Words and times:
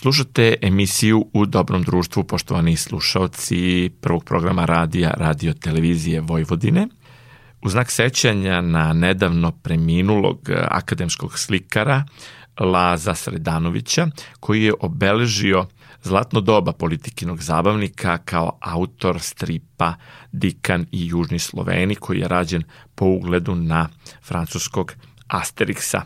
Slušate 0.00 0.54
emisiju 0.62 1.26
U 1.32 1.46
dobrom 1.46 1.82
društvu, 1.82 2.24
poštovani 2.24 2.76
slušalci 2.76 3.90
prvog 4.00 4.24
programa 4.24 4.64
radija 4.64 5.10
Radio 5.10 5.54
Televizije 5.54 6.20
Vojvodine. 6.20 6.88
U 7.62 7.68
znak 7.68 7.90
sećanja 7.90 8.60
na 8.60 8.92
nedavno 8.92 9.52
preminulog 9.52 10.48
akademskog 10.68 11.38
slikara 11.38 12.04
Laza 12.60 13.14
Sredanovića, 13.14 14.06
koji 14.40 14.62
je 14.62 14.74
obeležio 14.80 15.66
zlatno 16.02 16.40
doba 16.40 16.72
politikinog 16.72 17.42
zabavnika 17.42 18.18
kao 18.18 18.58
autor 18.60 19.20
stripa 19.20 19.94
Dikan 20.32 20.86
i 20.92 21.06
Južni 21.06 21.38
Sloveni, 21.38 21.94
koji 21.94 22.18
je 22.18 22.28
rađen 22.28 22.62
po 22.94 23.04
ugledu 23.04 23.54
na 23.54 23.88
francuskog 24.22 24.94
Asterixa. 25.28 26.00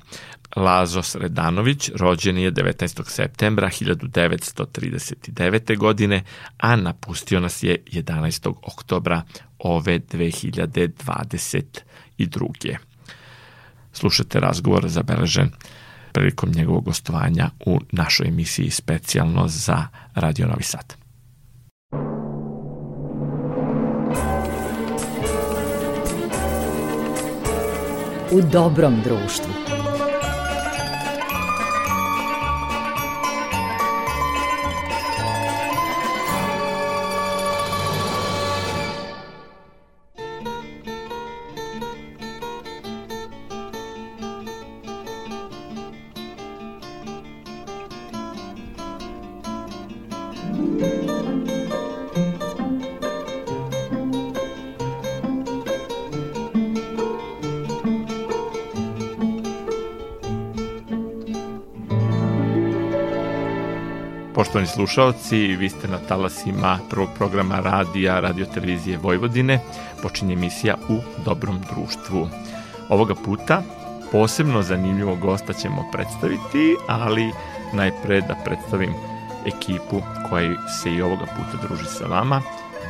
Lazo 0.56 1.02
Sredanović 1.02 1.90
rođen 1.94 2.38
je 2.38 2.52
19. 2.52 3.08
septembra 3.08 3.68
1939. 3.68 5.78
godine, 5.78 6.22
a 6.58 6.76
napustio 6.76 7.40
nas 7.40 7.62
je 7.62 7.76
11. 7.92 8.54
oktobra 8.62 9.22
ove 9.58 10.00
2022. 10.00 12.76
Slušate 13.92 14.40
razgovor 14.40 14.88
zabeležen 14.88 15.50
prilikom 16.12 16.52
njegovog 16.54 16.84
gostovanja 16.84 17.50
u 17.66 17.80
našoj 17.92 18.28
emisiji 18.28 18.70
specijalno 18.70 19.48
za 19.48 19.86
Radio 20.14 20.46
Novi 20.46 20.62
Sad. 20.62 20.94
U 28.32 28.40
dobrom 28.52 29.00
društvu. 29.04 29.81
Slušalci, 64.74 65.36
vi 65.36 65.68
ste 65.68 65.88
na 65.88 65.98
talasima 65.98 66.78
prvog 66.90 67.08
programa 67.16 67.60
radija 67.60 68.20
Radio 68.20 68.46
Televizije 68.46 68.98
Vojvodine. 68.98 69.60
Počinje 70.02 70.32
emisija 70.32 70.74
U 70.88 70.98
dobrom 71.24 71.60
društvu. 71.60 72.28
Ovoga 72.88 73.14
puta 73.14 73.62
posebno 74.12 74.62
zanimljivo 74.62 75.16
gosta 75.16 75.52
ćemo 75.52 75.84
predstaviti, 75.92 76.76
ali 76.88 77.32
najpre 77.72 78.20
da 78.20 78.36
predstavim 78.44 78.94
ekipu 79.46 80.02
koja 80.30 80.68
se 80.68 80.92
i 80.92 81.02
ovoga 81.02 81.24
puta 81.24 81.66
druži 81.66 81.86
sa 81.86 82.06
vama. 82.06 82.42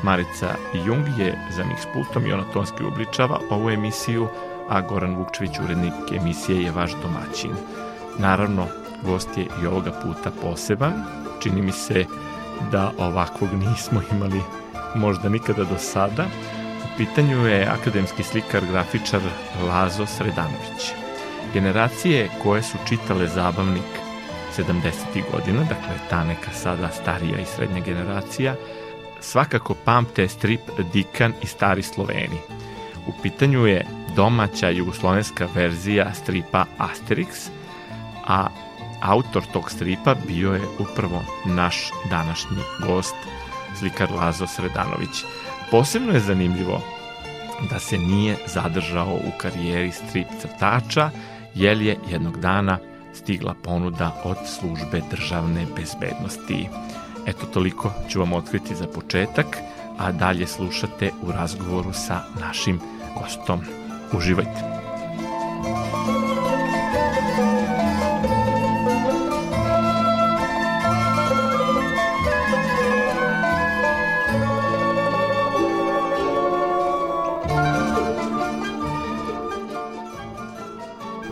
Marica 0.03 0.55
Jung 0.87 1.07
je 1.19 1.39
za 1.57 1.65
njih 1.65 1.79
s 1.81 1.87
pultom 1.95 2.27
i 2.27 2.33
ona 2.33 2.45
tonski 2.53 2.85
obličava 2.85 3.39
ovu 3.51 3.71
emisiju, 3.71 4.29
a 4.69 4.81
Goran 4.81 5.17
Vukčević, 5.17 5.59
urednik 5.65 5.95
emisije, 6.21 6.63
je 6.63 6.71
vaš 6.71 6.93
domaćin. 7.03 7.53
Naravno, 8.19 8.67
gost 9.05 9.29
je 9.37 9.47
i 9.63 9.67
ovoga 9.67 9.93
puta 10.03 10.31
poseban, 10.43 10.93
čini 11.43 11.63
mi 11.63 11.73
se 11.73 12.05
da 12.71 12.93
ovakvog 12.99 13.51
nismo 13.53 14.03
imali 14.13 14.41
možda 14.95 15.29
nikada 15.29 15.65
do 15.65 15.79
sada. 15.79 16.25
U 16.85 16.97
pitanju 16.99 17.47
je 17.47 17.67
akademski 17.67 18.23
slikar, 18.23 18.63
grafičar 18.73 19.21
Lazo 19.69 20.07
Sredanović. 20.07 20.93
Generacije 21.55 22.31
koje 22.43 22.63
su 22.63 22.79
čitale 22.89 23.27
zabavnik 23.27 24.03
70. 24.57 24.95
godina, 25.33 25.61
dakle 25.61 25.95
ta 26.11 26.25
neka 26.25 26.51
sada 26.53 26.89
starija 26.89 27.39
i 27.39 27.45
srednja 27.45 27.81
generacija, 27.81 28.55
svakako 29.21 29.75
pamte 29.85 30.29
strip 30.29 30.61
Dikan 30.93 31.33
i 31.43 31.47
Stari 31.47 31.83
Sloveni. 31.83 32.39
U 33.07 33.13
pitanju 33.23 33.67
je 33.67 33.87
domaća 34.17 34.71
jugoslovenska 34.71 35.49
verzija 35.55 36.15
stripa 36.15 36.65
Asterix, 36.79 37.49
a 38.27 38.47
autor 39.03 39.43
tog 39.53 39.71
stripa 39.71 40.15
bio 40.27 40.53
je 40.53 40.69
upravo 40.79 41.23
naš 41.45 41.91
današnji 42.11 42.63
gost, 42.87 43.15
slikar 43.79 44.11
Lazo 44.11 44.47
Sredanović. 44.47 45.25
Posebno 45.71 46.13
je 46.13 46.21
zanimljivo 46.21 46.81
da 47.71 47.79
se 47.79 47.99
nije 47.99 48.37
zadržao 48.47 49.15
u 49.15 49.39
karijeri 49.39 49.93
strip 49.93 50.27
crtača, 50.41 51.11
jer 51.55 51.83
je 51.83 51.99
jednog 52.11 52.41
dana 52.41 52.79
stigla 53.15 53.55
ponuda 53.63 54.23
od 54.25 54.37
službe 54.47 55.03
državne 55.11 55.67
bezbednosti. 55.77 56.69
Eto 57.27 57.47
toliko 57.47 57.93
ću 58.09 58.21
vam 58.21 58.33
otkriti 58.33 58.75
za 58.75 58.87
početak, 58.87 59.59
a 59.99 60.13
dalje 60.13 60.47
slušate 60.47 61.11
u 61.23 61.33
razgovoru 61.33 61.93
sa 61.93 62.23
našim 62.41 62.81
gostom. 63.21 63.61
Uživajte! 64.13 64.83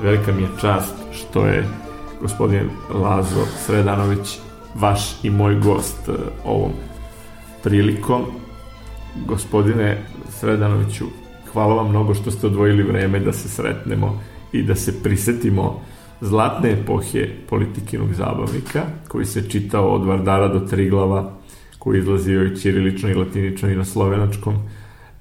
Velika 0.02 0.32
mi 0.32 0.42
je 0.42 0.48
čast 0.60 0.94
što 1.12 1.46
je 1.46 1.68
gospodin 2.20 2.70
Lazo 2.94 3.46
Sredanović 3.66 4.38
vaš 4.74 5.24
i 5.24 5.30
moj 5.30 5.54
gost 5.54 6.08
e, 6.08 6.12
ovom 6.44 6.72
prilikom. 7.62 8.22
Gospodine 9.26 10.02
Sredanoviću, 10.28 11.04
hvala 11.52 11.74
vam 11.74 11.88
mnogo 11.88 12.14
što 12.14 12.30
ste 12.30 12.46
odvojili 12.46 12.82
vreme 12.82 13.20
da 13.20 13.32
se 13.32 13.48
sretnemo 13.48 14.22
i 14.52 14.62
da 14.62 14.74
se 14.74 15.02
prisetimo 15.02 15.80
zlatne 16.20 16.72
epohe 16.72 17.28
politikinog 17.48 18.14
zabavnika, 18.14 18.82
koji 19.08 19.26
se 19.26 19.50
čitao 19.50 19.88
od 19.88 20.04
Vardara 20.04 20.48
do 20.48 20.60
Triglava, 20.60 21.32
koji 21.78 21.98
izlazio 21.98 22.44
i 22.44 22.56
ćirilično 22.56 23.10
i 23.10 23.14
latinično 23.14 23.68
i 23.68 23.76
na 23.76 23.84
slovenačkom 23.84 24.54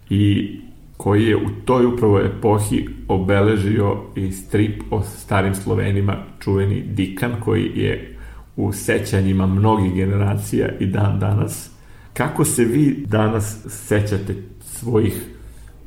i 0.09 0.55
koji 0.99 1.25
je 1.25 1.35
u 1.35 1.49
toj 1.65 1.85
upravo 1.85 2.19
epohi 2.19 2.87
obeležio 3.07 3.97
i 4.15 4.31
strip 4.31 4.81
o 4.91 5.01
starim 5.03 5.55
Slovenima, 5.55 6.17
čuveni 6.39 6.81
Dikan, 6.81 7.31
koji 7.39 7.71
je 7.75 8.17
u 8.55 8.73
sećanjima 8.73 9.47
mnogih 9.47 9.93
generacija 9.93 10.67
i 10.79 10.85
dan 10.85 11.19
danas. 11.19 11.69
Kako 12.13 12.45
se 12.45 12.65
vi 12.65 13.05
danas 13.07 13.57
sećate 13.67 14.35
svojih 14.61 15.13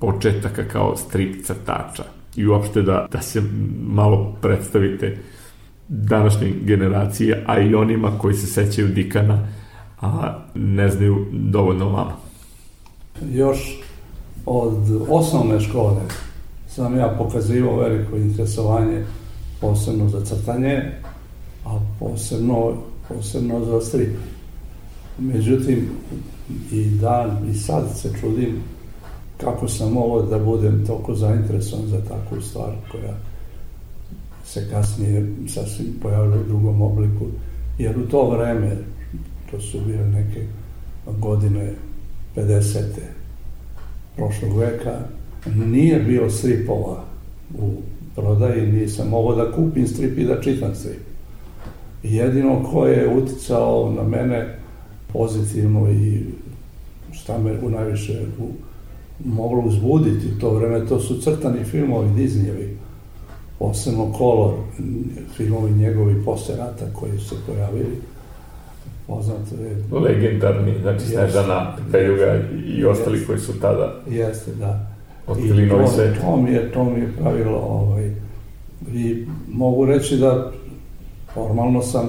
početaka 0.00 0.64
kao 0.64 0.96
strip 0.96 1.44
crtača? 1.44 2.04
I 2.36 2.46
uopšte 2.46 2.82
da, 2.82 3.06
da 3.10 3.22
se 3.22 3.42
malo 3.86 4.36
predstavite 4.42 5.18
današnje 5.88 6.52
generacije, 6.62 7.44
a 7.46 7.60
i 7.60 7.74
onima 7.74 8.18
koji 8.18 8.34
se 8.34 8.46
sećaju 8.46 8.88
Dikana, 8.88 9.48
a 10.00 10.38
ne 10.54 10.88
znaju 10.88 11.26
dovoljno 11.32 11.88
vama. 11.88 12.16
Još 13.32 13.82
od 14.46 15.06
osnovne 15.08 15.60
škole 15.60 16.00
sam 16.68 16.96
ja 16.96 17.14
pokazivao 17.18 17.76
veliko 17.76 18.16
interesovanje 18.16 19.04
posebno 19.60 20.08
za 20.08 20.24
crtanje, 20.24 20.92
a 21.64 21.80
posebno, 21.98 22.72
posebno 23.08 23.64
za 23.64 23.80
strip. 23.80 24.16
Međutim, 25.18 25.88
i 26.72 26.84
dan, 26.84 27.50
i 27.50 27.54
sad 27.54 27.84
se 27.96 28.12
čudim 28.20 28.62
kako 29.36 29.68
sam 29.68 29.96
ovo 29.96 30.22
da 30.22 30.38
budem 30.38 30.86
toliko 30.86 31.14
zainteresovan 31.14 31.86
za 31.86 32.00
takvu 32.00 32.42
stvar 32.42 32.70
koja 32.92 33.14
se 34.44 34.70
kasnije 34.70 35.32
sasvim 35.48 35.86
pojavila 36.02 36.36
u 36.36 36.44
drugom 36.48 36.82
obliku. 36.82 37.26
Jer 37.78 37.98
u 37.98 38.06
to 38.06 38.30
vreme, 38.30 38.76
to 39.50 39.60
su 39.60 39.80
bile 39.80 40.06
neke 40.06 40.46
godine 41.20 41.72
50 42.36 42.82
prošlog 44.16 44.58
veka, 44.58 44.98
nije 45.54 46.00
bio 46.00 46.30
stripova 46.30 47.04
u 47.58 47.70
prodaji, 48.14 48.72
nisam 48.72 49.08
mogao 49.08 49.36
da 49.36 49.52
kupim 49.52 49.86
strip 49.86 50.18
i 50.18 50.24
da 50.24 50.42
čitam 50.42 50.74
strip. 50.74 51.00
Jedino 52.02 52.62
ko 52.72 52.86
je 52.86 53.14
uticao 53.16 53.92
na 53.96 54.02
mene 54.02 54.58
pozitivno 55.12 55.90
i 55.90 56.24
šta 57.12 57.38
me 57.38 57.58
u 57.62 57.70
najviše 57.70 58.22
u, 58.38 58.48
moglo 59.24 59.62
uzbuditi 59.62 60.26
u 60.26 60.40
to 60.40 60.50
vreme, 60.50 60.86
to 60.86 61.00
su 61.00 61.20
crtani 61.20 61.64
filmovi 61.64 62.08
Disneyevi, 62.08 62.68
posebno 63.58 64.12
Color, 64.18 64.54
filmovi 65.36 65.72
njegovi 65.72 66.24
posle 66.24 66.56
rata 66.56 66.84
koji 66.92 67.18
su 67.18 67.28
se 67.28 67.34
pojavili, 67.46 67.96
poznato 69.14 69.64
je... 69.64 70.00
Legendarni, 70.00 70.74
znači 70.82 71.04
Snežana, 71.04 71.76
Peljuga 71.92 72.40
i 72.66 72.84
ostali 72.84 73.16
Jeste. 73.16 73.26
koji 73.26 73.38
su 73.38 73.60
tada 73.60 73.94
Jeste, 74.08 74.54
da. 74.54 74.86
otkrili 75.26 75.66
novi 75.66 75.84
to, 75.84 75.90
svet. 75.90 76.20
to 76.20 76.36
mi 76.36 76.50
je, 76.50 76.72
to 76.72 76.84
mi 76.84 77.00
je 77.00 77.12
pravilo, 77.20 77.58
ovaj, 77.58 78.10
i 78.92 79.26
mogu 79.48 79.86
reći 79.86 80.16
da 80.16 80.52
formalno 81.34 81.82
sam 81.82 82.08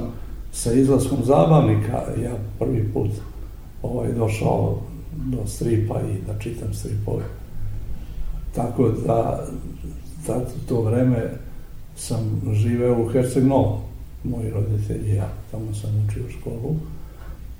sa 0.51 0.73
izlaskom 0.73 1.17
zabavnika, 1.23 2.03
ja 2.23 2.31
prvi 2.59 2.89
put 2.93 3.09
ovaj, 3.83 4.11
došao 4.11 4.77
do 5.25 5.47
stripa 5.47 5.99
i 6.01 6.27
da 6.27 6.39
čitam 6.39 6.73
stripove. 6.73 7.23
Tako 8.55 8.89
da, 8.89 9.47
da 10.27 10.41
to 10.69 10.81
vreme 10.81 11.31
sam 11.95 12.41
živeo 12.53 13.03
u 13.03 13.07
Herceg 13.07 13.43
Novom, 13.43 13.79
moji 14.23 14.49
roditelji 14.49 15.11
i 15.11 15.15
ja, 15.15 15.29
tamo 15.51 15.73
sam 15.73 16.07
učio 16.09 16.23
školu. 16.39 16.75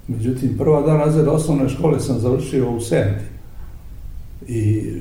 Međutim, 0.07 0.57
prva 0.57 0.81
dan 0.81 0.98
razreda 0.98 1.31
osnovne 1.31 1.69
škole 1.69 2.00
sam 2.00 2.19
završio 2.19 2.71
u 2.71 2.80
Senti. 2.81 3.24
I 4.48 4.92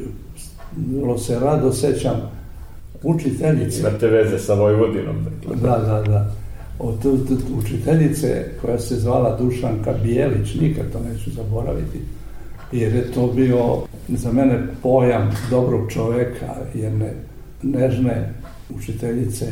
vrlo 0.94 1.18
se 1.18 1.38
rado 1.38 1.72
sećam 1.72 2.16
učiteljice. 3.02 3.80
Imate 3.80 4.06
veze 4.06 4.38
sa 4.38 4.54
Vojvodinom. 4.54 5.16
Dakle. 5.24 5.56
Da, 5.56 5.78
da, 5.78 6.02
da. 6.02 6.32
Od 6.78 7.06
od- 7.06 7.30
od 7.30 7.58
učiteljice 7.58 8.44
koja 8.60 8.78
se 8.78 8.96
zvala 8.96 9.36
Dušanka 9.36 9.92
Bijelić, 10.02 10.54
nikad 10.54 10.92
to 10.92 11.00
neću 11.00 11.30
zaboraviti, 11.30 12.00
jer 12.72 12.94
je 12.94 13.12
to 13.12 13.26
bio 13.26 13.78
za 14.08 14.32
mene 14.32 14.66
pojam 14.82 15.30
dobrog 15.50 15.92
čoveka, 15.92 16.54
jedne 16.74 17.12
nežne 17.62 18.34
učiteljice 18.76 19.46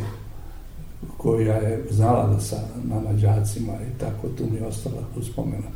koja 1.16 1.54
je 1.56 1.84
znala 1.90 2.26
da 2.26 2.40
sa 2.40 2.56
nama 2.84 3.12
đacima 3.12 3.72
i 3.72 3.98
tako 4.00 4.28
tu 4.38 4.44
mi 4.50 4.56
je 4.56 4.66
ostala 4.66 4.96
uspomena. 5.16 5.68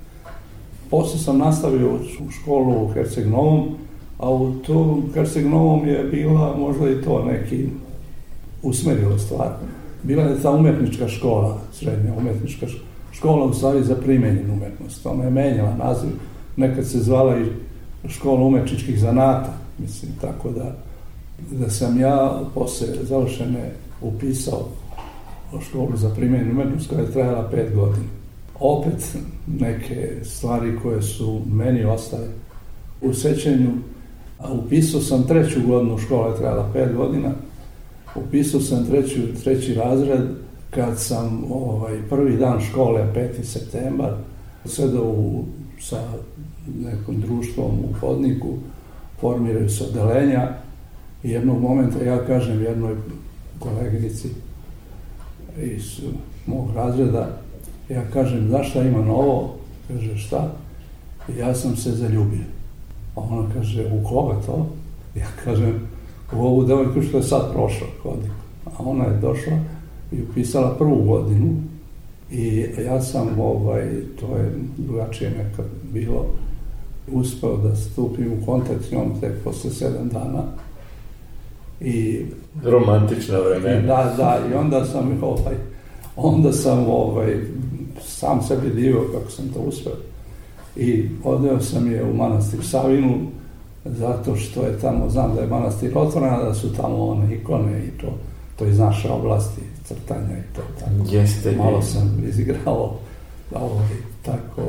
Posle 0.91 1.19
sam 1.19 1.39
nastavio 1.39 1.95
u 1.95 2.31
školu 2.31 2.85
u 2.85 2.89
Herceg 2.93 3.27
Novom, 3.29 3.69
a 4.19 4.31
u 4.31 4.53
tom 4.55 5.03
Herceg 5.15 5.47
Novom 5.47 5.89
je 5.89 6.05
bila 6.05 6.57
možda 6.59 6.91
i 6.91 7.03
to 7.03 7.25
neki 7.25 7.69
usmerilo 8.63 9.19
stvar. 9.19 9.49
Bila 10.03 10.23
je 10.23 10.43
ta 10.43 10.51
umetnička 10.51 11.09
škola, 11.09 11.59
srednja 11.73 12.13
umetnička 12.19 12.67
š- 12.67 12.81
škola 13.13 13.45
u 13.47 13.55
stvari 13.55 13.85
za 13.85 13.95
primenjenu 13.95 14.53
umetnost. 14.53 15.07
Ona 15.07 15.25
je 15.25 15.31
menjala 15.31 15.77
naziv, 15.77 16.11
nekad 16.57 16.87
se 16.87 16.99
zvala 16.99 17.39
i 17.39 17.45
škola 18.09 18.45
umetničkih 18.45 19.01
zanata, 19.01 19.53
mislim, 19.79 20.13
tako 20.21 20.51
da, 20.51 20.77
da 21.51 21.71
sam 21.71 22.01
ja 22.01 22.41
posle 22.55 22.87
završene 23.03 23.73
upisao 24.03 24.69
školu 25.61 25.97
za 25.97 26.11
primenjenu 26.11 26.51
umetnost 26.51 26.89
koja 26.89 27.01
je 27.01 27.13
trajala 27.13 27.49
pet 27.51 27.75
godina. 27.75 28.07
Opet 28.61 29.17
neke 29.47 30.11
stvari 30.23 30.79
koje 30.83 31.03
su 31.03 31.41
meni 31.53 31.85
ostale 31.85 32.29
u 33.01 33.15
sećanju, 33.15 33.71
upisao 34.53 35.01
sam 35.01 35.27
treću 35.27 35.61
godinu, 35.67 35.99
škola 35.99 36.29
je 36.29 36.37
trajala 36.37 36.71
pet 36.73 36.97
godina, 36.97 37.31
upisao 38.15 38.61
sam 38.61 38.87
treću, 38.87 39.21
treći 39.45 39.75
razred 39.75 40.21
kad 40.71 41.01
sam 41.01 41.45
ovaj, 41.51 41.99
prvi 42.11 42.37
dan 42.37 42.61
škole, 42.61 43.13
5. 43.15 43.43
septembar, 43.43 44.15
sedao 44.65 45.05
u, 45.05 45.45
sa 45.81 46.01
nekom 46.81 47.21
društvom 47.21 47.71
u 47.71 47.93
hodniku, 48.01 48.49
formiraju 49.21 49.71
se 49.71 49.85
odelenja 49.85 50.49
i 51.23 51.31
jednog 51.31 51.61
momenta 51.61 52.05
ja 52.05 52.27
kažem 52.27 52.63
jednoj 52.63 52.95
koleginici 53.59 54.29
iz 55.63 56.01
mog 56.47 56.69
razreda, 56.75 57.29
ja 57.89 58.03
kažem, 58.13 58.49
znaš 58.49 58.71
šta 58.71 58.83
ima 58.83 58.99
novo? 58.99 59.55
Kaže, 59.89 60.17
šta? 60.17 60.53
Ja 61.39 61.55
sam 61.55 61.77
se 61.77 61.91
zaljubio. 61.91 62.45
A 63.17 63.21
ona 63.21 63.49
kaže, 63.55 63.87
u 63.87 64.09
koga 64.09 64.41
to? 64.47 64.67
Ja 65.15 65.27
kažem, 65.45 65.81
u 66.33 66.43
ovu 66.43 66.65
devojku 66.65 67.03
što 67.03 67.17
je 67.17 67.23
sad 67.23 67.53
prošla 67.53 67.87
hodnik. 68.03 68.33
A 68.67 68.71
ona 68.79 69.05
je 69.05 69.21
došla 69.21 69.59
i 70.13 70.23
upisala 70.23 70.75
prvu 70.79 71.05
godinu 71.05 71.55
i 72.31 72.67
ja 72.85 73.03
sam, 73.03 73.41
ovaj, 73.41 73.91
to 74.21 74.37
je 74.37 74.53
drugačije 74.77 75.31
nekad 75.31 75.67
bilo, 75.93 76.27
uspeo 77.13 77.57
da 77.57 77.77
stupim 77.77 78.33
u 78.33 78.47
kontakt 78.47 78.85
s 78.85 78.93
njom 78.93 79.21
tek 79.21 79.45
posle 79.45 79.71
sedam 79.71 80.09
dana. 80.09 80.43
I 81.81 82.27
Romantična 82.65 83.39
i 83.39 83.41
vremena. 83.41 83.87
da, 83.87 84.15
da, 84.17 84.39
i 84.51 84.55
onda 84.55 84.85
sam, 84.85 85.19
ovaj, 85.23 85.55
onda 86.17 86.53
sam 86.53 86.87
ovaj, 86.89 87.41
sam 88.07 88.43
sebi 88.43 88.71
divio 88.71 89.01
kako 89.13 89.31
sam 89.31 89.49
to 89.49 89.61
uspeo. 89.61 89.93
I 90.77 91.09
odveo 91.25 91.61
sam 91.61 91.93
je 91.93 92.05
u 92.05 92.15
manastir 92.15 92.61
Savinu, 92.63 93.19
zato 93.85 94.37
što 94.37 94.63
je 94.63 94.79
tamo, 94.79 95.11
znam 95.11 95.35
da 95.35 95.41
je 95.41 95.47
manastir 95.47 95.93
otvoren, 95.95 96.31
da 96.45 96.55
su 96.55 96.75
tamo 96.75 97.07
one 97.07 97.35
ikone 97.35 97.85
i 97.85 98.01
to, 98.01 98.07
to 98.59 98.67
iz 98.67 98.79
naše 98.79 99.11
oblasti, 99.11 99.61
crtanja 99.85 100.39
i 100.39 100.57
to 100.57 100.63
tako. 100.81 101.15
Jeste. 101.17 101.57
Malo 101.57 101.83
sam 101.83 102.23
izigrao, 102.29 102.97
ovaj, 103.55 103.89
tako, 104.23 104.63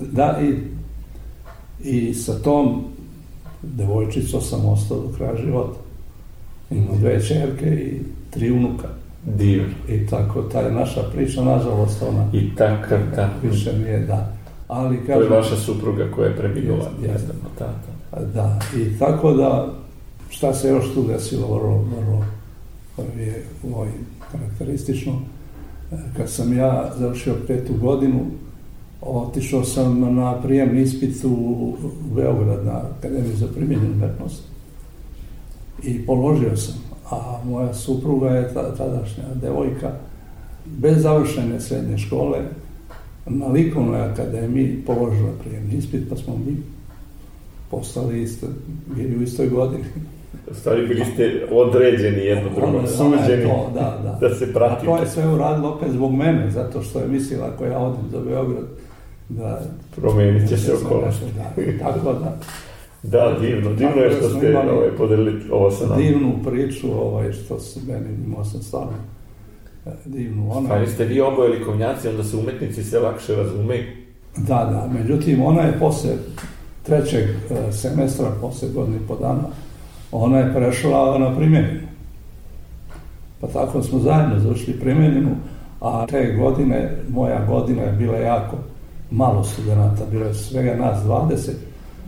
da, 0.00 0.38
i, 0.42 0.54
i 1.90 2.14
sa 2.14 2.38
tom 2.38 2.84
devojčicom 3.62 4.40
sam 4.40 4.66
ostao 4.68 4.98
do 4.98 5.08
kraja 5.16 5.36
života. 5.36 5.81
Imam 6.72 6.98
dve 7.00 7.22
čerke 7.22 7.66
i 7.66 8.00
tri 8.30 8.50
unuka. 8.50 8.88
Divno. 9.26 9.74
I 9.88 10.06
tako, 10.06 10.42
ta 10.42 10.60
je 10.60 10.72
naša 10.72 11.02
priča, 11.02 11.44
nažalost, 11.44 12.02
ona 12.02 12.26
I 12.32 12.54
takav, 12.56 12.98
da. 13.16 13.30
više 13.42 13.78
nije 13.78 13.98
da. 13.98 14.32
Ali 14.68 14.96
To 14.96 15.02
je 15.02 15.06
kažem, 15.06 15.32
vaša 15.32 15.56
supruga 15.56 16.10
koja 16.14 16.28
je 16.28 16.36
preminula. 16.36 16.90
Jeste. 17.02 17.12
Jeste, 17.12 17.32
tata. 17.58 18.24
da, 18.34 18.58
i 18.76 18.98
tako 18.98 19.32
da, 19.32 19.72
šta 20.30 20.54
se 20.54 20.68
još 20.68 20.94
tu 20.94 21.02
desilo, 21.02 21.58
vrlo, 21.58 21.84
vrlo 22.00 22.24
je 23.18 23.44
ovaj, 23.74 23.88
karakteristično. 24.32 25.12
E, 25.92 25.96
Kad 26.16 26.30
sam 26.30 26.56
ja 26.56 26.92
završio 26.98 27.34
petu 27.46 27.72
godinu, 27.80 28.20
otišao 29.00 29.64
sam 29.64 30.14
na 30.14 30.42
prijemni 30.42 30.82
ispit 30.82 31.24
u 31.24 31.74
Beograd 32.16 32.64
na 32.66 32.82
Akademiju 32.98 33.36
za 33.36 33.46
primjenjenu 33.46 33.92
umetnost 33.94 34.51
i 35.84 36.06
položio 36.06 36.56
sam, 36.56 36.74
a 37.10 37.40
moja 37.44 37.74
supruga 37.74 38.28
je 38.28 38.54
ta, 38.54 38.74
tadašnja 38.74 39.24
devojka 39.42 39.92
bez 40.64 41.02
završene 41.02 41.60
srednje 41.60 41.98
škole 41.98 42.38
na 43.26 43.46
likovnoj 43.46 44.00
akademiji 44.00 44.82
položila 44.86 45.30
prijemni 45.44 45.74
ispit, 45.74 46.08
pa 46.10 46.16
smo 46.16 46.36
mi 46.36 46.56
postali 47.70 48.22
isto, 48.22 48.46
bili 48.96 49.16
u 49.16 49.22
istoj 49.22 49.48
godini. 49.48 49.84
U 50.50 50.54
stvari 50.54 50.86
bili 50.86 51.04
ste 51.04 51.46
određeni 51.50 52.18
jedno 52.18 52.50
ona 52.62 52.80
je 52.80 52.86
suđeni 52.88 53.44
to, 53.44 53.70
da, 53.74 54.00
da. 54.02 54.28
da 54.28 54.34
se 54.34 54.44
A 54.44 54.52
pratite. 54.54 54.86
to 54.86 54.98
je 54.98 55.06
sve 55.06 55.28
uradilo 55.28 55.68
opet 55.68 55.92
zbog 55.92 56.12
mene, 56.12 56.50
zato 56.50 56.82
što 56.82 56.98
je 56.98 57.08
mislila 57.08 57.46
ako 57.46 57.64
ja 57.64 57.78
odem 57.78 58.04
za 58.12 58.20
Beograd, 58.20 58.64
da... 59.28 59.62
Promenit 59.96 60.48
će 60.48 60.56
se 60.56 60.72
da 60.72 60.86
okolnosti. 60.86 61.24
Da, 61.36 61.84
tako 61.84 62.12
da, 62.12 62.36
Da, 63.02 63.36
divno, 63.40 63.72
divno 63.72 64.02
je 64.02 64.08
da 64.08 64.16
što 64.16 64.28
ste 64.28 64.50
imali 64.50 64.70
ovaj, 64.70 64.90
podelili 64.96 65.42
ovo 65.52 65.70
sa 65.70 65.86
nama. 65.86 65.96
divnu 65.96 66.32
priču, 66.44 66.86
ovaj, 66.92 67.32
što 67.32 67.58
se 67.58 67.80
meni, 67.86 68.24
imao 68.26 68.44
sam 68.44 68.62
stvarno 68.62 68.92
e, 69.86 69.90
divnu. 70.04 70.52
Ona, 70.52 70.68
Pa 70.68 70.86
ste 70.86 71.04
vi 71.04 71.20
oboje 71.20 71.58
likovnjaci, 71.58 72.08
onda 72.08 72.24
se 72.24 72.36
umetnici 72.36 72.84
sve 72.84 72.98
lakše 72.98 73.36
razumeju. 73.36 73.84
Da, 74.36 74.54
da, 74.54 74.90
međutim, 74.98 75.42
ona 75.42 75.62
je 75.62 75.78
posle 75.78 76.10
trećeg 76.82 77.24
e, 77.24 77.72
semestra, 77.72 78.30
posle 78.40 78.68
godine 78.68 78.96
i 78.96 79.08
po 79.08 79.16
dana, 79.16 79.44
ona 80.12 80.38
je 80.38 80.54
prešla 80.54 81.18
na 81.18 81.36
primjenjenu. 81.36 81.80
Pa 83.40 83.46
tako 83.46 83.82
smo 83.82 83.98
zajedno 83.98 84.38
završili 84.38 84.80
primjenjenu, 84.80 85.30
a 85.80 86.06
te 86.06 86.36
godine, 86.38 86.96
moja 87.08 87.46
godina 87.46 87.82
je 87.82 87.92
bila 87.92 88.16
jako 88.18 88.56
malo 89.10 89.44
studenta, 89.44 90.04
bilo 90.10 90.24
je 90.24 90.34
svega 90.34 90.74
nas 90.74 91.04
20 91.04 91.50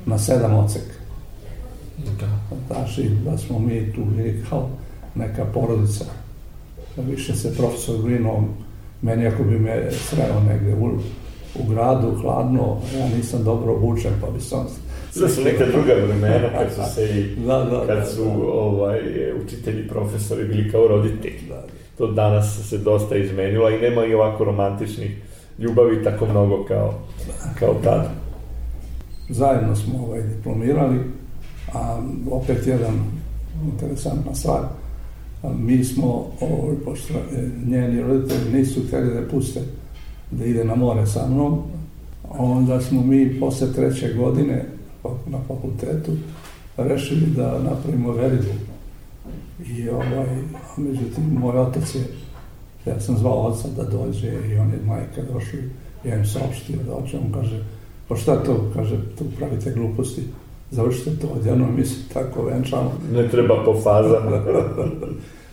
na 0.06 0.18
sedam 0.18 0.54
oceka. 0.54 0.94
Da. 2.20 2.54
Znači, 2.74 3.10
da 3.24 3.38
smo 3.38 3.58
mi 3.58 3.92
tu 3.92 4.04
bili 4.04 4.44
kao 4.50 4.68
neka 5.14 5.44
porodica. 5.44 6.04
Više 6.96 7.34
se 7.34 7.56
profesor 7.56 7.96
brinuo, 8.02 8.44
meni 9.02 9.26
ako 9.26 9.42
bi 9.42 9.58
me 9.58 9.90
sreo 9.90 10.40
negde 10.48 10.74
u, 10.74 10.90
u 11.54 11.68
gradu, 11.68 12.14
hladno, 12.22 12.78
ja 12.98 13.16
nisam 13.16 13.44
dobro 13.44 13.72
obučen, 13.74 14.12
pa 14.20 14.30
bi 14.30 14.40
sam... 14.40 14.66
Da 15.14 15.28
su 15.28 15.42
neka 15.44 15.66
druga 15.66 15.94
vremena 15.94 16.48
kad 16.58 16.72
su 16.74 16.94
se 16.94 17.04
i 17.04 17.36
Da, 17.36 17.58
da, 17.64 17.64
da, 17.64 17.86
kad 17.86 18.08
su 18.14 18.24
da. 18.24 18.52
ovaj, 18.52 19.00
učitelji, 19.44 19.88
profesori 19.88 20.44
bili 20.44 20.70
kao 20.70 20.88
roditelji. 20.88 21.40
Da. 21.48 21.64
To 21.98 22.06
danas 22.06 22.68
se 22.68 22.78
dosta 22.78 23.16
izmenilo 23.16 23.70
i 23.70 23.80
nema 23.80 24.06
i 24.06 24.14
ovako 24.14 24.44
romantičnih 24.44 25.16
ljubavi 25.58 26.04
tako 26.04 26.26
mnogo 26.26 26.64
kao, 26.64 26.94
kao 27.58 27.74
tada. 27.84 28.23
Zajedno 29.28 29.76
smo 29.76 29.98
ovaj, 30.06 30.22
diplomirali, 30.22 31.00
a 31.74 32.00
opet 32.30 32.66
jedan 32.66 32.94
interesantna 33.64 34.34
stvar. 34.34 34.60
Mi 35.58 35.84
smo, 35.84 36.26
ovaj, 36.40 36.76
pošto 36.84 37.14
e, 37.14 37.50
njeni 37.66 38.02
roditelji 38.02 38.52
nisu 38.52 38.80
htjeli 38.86 39.14
da 39.14 39.28
puste 39.28 39.60
da 40.30 40.44
ide 40.44 40.64
na 40.64 40.74
more 40.74 41.06
sa 41.06 41.26
mnom. 41.26 41.62
Onda 42.28 42.80
smo 42.80 43.02
mi 43.02 43.40
posle 43.40 43.72
treće 43.72 44.14
godine 44.14 44.64
na 45.26 45.38
fakultetu 45.48 46.12
rešili 46.76 47.26
da 47.26 47.58
napravimo 47.58 48.12
veridu. 48.12 48.50
I 49.66 49.88
ovaj, 49.88 50.26
međutim, 50.76 51.24
moj 51.24 51.58
otac 51.58 51.94
je, 51.94 52.04
ja 52.86 53.00
sam 53.00 53.18
zvao 53.18 53.46
oca 53.46 53.68
da 53.76 53.82
dođe 53.82 54.28
i 54.28 54.56
on 54.56 54.70
je 54.70 54.78
majka 54.86 55.22
došli, 55.32 55.70
ja 56.04 56.16
im 56.16 56.26
saopštio 56.26 56.76
da 56.86 56.92
hoće, 56.92 57.18
on 57.18 57.32
kaže, 57.32 57.64
pa 58.08 58.16
šta 58.16 58.36
to, 58.36 58.70
kaže, 58.74 58.96
tu 59.18 59.24
pravite 59.38 59.70
gluposti, 59.70 60.22
završite 60.70 61.10
to, 61.20 61.26
odjedno 61.36 61.66
mi 61.76 61.84
se 61.84 62.08
tako 62.14 62.42
venčamo. 62.42 62.92
Ne 63.12 63.28
treba 63.28 63.64
po 63.64 63.74
fazama. 63.74 64.30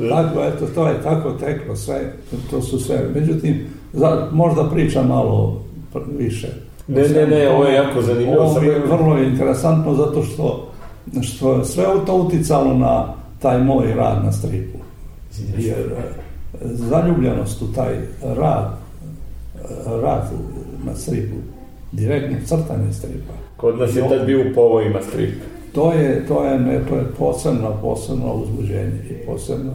tako, 0.10 0.44
eto, 0.44 0.66
to 0.76 0.88
je 0.88 1.02
tako 1.04 1.32
teklo 1.32 1.76
sve, 1.76 2.14
to 2.50 2.62
su 2.62 2.80
sve. 2.80 3.10
Međutim, 3.16 3.68
za, 3.94 4.28
možda 4.32 4.70
pričam 4.70 5.08
malo 5.08 5.62
više. 6.18 6.48
Ne, 6.88 7.08
ne, 7.10 7.28
ne, 7.28 7.50
ovo 7.50 7.66
je 7.66 7.76
jako 7.76 8.02
zanimljivo. 8.02 8.44
Ovo 8.44 8.60
je 8.60 8.80
vrlo 8.80 9.18
interesantno 9.18 9.96
zato 9.96 10.24
što, 10.24 10.72
što 11.22 11.66
sve 11.66 11.86
to 12.06 12.16
uticalo 12.16 12.74
na 12.74 13.14
taj 13.40 13.64
moj 13.64 13.94
rad 13.94 14.26
na 14.26 14.32
stripu. 14.32 14.78
Jer 15.58 15.80
e, 15.80 16.04
zaljubljenost 16.64 17.62
u 17.62 17.74
taj 17.74 17.96
rad, 18.24 18.78
rad 20.04 20.32
na 20.86 20.96
stripu, 20.96 21.36
direktno 21.92 22.38
crtanje 22.46 22.94
stripa. 22.94 23.34
Kod 23.58 23.80
nas 23.80 23.96
je 23.96 24.10
tad 24.10 24.26
bio 24.26 24.42
u 24.42 24.54
povojima 24.56 25.02
strip. 25.02 25.34
To 25.74 25.94
je, 25.94 26.26
to 26.28 26.46
je, 26.46 26.60
ne, 26.60 26.82
to 26.90 26.96
je 26.96 27.06
posebno, 27.18 27.78
posebno 27.82 28.34
uzbuđenje 28.34 29.00
i 29.10 29.26
posebno. 29.26 29.72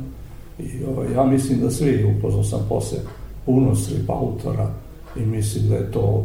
I, 0.59 0.85
ovaj, 0.85 1.13
ja 1.15 1.25
mislim 1.25 1.61
da 1.61 1.71
svi, 1.71 2.15
upoznao 2.19 2.45
sam 2.45 2.67
posle 2.69 2.99
puno 3.47 3.75
strip 3.75 4.11
autora 4.11 4.71
i 5.17 5.21
mislim 5.21 5.69
da 5.69 5.75
je 5.75 5.93
to 5.93 6.25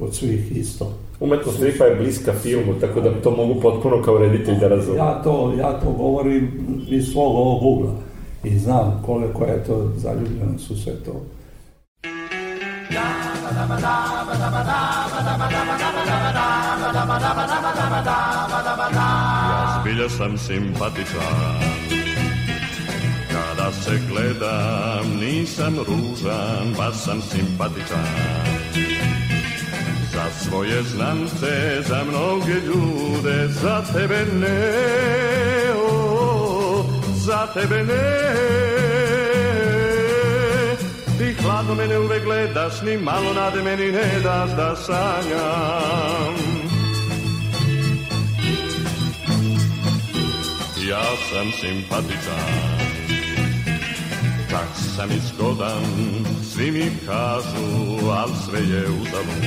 od 0.00 0.14
svih 0.14 0.56
isto. 0.56 0.92
Umetnost 1.20 1.56
stripa 1.56 1.84
je 1.84 1.96
bliska 1.96 2.32
filmu, 2.32 2.74
tako 2.80 3.00
da 3.00 3.20
to 3.20 3.30
mogu 3.30 3.60
potpuno 3.60 4.02
kao 4.02 4.18
reditelj 4.18 4.58
da 4.60 4.68
razumijem. 4.68 5.06
Ja 5.06 5.22
to, 5.22 5.54
ja 5.58 5.80
to 5.80 5.92
govorim 5.92 6.50
iz 6.88 7.04
svog 7.04 7.34
ovog 7.34 7.62
ugla 7.62 7.94
i 8.44 8.58
znam 8.58 9.02
koliko 9.06 9.44
je 9.44 9.64
to 9.64 9.92
zaljubljeno 9.96 10.58
su 10.58 10.82
sve 10.82 10.92
to. 11.04 11.12
Ja 12.90 13.02
zbilja 19.80 20.08
sam 20.08 20.38
simpatičan 20.38 21.60
Kada 23.32 23.72
se 23.72 24.00
gledam 24.10 25.16
nisam 25.20 25.76
ružan, 25.78 26.74
baš 26.78 26.94
sam 26.94 27.22
simpatičan 27.22 28.06
Za 30.12 30.24
svoje 30.48 30.82
znance, 30.82 31.82
za 31.88 32.04
mnoge 32.04 32.52
ljude, 32.52 33.48
za 33.48 33.82
tebe 33.92 34.26
ne, 34.40 34.72
o, 35.74 36.84
za 37.14 37.46
tebe 37.54 37.84
ne. 37.84 38.95
Ti 41.18 41.34
hladno 41.42 41.74
mene 41.74 41.98
uvek 41.98 42.24
gledaš, 42.24 42.82
ni 42.82 42.96
malo 42.96 43.32
nade 43.32 43.62
meni 43.62 43.92
ne 43.92 44.20
daš 44.22 44.50
da 44.50 44.76
sanjam. 44.76 46.34
Ja 50.88 51.02
sam 51.30 51.46
simpatičan, 51.60 52.76
čak 54.50 54.68
sam 54.96 55.10
i 55.10 55.20
zgodan, 55.28 55.82
svi 56.52 56.70
mi 56.70 56.90
kažu, 57.06 58.10
al 58.10 58.28
sve 58.44 58.60
je 58.60 58.82
uzalud. 58.82 59.44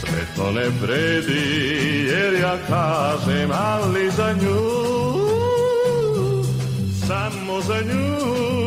Sve 0.00 0.26
to 0.36 0.52
ne 0.52 0.68
vredi, 0.82 2.06
jer 2.08 2.34
ja 2.34 2.56
kažem, 2.68 3.50
ali 3.52 4.10
za 4.10 4.32
nju, 4.32 4.60
samo 7.06 7.60
za 7.60 7.80
nju. 7.80 8.61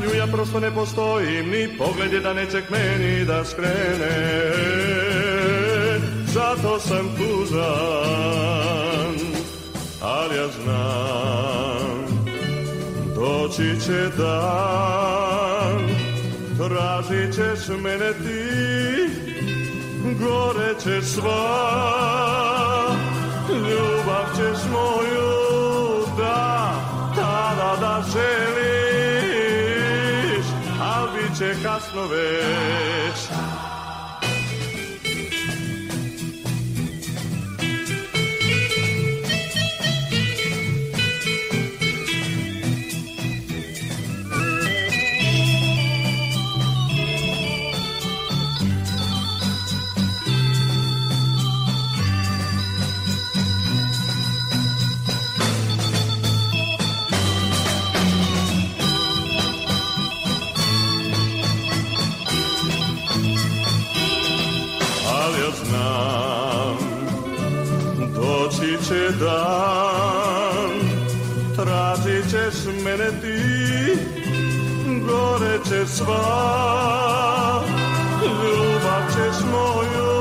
Nju 0.00 0.14
ja 0.18 0.26
prosto 0.26 0.60
ne 0.60 0.74
postojim, 0.74 1.50
ni 1.50 1.78
pogled 1.78 2.12
je 2.12 2.20
da 2.20 2.32
neće 2.32 2.62
k 2.62 2.70
meni 2.70 3.24
da 3.24 3.44
skrene. 3.44 4.50
Zato 6.26 6.80
sam 6.80 7.08
tužan, 7.16 7.60
ali 10.02 10.36
ja 10.36 10.48
znam, 10.48 12.24
doći 13.14 13.80
će 13.86 14.08
dan, 14.18 15.88
tražit 16.58 17.34
ćeš 17.34 17.68
mene 17.68 18.12
ti, 18.12 19.10
gore 20.20 20.74
ćeš 20.82 21.04
sva, 21.04 21.89
bit 32.08 33.14
će 33.16 33.29
dan 69.20 70.72
tražit 71.56 72.24
ćeš 72.30 72.56
mene 72.84 73.10
ti 73.20 73.40
gore 75.06 75.58
će 75.68 75.86
sva 75.86 77.62
ljubav 78.22 79.02
ćeš 79.12 79.36
moju 79.52 80.12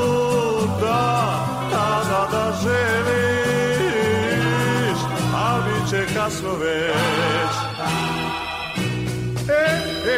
da 0.82 1.04
tada 1.72 2.22
da 2.32 2.46
želiš 2.64 3.40
a 5.36 5.38
bit 5.66 5.84
će 5.90 6.02
kasno 6.16 6.54
već 6.62 7.54
e, 9.50 9.52
e, 9.52 10.12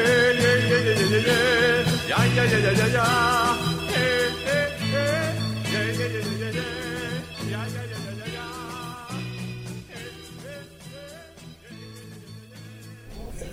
je, 0.43 0.53
je, 0.53 0.53
je, 0.69 0.77
je, 0.85 0.93
je, 1.11 1.19
je, 1.21 1.39
ja, 2.09 2.19
ja, 2.35 2.43
ja, 2.43 2.57
ja, 2.57 2.71
ja, 2.71 2.87
ja. 2.93 3.40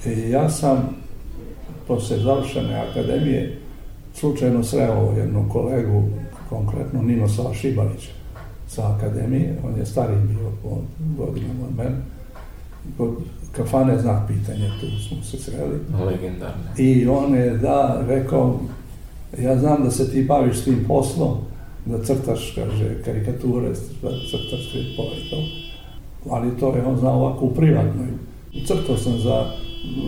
I 0.08 0.30
ja 0.30 0.50
sam 0.50 0.96
posle 1.86 2.18
završene 2.18 2.74
akademije 2.74 3.58
slučajno 4.14 4.64
sreo 4.64 5.12
jednog 5.16 5.48
kolegu, 5.52 6.02
konkretno 6.48 7.02
Ninoslava 7.02 7.54
Šibalića 7.54 8.10
sa 8.68 8.94
akademije, 8.96 9.58
on 9.64 9.78
je 9.78 9.86
stariji 9.86 10.20
bio 10.20 10.50
po 10.62 10.78
godinama 11.16 11.64
od 11.68 11.76
mene, 11.76 11.96
kod 12.96 13.10
kafane 13.52 13.98
znak 13.98 14.28
pitanja, 14.28 14.70
tu 14.80 14.86
smo 15.08 15.22
se 15.22 15.38
sreli. 15.38 15.78
Legendarne. 16.06 16.64
I 16.78 17.06
on 17.06 17.34
je 17.34 17.50
da 17.50 18.04
rekao, 18.08 18.60
ja 19.38 19.58
znam 19.58 19.84
da 19.84 19.90
se 19.90 20.10
ti 20.10 20.24
baviš 20.24 20.56
s 20.56 20.64
tim 20.64 20.84
poslom, 20.88 21.36
da 21.86 22.04
crtaš, 22.04 22.52
kaže, 22.54 23.02
karikature, 23.04 23.68
da 24.02 24.10
crtaš 24.30 24.68
stripove 24.68 25.16
i 25.26 25.30
to, 25.30 25.36
ali 26.30 26.56
to 26.60 26.76
je 26.76 26.84
on 26.84 26.98
znao 26.98 27.14
ovako 27.14 27.44
u 27.44 27.54
privatnoj. 27.54 28.06
Crtao 28.66 28.96
sam 28.96 29.18
za 29.18 29.46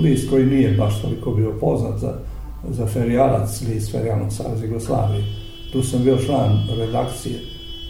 list 0.02 0.30
koji 0.30 0.46
nije 0.46 0.76
baš 0.76 1.02
toliko 1.02 1.30
bio 1.30 1.52
poznat, 1.60 2.00
za, 2.00 2.18
za 2.70 2.86
Ferijalac, 2.86 3.62
list 3.68 3.92
Ferijalnog 3.92 4.32
savjeza 4.32 4.64
Jugoslavije. 4.64 5.24
Tu 5.72 5.82
sam 5.82 6.02
bio 6.04 6.16
član 6.16 6.58
redakcije 6.78 7.40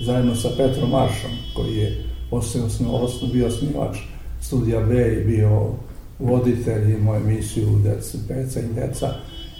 zajedno 0.00 0.34
sa 0.34 0.48
Petrom 0.56 0.90
Maršom, 0.90 1.30
koji 1.56 1.76
je 1.76 2.04
posle 2.30 2.62
osnovno 2.62 3.08
bio 3.32 3.46
osnivač 3.46 3.96
studija 4.40 4.80
B 4.80 5.18
i 5.20 5.24
bio 5.24 5.66
voditelj 6.18 6.94
i 6.94 7.00
moju 7.00 7.20
emisiju 7.20 7.66
Deca, 7.84 8.18
Peca 8.28 8.60
i 8.60 8.74
Deca 8.74 9.14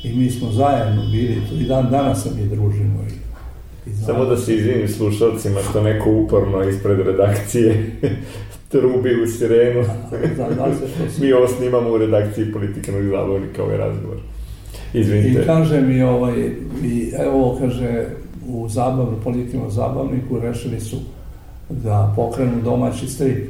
i 0.04 0.12
mi 0.12 0.30
smo 0.30 0.52
zajedno 0.52 1.02
bili 1.12 1.42
tu 1.48 1.54
i 1.54 1.64
dan 1.64 1.90
danas 1.90 2.22
se 2.22 2.30
mi 2.36 2.48
družimo 2.48 3.04
i, 3.10 3.90
i 3.90 3.94
Samo 4.06 4.24
da 4.24 4.36
se 4.36 4.54
izvinim 4.54 4.88
slušalcima 4.88 5.60
što 5.70 5.82
neko 5.82 6.10
uporno 6.10 6.68
ispred 6.68 6.98
redakcije 6.98 7.96
trubi 8.70 9.22
u 9.22 9.26
sirenu. 9.26 9.82
Da, 10.36 10.72
Mi 11.20 11.32
ovo 11.32 11.48
snimamo 11.48 11.90
u 11.90 11.98
redakciji 11.98 12.52
politikanog 12.52 13.02
zabavnika, 13.02 13.62
ovaj 13.62 13.76
razgovor. 13.76 14.16
Izvinite. 14.92 15.42
I 15.42 15.46
kaže 15.46 15.80
mi, 15.80 16.02
ovaj, 16.02 16.50
i 16.84 17.12
evo, 17.18 17.56
kaže, 17.60 18.06
u 18.48 18.68
zabavnu, 18.68 19.16
političnom 19.24 19.70
zabavniku 19.70 20.38
rešili 20.38 20.80
su 20.80 20.96
da 21.68 22.12
pokrenu 22.16 22.62
domaći 22.62 23.06
strip. 23.06 23.48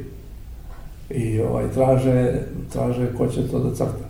I 1.09 1.39
ovaj, 1.39 1.71
traže, 1.73 2.33
traže 2.73 3.07
ko 3.17 3.27
će 3.27 3.47
to 3.47 3.59
da 3.59 3.75
crta. 3.75 4.07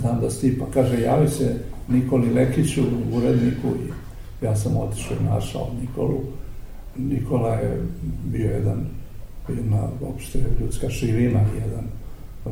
Znam 0.00 0.20
da 0.20 0.30
stipa. 0.30 0.64
Kaže, 0.74 1.00
javi 1.00 1.28
se 1.28 1.54
Nikoli 1.88 2.34
Lekiću, 2.34 2.80
uredniku, 3.14 3.68
i 3.68 4.44
ja 4.44 4.56
sam 4.56 4.76
otišao 4.76 5.16
i 5.20 5.24
našao 5.24 5.68
Nikolu. 5.80 6.20
Nikola 6.96 7.54
je 7.54 7.82
bio 8.24 8.50
jedan, 8.50 8.86
jedna 9.56 9.88
opšte 10.14 10.38
ljudska 10.60 10.90
širina, 10.90 11.40
jedan, 11.54 11.84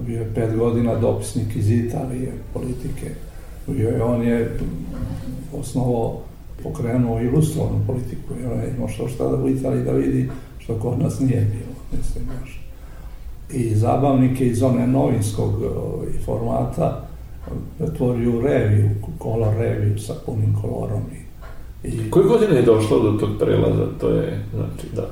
bio 0.07 0.19
je 0.19 0.35
pet 0.35 0.57
godina 0.57 0.95
dopisnik 0.95 1.57
iz 1.57 1.71
Italije, 1.71 2.33
politike. 2.53 3.11
Bio 3.67 3.89
je, 3.89 4.03
on 4.03 4.23
je 4.23 4.59
osnovo 5.61 6.23
pokrenuo 6.63 7.21
ilustrovanu 7.21 7.81
politiku, 7.87 8.35
jer 8.41 8.53
on 8.53 8.61
je 8.61 8.75
imao 8.77 8.89
što 8.89 9.09
šta 9.09 9.29
da 9.29 9.45
u 9.45 9.49
Italiji 9.49 9.85
da 9.85 9.93
vidi, 9.93 10.31
što 10.59 10.75
kod 10.75 10.99
nas 10.99 11.21
nije 11.21 11.41
bilo, 11.41 12.01
mislim. 12.01 12.25
I 13.53 13.75
zabavnike 13.75 14.47
iz 14.47 14.63
one 14.63 14.87
novinskog 14.87 15.63
ovaj, 15.63 16.09
formata 16.25 17.09
pretvorio 17.79 18.39
u 18.39 18.41
reviju, 18.41 18.91
kolor 19.19 19.55
reviju 19.57 19.99
sa 19.99 20.15
punim 20.27 20.57
kolorom 20.63 21.03
i 21.15 21.29
I... 21.85 22.11
Koje 22.11 22.27
godine 22.27 22.57
je 22.57 22.63
došlo 22.63 22.99
do 23.03 23.19
tog 23.19 23.31
prelaza? 23.39 23.87
To 24.01 24.09
je, 24.09 24.45
znači, 24.55 24.87
da. 24.97 25.11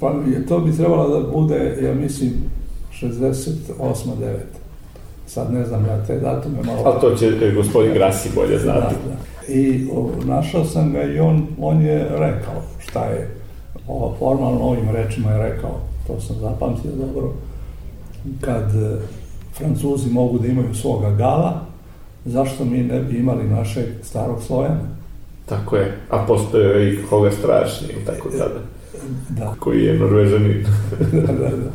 Pa 0.00 0.06
je, 0.32 0.46
to 0.46 0.60
bi 0.60 0.76
trebalo 0.76 1.20
da 1.20 1.30
bude, 1.30 1.78
ja 1.82 1.94
mislim, 1.94 2.32
68. 3.00 3.62
9. 3.80 4.36
Sad 5.26 5.52
ne 5.52 5.64
znam 5.64 5.86
ja 5.86 6.04
te 6.06 6.20
datume 6.20 6.58
malo... 6.62 6.82
Ali 6.84 7.00
to 7.00 7.16
će 7.16 7.26
e, 7.26 7.52
gospodin 7.54 7.94
Grasi 7.94 8.28
bolje 8.34 8.52
Da, 8.52 8.58
znati. 8.58 8.94
da. 9.08 9.52
I 9.52 9.88
o, 9.92 10.10
našao 10.24 10.64
sam 10.64 10.92
ga 10.92 11.02
i 11.02 11.20
on, 11.20 11.46
on 11.60 11.80
je 11.80 12.08
rekao 12.10 12.54
šta 12.78 13.04
je, 13.04 13.30
o, 13.88 14.14
formalno 14.18 14.60
ovim 14.60 14.90
rečima 14.90 15.30
je 15.30 15.50
rekao, 15.50 15.80
to 16.06 16.20
sam 16.20 16.36
zapamtio 16.40 16.90
dobro, 17.06 17.32
kad 18.40 18.74
e, 18.76 18.98
Francuzi 19.54 20.10
mogu 20.10 20.38
da 20.38 20.46
imaju 20.48 20.74
svoga 20.74 21.10
gala, 21.10 21.60
zašto 22.24 22.64
mi 22.64 22.78
ne 22.78 23.00
bi 23.00 23.18
imali 23.18 23.44
našeg 23.48 23.84
starog 24.02 24.42
Slojana? 24.42 24.80
Tako 25.46 25.76
je. 25.76 25.96
A 26.10 26.24
postoje 26.26 26.94
i 26.94 26.98
koga 27.10 27.30
strašni, 27.30 27.88
tako 28.06 28.28
tada, 28.30 28.60
Da. 29.28 29.54
koji 29.58 29.84
je 29.84 29.98
norvežanin. 29.98 30.64
da, 31.12 31.32
da, 31.32 31.48
da. 31.48 31.70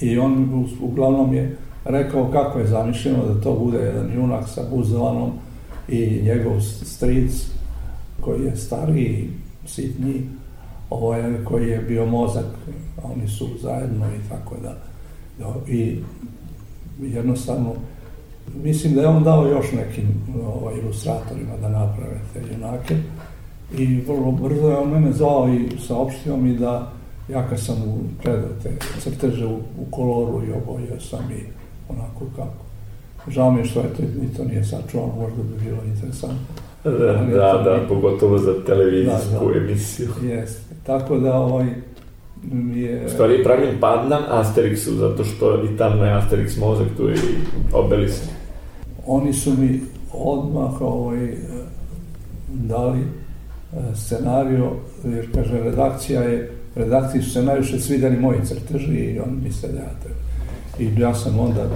I 0.00 0.18
on 0.18 0.66
uglavnom 0.80 1.34
je 1.34 1.56
rekao 1.84 2.30
kako 2.32 2.58
je 2.58 2.66
zamišljeno 2.66 3.26
da 3.26 3.40
to 3.40 3.54
bude 3.54 3.78
jedan 3.78 4.14
junak 4.14 4.48
sa 4.48 4.62
buzelanom 4.70 5.32
i 5.88 6.20
njegov 6.22 6.60
stric 6.60 7.46
koji 8.20 8.44
je 8.44 8.56
stariji, 8.56 9.30
sitniji, 9.66 10.22
ovo 10.90 11.14
je 11.14 11.44
koji 11.44 11.68
je 11.68 11.78
bio 11.78 12.06
mozak, 12.06 12.46
oni 13.02 13.28
su 13.28 13.48
zajedno 13.62 14.06
i 14.06 14.28
tako 14.28 14.56
da. 14.62 14.76
da 15.38 15.72
I 15.72 15.98
jednostavno, 17.02 17.72
mislim 18.62 18.94
da 18.94 19.00
je 19.00 19.08
on 19.08 19.24
dao 19.24 19.46
još 19.46 19.72
nekim 19.72 20.08
ovaj, 20.46 20.74
ilustratorima 20.78 21.56
da 21.60 21.68
naprave 21.68 22.20
te 22.32 22.40
junake 22.52 22.96
i 23.78 24.00
vrlo 24.06 24.32
brzo 24.32 24.68
je 24.68 24.76
on 24.76 24.90
mene 24.90 25.12
zvao 25.12 25.48
i 25.48 25.78
saopštio 25.78 26.36
mi 26.36 26.56
da 26.56 26.92
ja 27.28 27.48
kad 27.48 27.60
sam 27.60 27.76
mu 27.78 27.98
predao 28.22 28.50
te 28.62 28.70
crteže 29.00 29.46
u, 29.46 29.56
u 29.56 29.90
koloru 29.90 30.46
i 30.46 30.52
obojio 30.52 31.00
sam 31.00 31.30
i 31.30 31.42
onako 31.88 32.24
kako. 32.36 32.64
Žao 33.28 33.52
mi 33.52 33.60
je 33.60 33.64
što 33.64 33.80
eto, 33.80 34.02
ni 34.20 34.34
to 34.36 34.44
nije 34.44 34.64
sačuvano, 34.64 35.12
možda 35.18 35.42
bi 35.42 35.64
bilo 35.64 35.78
interesantno. 35.84 36.54
Da, 36.84 36.90
da, 36.90 37.62
da, 37.64 37.86
pogotovo 37.88 38.38
za 38.38 38.54
televizijsku 38.66 39.46
Da, 39.46 39.52
da. 39.52 39.58
emisiju. 39.58 40.08
Jeste. 40.30 40.74
Tako 40.86 41.18
da 41.18 41.34
ovaj 41.34 41.66
mi 42.42 42.80
je... 42.80 43.06
U 43.06 43.08
stvari 43.08 43.34
je 43.34 43.44
pravljen 43.44 43.80
pandan 43.80 44.22
Asterixu, 44.30 44.90
zato 44.90 45.24
što 45.24 45.64
i 45.64 45.76
tamo 45.76 46.04
je 46.04 46.12
Asterix 46.12 46.60
mozak, 46.60 46.86
tu 46.96 47.08
je 47.08 47.14
i. 47.14 48.08
Oni 49.06 49.32
su 49.32 49.50
mi 49.58 49.80
odmah 50.12 50.80
ovaj, 50.80 51.36
dali 52.48 52.98
scenario, 53.94 54.70
jer 55.04 55.28
kaže 55.34 55.62
redakcija 55.62 56.22
je, 56.22 56.50
redakciji 56.74 57.22
su 57.22 57.30
se 57.30 57.42
najviše 57.42 57.80
svidjeli 57.80 58.16
moji 58.16 58.38
crteži 58.44 58.94
i 58.94 59.20
oni 59.20 59.36
misle 59.44 59.68
da 59.68 59.78
ja 59.78 59.90
treba. 60.02 60.20
I 60.78 61.00
ja 61.00 61.14
sam 61.14 61.38
onda, 61.38 61.68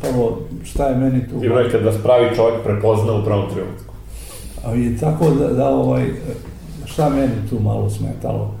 prvo, 0.00 0.40
šta 0.64 0.86
je 0.86 0.96
meni 0.96 1.28
tu... 1.28 1.40
Divno 1.40 1.58
je 1.58 1.70
kad 1.70 1.84
vas 1.84 1.96
pravi 2.02 2.36
čovjek 2.36 2.62
prepozna 2.64 3.12
u 3.12 3.24
pravom 3.24 3.50
trenutku. 3.54 3.94
A 4.64 4.74
i 4.74 4.96
tako 5.00 5.30
da, 5.30 5.48
da 5.48 5.68
ovaj, 5.68 6.04
šta 6.84 7.08
meni 7.08 7.32
tu 7.50 7.60
malo 7.60 7.90
smetalo, 7.90 8.54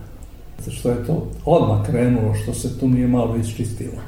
što 0.70 0.90
je 0.90 1.06
to 1.06 1.26
odmah 1.44 1.86
krenulo, 1.86 2.34
što 2.34 2.54
se 2.54 2.80
tu 2.80 2.88
nije 2.88 3.06
malo 3.08 3.36
isčistilo. 3.36 3.98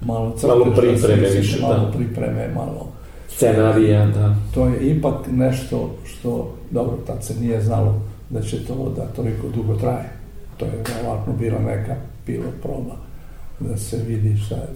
Malo, 0.00 0.32
crtež, 0.36 0.48
Malo 0.48 0.64
da 0.64 0.74
se 0.74 0.80
pripreme 0.80 1.22
isčiste, 1.22 1.40
više, 1.40 1.62
Malo 1.62 1.84
da. 1.84 1.92
pripreme, 1.96 2.50
malo 2.54 2.88
Scenarija, 3.28 4.06
da. 4.06 4.34
to 4.54 4.66
je 4.66 4.90
ipak 4.90 5.14
nešto 5.30 5.90
što, 6.04 6.54
dobro, 6.70 6.96
tad 7.06 7.24
se 7.24 7.34
nije 7.40 7.60
znalo 7.60 8.00
da 8.34 8.42
će 8.42 8.66
to 8.66 8.92
da 8.96 9.06
toliko 9.06 9.48
dugo 9.54 9.76
traje. 9.76 10.10
To 10.56 10.64
je 10.64 10.82
verovatno 10.96 11.32
bila 11.32 11.58
neka 11.58 11.94
pilot 12.26 12.54
proba 12.62 12.94
da 13.60 13.76
se 13.76 13.96
vidi 14.06 14.36
šta 14.36 14.54
je. 14.54 14.68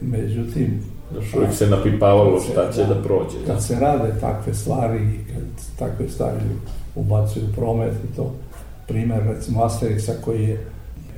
Međutim, 0.00 0.82
Još 1.14 1.34
uvijek 1.34 1.54
se 1.54 1.66
napipavalo 1.66 2.40
šta 2.40 2.72
će 2.72 2.84
da. 2.84 2.94
da 2.94 3.02
prođe. 3.02 3.38
Da. 3.38 3.52
kad 3.52 3.64
se 3.64 3.80
rade 3.80 4.12
takve 4.20 4.54
stvari 4.54 4.98
i 4.98 5.32
kad 5.32 5.42
takve 5.78 6.08
stvari 6.08 6.36
ubacuju 6.94 7.44
promet 7.56 7.92
i 7.92 8.16
to, 8.16 8.34
primer 8.88 9.22
recimo 9.22 9.60
Asterixa 9.60 10.12
koji 10.24 10.42
je 10.42 10.66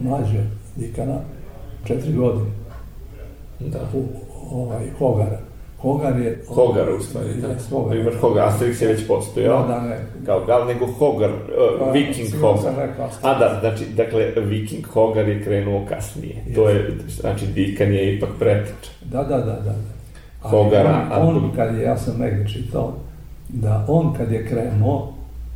mlađe 0.01 0.45
Dikana, 0.77 1.19
četiri 1.85 2.13
godine, 2.13 2.51
da. 3.61 3.79
u, 3.95 4.05
ovaj, 4.51 4.91
Hogara. 4.99 5.41
Hogar 5.85 6.21
je... 6.21 6.39
Hogar, 6.49 6.91
u 6.99 7.03
stvari, 7.03 7.29
da. 7.35 7.49
Hogar. 7.71 7.97
Imaš 7.97 8.15
Hogar, 8.21 8.49
Asterix 8.49 8.83
je 8.83 8.89
već 8.89 9.07
postojao. 9.07 9.63
Da, 9.63 9.75
da, 9.75 9.81
ne. 9.81 9.99
Kao 10.27 10.45
gal, 10.47 10.67
nego 10.67 10.87
Hogar, 10.87 11.31
uh, 11.31 11.79
Pa, 11.79 11.91
Viking 11.91 12.41
Hogar. 12.41 12.73
A 13.23 13.39
da, 13.39 13.59
znači, 13.61 13.85
dakle, 13.97 14.33
Viking 14.37 14.87
Hogar 14.87 15.29
je 15.29 15.45
krenuo 15.45 15.87
kasnije. 15.89 16.37
To 16.55 16.69
je, 16.69 16.91
znači, 17.21 17.47
Dikan 17.47 17.93
je 17.93 18.17
ipak 18.17 18.29
preteča. 18.39 18.91
Da, 19.05 19.23
da, 19.23 19.37
da, 19.37 19.45
da. 19.45 19.61
da. 19.61 19.75
Ali 20.43 20.51
Hogara, 20.51 21.09
on, 21.21 21.37
on, 21.37 21.53
kad 21.57 21.75
je, 21.75 21.83
ja 21.83 21.97
sam 21.97 22.19
negdje 22.19 22.49
čitao, 22.49 22.93
da 23.49 23.85
on 23.89 24.15
kad 24.15 24.33
je 24.33 24.47
krenuo, 24.47 25.15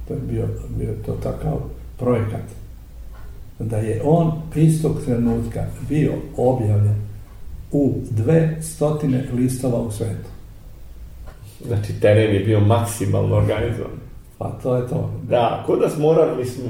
to 0.09 0.15
je 0.15 0.21
bio, 0.21 0.45
bio 0.79 0.93
to 1.07 1.13
takav 1.13 1.59
projekat, 1.99 2.45
da 3.59 3.77
je 3.77 4.03
on 4.05 4.33
istog 4.55 4.93
trenutka 5.05 5.65
bio 5.89 6.13
objavljen 6.37 7.08
u 7.73 7.95
dve 8.11 8.57
stotine 8.63 9.25
listova 9.33 9.79
u 9.81 9.91
svetu. 9.91 10.29
Znači, 11.67 12.01
teren 12.01 12.35
je 12.35 12.41
bio 12.41 12.61
maksimalno 12.61 13.37
organizovan. 13.37 13.99
Pa 14.39 14.49
to 14.63 14.77
je 14.77 14.89
to. 14.89 15.11
Da, 15.29 15.63
ko 15.67 15.77
da 15.77 15.89
smo 15.89 16.03
morali, 16.03 16.45
smo 16.45 16.65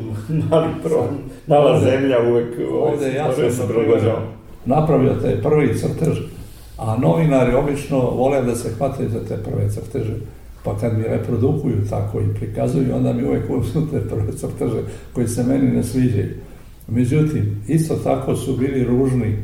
mali 0.50 0.68
pro, 0.82 1.08
mala 1.46 1.70
Ovde- 1.72 1.90
zemlja 1.90 2.16
uvek, 2.30 2.58
ovaj, 2.72 2.92
Ovde 2.94 3.12
ja 3.12 3.34
sam 3.34 3.50
se 3.50 3.72
prilagođavamo. 3.74 4.26
napravio 4.64 5.14
te 5.14 5.42
prvi 5.42 5.78
crtež, 5.78 6.18
a 6.78 6.96
novinari 6.96 7.54
obično 7.54 7.98
vole 8.00 8.42
da 8.42 8.54
se 8.54 8.70
hvataju 8.70 9.08
za 9.10 9.20
te 9.20 9.36
prve 9.36 9.70
crteže. 9.70 10.14
Pa 10.64 10.76
kad 10.78 10.98
mi 10.98 11.04
reprodukuju 11.04 11.76
tako 11.90 12.20
i 12.20 12.34
prikazuju, 12.34 12.94
onda 12.96 13.12
mi 13.12 13.24
uvek 13.24 13.44
uzmu 13.50 13.86
te 13.90 14.00
prve 14.00 14.32
crteže 14.32 14.80
koji 15.12 15.28
se 15.28 15.44
meni 15.44 15.70
ne 15.70 15.82
sviđaju. 15.82 16.34
Međutim, 16.88 17.62
isto 17.68 17.94
tako 17.94 18.36
su 18.36 18.56
bili 18.56 18.84
ružni 18.84 19.36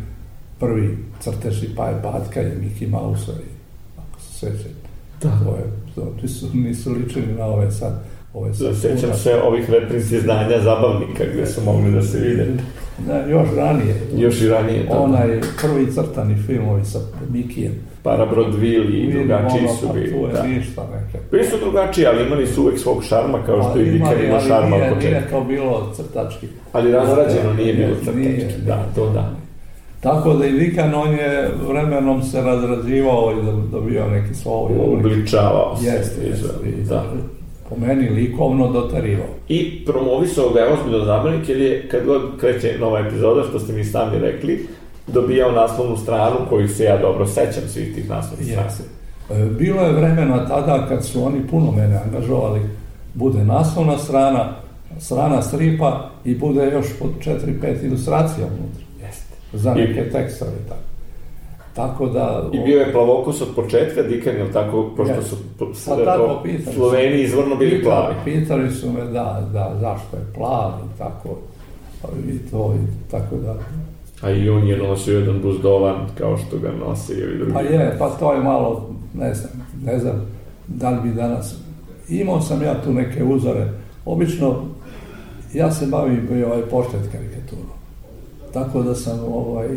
prvi 0.61 0.99
crteži 1.25 1.69
Paje 1.77 1.95
Batka 1.95 2.43
i 2.43 2.57
Miki 2.57 2.87
Mausa 2.87 3.33
i 3.33 3.51
ako 3.99 4.21
se 4.21 4.33
sećate. 4.33 4.71
Da. 5.23 5.31
To 5.45 5.51
je, 5.51 5.65
to, 5.95 6.13
nisu, 6.23 6.47
nisu 6.55 6.93
ličili 6.93 7.27
na 7.39 7.45
ove 7.47 7.71
sad. 7.71 8.03
Ove 8.35 8.55
sad 8.55 8.77
Sećam 8.77 8.97
puta. 9.01 9.15
se 9.15 9.35
ovih 9.37 9.71
reprinci 9.71 10.17
izdanja 10.17 10.61
zabavnika 10.61 11.25
gde 11.35 11.47
su 11.47 11.61
mogli 11.63 11.93
da 11.93 12.03
se 12.03 12.19
vide. 12.19 12.47
Da, 13.07 13.27
još 13.27 13.49
ranije. 13.57 13.95
Još 14.17 14.41
i 14.41 14.49
ranije, 14.49 14.83
da. 14.85 14.99
Onaj 14.99 15.29
prvi 15.63 15.93
crtani 15.93 16.37
filmovi 16.37 16.85
sa 16.85 16.99
Mikijem. 17.31 17.73
Parabrodville 18.03 18.99
i 18.99 19.13
drugačiji 19.13 19.61
ono, 19.61 19.75
su 19.75 19.87
pa 19.87 19.93
bili. 19.93 20.11
Tu 20.11 20.17
je 20.17 20.33
Da. 20.33 20.43
ništa 20.43 20.83
neke. 20.85 21.19
Bili 21.31 21.45
su 21.45 21.57
drugačiji, 21.59 22.07
ali 22.07 22.27
imali 22.27 22.47
su 22.47 22.63
uvek 22.63 22.79
svog 22.79 23.05
šarma, 23.05 23.43
kao 23.47 23.63
što 23.63 23.81
i 23.81 23.91
Dikan 23.91 24.25
ima 24.25 24.35
ali 24.35 24.49
šarma 24.49 24.77
nije, 24.77 24.91
od 24.91 24.95
početka. 24.95 25.19
nije 25.19 25.31
to 25.31 25.45
bilo 25.45 25.93
crtački. 25.97 26.47
Ali 26.73 26.93
razrađeno 26.93 27.53
nije 27.53 27.75
bilo 27.75 27.89
Nije, 27.89 27.99
crtački. 27.99 28.21
nije. 28.21 28.59
Da, 28.67 28.87
to 28.95 29.11
da. 29.11 29.31
Tako 30.05 30.35
da 30.35 30.47
i 30.47 30.53
Vikan, 30.53 30.95
on 30.95 31.13
je 31.13 31.51
vremenom 31.69 32.23
se 32.23 32.41
razrađivao 32.43 33.33
i 33.33 33.45
do- 33.45 33.63
dobio 33.73 34.09
neki 34.09 34.35
svoj 34.35 34.55
oblik. 34.79 35.07
Ubličavao 35.07 35.77
se. 35.77 35.87
Jeste, 35.87 36.27
jeste. 36.27 36.49
Da. 36.89 37.05
Po 37.69 37.77
meni 37.77 38.09
likovno 38.11 38.73
dotarivao. 38.73 39.27
I 39.49 39.85
promovisao 39.87 40.51
ga 40.51 40.61
je 40.61 40.73
ozbiljno 40.73 41.05
zabavnik, 41.05 41.49
jer 41.49 41.61
je 41.61 41.89
kad 41.89 42.05
god 42.07 42.23
kreće 42.41 42.77
nova 42.81 42.99
epizoda, 43.01 43.43
što 43.43 43.59
ste 43.59 43.73
mi 43.73 43.85
sami 43.85 44.19
rekli, 44.19 44.67
dobijao 45.07 45.53
naslovnu 45.53 45.97
stranu 45.97 46.37
koju 46.49 46.69
se 46.69 46.85
ja 46.85 46.99
dobro 46.99 47.27
sećam 47.27 47.63
svih 47.69 47.95
tih 47.95 48.11
naslovnih 48.11 48.47
strana. 48.49 48.67
Jeste. 48.67 48.85
E, 49.31 49.45
Bilo 49.59 49.83
je 49.83 49.93
vremena 49.93 50.47
tada 50.49 50.87
kad 50.89 51.05
su 51.05 51.25
oni 51.25 51.47
puno 51.51 51.71
mene 51.71 52.01
angažovali, 52.07 52.61
bude 53.15 53.45
naslovna 53.45 53.99
strana, 53.99 54.49
strana 54.99 55.43
stripa 55.43 56.11
i 56.25 56.35
bude 56.35 56.65
još 56.65 56.87
po 56.99 57.05
4-5 57.21 57.85
ilustracija 57.85 58.47
unutra. 58.47 58.85
Za 59.55 59.75
neke 59.75 60.11
tekstove 60.11 60.51
tako. 60.69 60.81
Tako 61.75 62.07
da... 62.07 62.51
I 62.53 62.59
bio 62.61 62.81
je 62.81 62.93
plavokos 62.93 63.41
od 63.43 63.49
početka, 63.57 64.03
Dikan, 64.03 64.35
tako, 64.53 64.91
pošto 64.97 65.23
su 65.23 65.37
po- 65.59 65.75
s- 65.75 65.85
Pa 65.87 65.97
tako. 65.97 66.43
Sloveni 66.75 67.23
izvorno 67.23 67.57
bili 67.57 67.71
Pitali- 67.73 67.85
plavi. 67.85 68.15
Pitali 68.25 68.71
su 68.71 68.93
me 68.93 69.01
da, 69.03 69.49
da, 69.53 69.77
zašto 69.81 70.17
je 70.17 70.23
plav 70.35 70.71
i 70.87 70.99
tako, 70.99 71.29
pa 72.03 72.09
i 72.29 72.51
to 72.51 72.75
i 72.77 73.11
tako 73.11 73.37
da. 73.37 73.55
A 74.23 74.31
i 74.31 74.49
on 74.49 74.67
je 74.67 74.77
nosio 74.79 75.19
jedan 75.19 75.41
buzdovan, 75.43 75.95
kao 76.19 76.37
što 76.39 76.59
ga 76.59 76.71
nose 76.79 77.15
i 77.15 77.25
ovi 77.25 77.37
drugi. 77.37 77.53
Pa 77.53 77.61
je, 77.61 77.97
pa 77.99 78.09
to 78.11 78.33
je 78.33 78.41
malo, 78.41 78.91
ne 79.15 79.35
znam, 79.35 79.53
ne 79.85 79.99
znam 79.99 80.27
da 80.69 80.91
li 80.91 80.99
bi 81.03 81.15
danas, 81.15 81.55
imao 82.09 82.41
sam 82.41 82.63
ja 82.63 82.83
tu 82.83 82.93
neke 82.93 83.25
uzore, 83.25 83.69
obično 84.05 84.63
ja 85.55 85.71
se 85.71 85.87
bavim 85.87 86.29
i 86.33 86.45
ovaj 86.45 86.63
portret 86.63 87.03
karikaturom, 87.03 87.34
tako 88.55 88.83
da 88.83 88.95
sam 88.95 89.19
ovaj, 89.35 89.69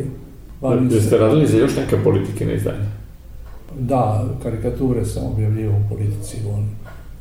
bavim 0.61 0.83
Jeste 0.91 1.09
se, 1.09 1.17
radili 1.17 1.47
za 1.47 1.57
još 1.57 1.75
neke 1.75 1.97
politike 2.03 2.45
na 2.45 2.53
izdanje? 2.53 2.85
da, 3.79 4.25
karikature 4.43 5.05
sam 5.05 5.23
objavljivao 5.33 5.77
u 5.77 5.89
politici, 5.89 6.37
on, 6.55 6.65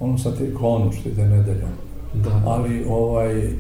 ono 0.00 0.18
sa 0.18 0.30
trikonu 0.30 0.92
što 0.92 1.08
ide 1.08 1.24
nedeljom, 1.24 1.70
Da. 2.14 2.42
ali 2.46 2.84
ovaj, 2.88 3.50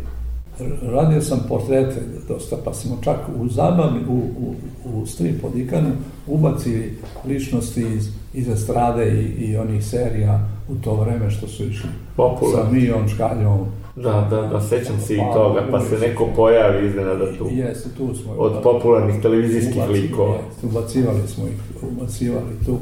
radio 0.82 1.20
sam 1.20 1.44
portrete 1.48 2.00
dosta, 2.28 2.56
pa 2.64 2.74
smo 2.74 2.96
čak 3.00 3.16
u 3.40 3.48
zabavni, 3.48 4.00
u, 4.08 4.14
u, 4.14 4.54
u 4.94 5.06
strip 5.06 5.44
od 5.44 5.56
Ikanu 5.56 5.90
ubacili 6.26 6.98
ličnosti 7.26 7.80
iz, 7.96 8.08
iz 8.34 8.48
estrade 8.48 9.06
i, 9.22 9.44
i 9.44 9.56
onih 9.56 9.86
serija 9.86 10.48
u 10.68 10.74
to 10.74 10.94
vreme 10.94 11.30
što 11.30 11.48
su 11.48 11.64
išli 11.64 11.88
Popularno. 12.16 12.64
sa 12.64 12.72
Mijom, 12.72 13.08
Škaljom. 13.08 13.66
Da, 13.96 14.28
da, 14.30 14.42
da, 14.42 14.60
sećam 14.60 15.00
se 15.00 15.14
i 15.14 15.18
Pa, 15.18 15.32
toga, 15.32 15.66
pa 15.70 15.80
se 15.80 15.98
neko 15.98 16.28
pojavi 16.36 16.86
iznenada 16.86 17.36
tu. 17.38 17.48
Jeste, 17.50 17.88
tu 17.96 18.14
smo. 18.14 18.32
Od 18.32 18.62
popularnih 18.62 19.22
televizijskih 19.22 19.82
likova. 19.88 20.38
ubacivali 20.62 21.28
smo 21.28 21.46
ih, 21.46 21.82
ubacivali 21.82 22.64
tu. 22.66 22.78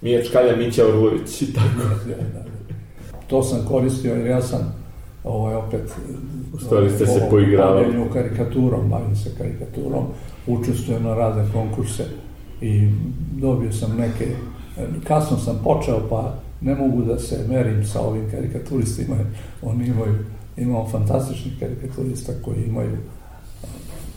Mija 0.00 0.24
Čkalja, 0.24 0.56
Mića 0.56 0.86
Orlović 0.86 1.42
i 1.42 1.52
tako. 1.52 1.68
Da, 1.78 2.14
da, 2.14 2.22
da. 2.22 2.44
To 3.26 3.42
sam 3.42 3.66
koristio 3.68 4.14
jer 4.14 4.26
ja 4.26 4.42
sam 4.42 4.74
ovaj, 5.24 5.54
opet 5.54 5.92
U 6.54 6.58
stvari 6.58 6.90
ste 6.90 7.06
se 7.06 7.26
poigravali. 7.30 7.84
bavljenju 7.84 8.12
karikaturom, 8.12 8.88
bavim 8.88 9.16
se 9.16 9.30
karikaturom, 9.38 10.04
učestvujem 10.46 11.02
na 11.02 11.14
razne 11.14 11.44
konkurse 11.52 12.04
i 12.60 12.88
dobio 13.32 13.72
sam 13.72 13.96
neke, 13.98 14.26
kasno 15.04 15.36
sam 15.36 15.60
počeo 15.64 16.00
pa 16.10 16.34
ne 16.60 16.74
mogu 16.74 17.02
da 17.02 17.18
se 17.18 17.44
merim 17.48 17.84
sa 17.84 18.00
ovim 18.00 18.30
karikaturistima, 18.30 19.16
oni 19.62 19.86
imaju, 19.86 20.14
imamo 20.60 20.88
fantastičnih 20.88 21.54
karikaturista 21.60 22.32
koji 22.44 22.64
imaju 22.64 22.96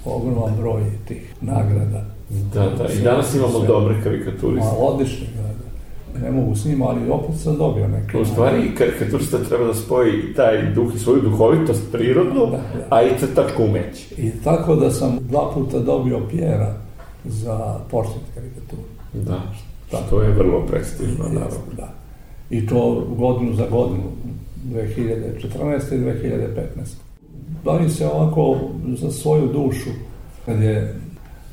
ogroman 0.06 0.56
broj 0.58 0.84
tih 1.08 1.34
nagrada. 1.42 2.06
Da, 2.54 2.70
da, 2.70 2.88
i 2.94 3.02
danas 3.04 3.36
imamo 3.36 3.60
Sve. 3.60 3.68
dobre 3.68 4.02
karikaturiste. 4.04 4.70
Ma, 4.72 4.86
odlični, 4.88 5.28
da, 5.36 5.42
da. 5.42 6.26
Ne 6.26 6.32
mogu 6.32 6.56
s 6.56 6.66
njima, 6.66 6.86
ali 6.86 7.10
opet 7.10 7.36
sam 7.40 7.58
dobio 7.58 7.88
neke. 7.88 8.18
U 8.18 8.26
stvari, 8.26 8.76
karikaturista 8.78 9.38
treba 9.50 9.66
da 9.66 9.74
spoji 9.74 10.34
taj 10.36 10.72
duh 10.74 10.96
i 10.96 11.00
svoju 11.00 11.22
duhovitost 11.22 11.82
prirodnu, 11.92 12.46
Da, 12.46 12.52
da. 12.52 12.96
a 12.96 13.04
i 13.04 13.20
crtačko 13.20 13.64
umeće. 13.64 14.22
I 14.22 14.32
tako 14.44 14.76
da 14.76 14.92
sam 14.92 15.18
dva 15.22 15.52
puta 15.54 15.80
dobio 15.80 16.20
Pjera 16.30 16.76
za 17.26 17.80
portret 17.92 18.24
karikaturu. 18.36 18.82
Da, 19.14 19.42
što 20.08 20.22
je 20.22 20.30
vrlo 20.30 20.66
prestižno, 20.68 21.24
naravno. 21.24 21.58
Da. 21.78 21.94
I 22.50 22.68
to 22.68 23.06
godinu 23.18 23.54
za 23.56 23.66
godinu, 23.72 24.04
2014. 24.63 25.95
i 25.95 25.99
2015. 25.99 27.04
Bavim 27.63 27.89
se 27.89 28.08
ovako 28.08 28.60
za 28.97 29.12
svoju 29.12 29.47
dušu, 29.47 29.89
kad 30.45 30.62
je 30.62 30.95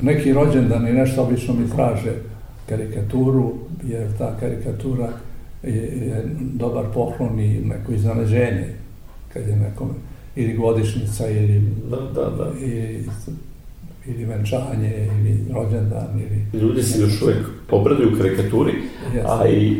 neki 0.02 0.32
rođendan 0.32 0.88
i 0.88 0.92
nešto 0.92 1.22
obično 1.22 1.54
mi 1.54 1.70
traže 1.70 2.12
karikaturu, 2.68 3.52
jer 3.84 4.18
ta 4.18 4.36
karikatura 4.40 5.08
je, 5.62 5.74
je 5.76 6.24
dobar 6.38 6.84
poklon 6.94 7.40
i 7.40 7.60
neko 7.60 7.92
iznenađenje, 7.92 8.66
kad 9.32 9.48
je 9.48 9.56
nekome, 9.56 9.92
ili 10.36 10.56
godišnica, 10.56 11.30
ili, 11.30 11.62
Da, 11.90 11.96
da, 11.96 12.30
da. 12.30 12.50
ili, 12.60 13.04
ili 14.06 14.24
venčanje, 14.24 15.08
ili 15.20 15.38
rođendan, 15.54 16.20
ili... 16.20 16.62
Ljudi 16.62 16.82
se 16.82 17.00
još 17.00 17.22
uvek 17.22 17.46
obraduju 17.70 18.16
karikaturi, 18.18 18.72
Jeste. 19.14 19.28
a 19.28 19.48
i 19.48 19.76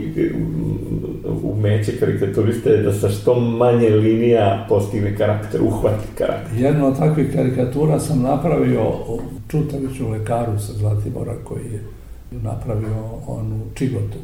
umeće 1.43 1.99
karikaturiste 1.99 2.71
je 2.71 2.83
da 2.83 2.93
sa 2.93 3.09
što 3.09 3.41
manje 3.41 3.89
linija 3.89 4.67
postigne 4.69 5.17
karakter, 5.17 5.63
uhvati 5.63 6.07
karakter. 6.19 6.59
Jednu 6.59 6.87
od 6.87 6.99
takvih 6.99 7.33
karikatura 7.35 8.01
sam 8.01 8.23
napravio 8.23 8.83
o 8.83 9.19
Čutaviću 9.49 10.09
lekaru 10.09 10.59
sa 10.59 10.73
Zlatibora 10.73 11.35
koji 11.45 11.65
je 11.73 11.83
napravio 12.31 12.97
onu 13.27 13.61
čigotu. 13.75 14.19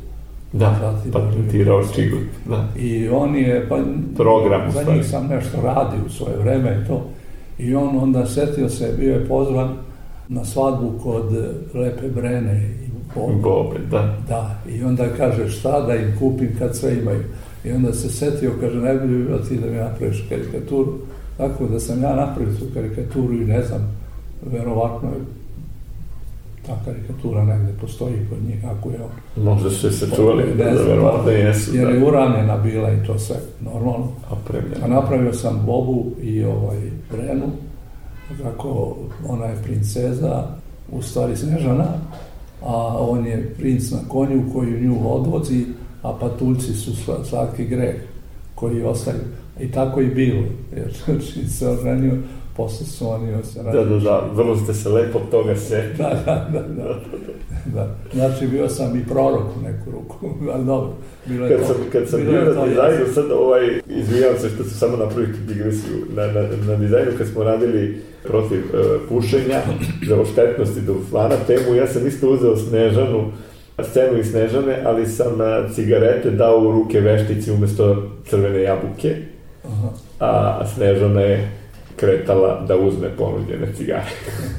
Da, 0.52 0.76
Zlatibor. 0.80 1.22
patentirao 1.22 1.82
čigut. 1.94 2.20
Da. 2.48 2.68
I 2.76 3.08
on 3.08 3.36
je, 3.36 3.66
pa 3.68 3.78
Program, 4.16 4.70
za 4.70 4.92
njih 4.92 5.06
sam 5.06 5.26
nešto 5.26 5.60
radio 5.62 5.98
u 6.06 6.10
svoje 6.10 6.36
vreme 6.36 6.82
i 6.82 6.88
to. 6.88 7.06
I 7.58 7.74
on 7.74 7.98
onda 7.98 8.26
setio 8.26 8.68
se, 8.68 8.94
bio 8.98 9.14
je 9.14 9.28
pozvan 9.28 9.68
na 10.28 10.44
svadbu 10.44 10.92
kod 11.02 11.32
Lepe 11.74 12.08
Brene 12.08 12.74
i 13.20 13.34
Bobe. 13.34 13.42
Bobe, 13.42 13.78
da. 13.90 14.16
Da, 14.28 14.54
i 14.68 14.84
onda 14.84 15.04
kaže 15.16 15.48
šta 15.48 15.80
da 15.80 15.94
im 15.94 16.16
kupim 16.18 16.56
kad 16.58 16.76
sve 16.76 16.98
imaju. 16.98 17.22
I 17.64 17.72
onda 17.72 17.92
se 17.92 18.08
setio, 18.08 18.52
kaže, 18.60 18.76
najbolje 18.76 19.18
bi 19.18 19.24
bilo 19.24 19.38
ti 19.38 19.56
da 19.56 19.66
mi 19.66 19.76
napraviš 19.76 20.26
karikaturu. 20.28 20.92
Tako 21.36 21.66
da 21.66 21.80
sam 21.80 22.02
ja 22.02 22.14
napravio 22.16 22.54
tu 22.54 22.64
karikaturu 22.74 23.32
i 23.34 23.44
ne 23.44 23.62
znam, 23.62 23.96
verovatno 24.52 25.08
je 25.08 25.16
ta 26.66 26.76
karikatura 26.84 27.44
negde 27.44 27.72
postoji 27.80 28.14
kod 28.30 28.38
njih, 28.48 28.64
ako 28.66 28.90
je. 28.90 28.98
Možda 29.36 29.70
su 29.70 29.76
se 29.76 30.06
sačuvali, 30.06 30.44
Ne 30.58 30.64
da, 30.64 30.70
da 30.70 30.82
verovatno 30.82 31.30
jesu, 31.30 31.76
Jer 31.76 31.88
je 31.88 32.00
da. 32.00 32.06
uranjena 32.06 32.56
bila 32.56 32.90
i 32.92 33.06
to 33.06 33.18
sve 33.18 33.36
normalno. 33.60 34.08
A 34.30 34.32
Opremljeno. 34.32 34.86
napravio 34.88 35.32
sam 35.32 35.62
Bobu 35.66 36.06
i 36.22 36.44
ovaj 36.44 36.78
Brenu, 37.12 37.46
kako 38.42 38.96
ona 39.28 39.44
je 39.46 39.62
princeza, 39.62 40.44
u 40.92 41.02
stvari 41.02 41.36
Snežana, 41.36 41.86
a 42.62 42.96
on 43.00 43.26
je 43.26 43.54
princ 43.58 43.90
na 43.90 43.98
konju 44.08 44.42
koji 44.52 44.80
nju 44.80 44.96
odvozi, 45.14 45.64
a 46.02 46.12
patuljci 46.20 46.72
su 46.72 46.90
slatki 47.24 47.64
greh 47.64 47.94
koji 48.54 48.82
ostaju. 48.82 49.18
I 49.60 49.70
tako 49.72 50.00
i 50.00 50.06
bilo, 50.06 50.42
jer 50.76 50.92
čim 51.32 51.48
se 51.48 51.68
oženio, 51.68 52.12
posle 52.56 52.86
su 52.86 53.08
oni 53.08 53.44
se 53.44 53.62
Da, 53.62 53.72
da, 53.84 53.98
da, 53.98 54.30
vrlo 54.32 54.56
ste 54.56 54.74
se 54.74 54.88
lepo 54.88 55.20
toga 55.30 55.56
se... 55.56 55.82
Da, 55.98 56.22
da, 56.26 56.48
da, 56.52 56.62
da. 56.62 56.94
da. 57.74 57.94
Znači, 58.14 58.46
bio 58.46 58.68
sam 58.68 58.96
i 58.96 59.04
prorok 59.04 59.56
u 59.58 59.62
neku 59.62 59.90
ruku, 59.90 60.28
ali 60.54 60.64
dobro. 60.64 60.92
Bilo 61.26 61.48
Kad 61.48 61.58
to- 61.60 61.66
sam, 61.66 61.76
kad 61.92 62.08
sam 62.08 62.20
bio 62.20 62.44
na 62.54 62.66
dizajnu, 62.66 63.06
sad 63.14 63.24
ovaj, 63.30 63.80
izvinjavam 63.88 64.38
se 64.38 64.48
što 64.48 64.64
ću 64.64 64.70
samo 64.70 64.96
napraviti 64.96 65.38
digresiju, 65.48 65.96
na, 66.16 66.26
na, 66.26 66.42
na 66.66 66.76
dizajnu 66.76 67.10
kad 67.18 67.26
smo 67.28 67.44
radili 67.44 68.00
protiv 68.26 68.58
uh, 68.58 69.00
pušenja, 69.08 69.60
za 70.08 70.24
štetnosti 70.32 70.80
do 70.80 70.94
flana 71.10 71.36
temu, 71.46 71.74
ja 71.74 71.86
sam 71.86 72.06
isto 72.06 72.30
uzeo 72.30 72.56
Snežanu, 72.56 73.32
scenu 73.90 74.18
iz 74.18 74.30
Snežane, 74.30 74.82
ali 74.84 75.06
sam 75.06 75.32
uh, 75.40 75.74
cigarete 75.74 76.30
dao 76.30 76.58
u 76.58 76.72
ruke 76.72 77.00
veštici 77.00 77.50
umesto 77.50 78.10
crvene 78.30 78.62
jabuke, 78.62 79.16
Aha. 79.64 79.88
a 80.20 80.66
Snežana 80.74 81.20
je 81.20 81.50
kretala 81.96 82.64
da 82.68 82.76
uzme 82.76 83.08
ponuđene 83.18 83.72
cigare. 83.76 84.10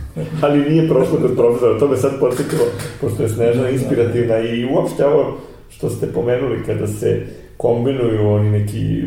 Ali 0.43 0.69
nije 0.69 0.89
prošlo 0.89 1.19
kod 1.21 1.35
profesora, 1.35 1.79
to 1.79 1.87
me 1.87 1.97
sad 1.97 2.19
podsjetilo, 2.19 2.65
pošto 3.01 3.23
je 3.23 3.29
Snežana 3.29 3.69
inspirativna 3.69 4.39
i 4.39 4.65
uopšte 4.65 5.05
ovo 5.05 5.37
što 5.69 5.89
ste 5.89 6.07
pomenuli 6.07 6.63
kada 6.65 6.87
se 6.87 7.21
kombinuju 7.57 8.29
oni 8.29 8.51
neki, 8.51 9.03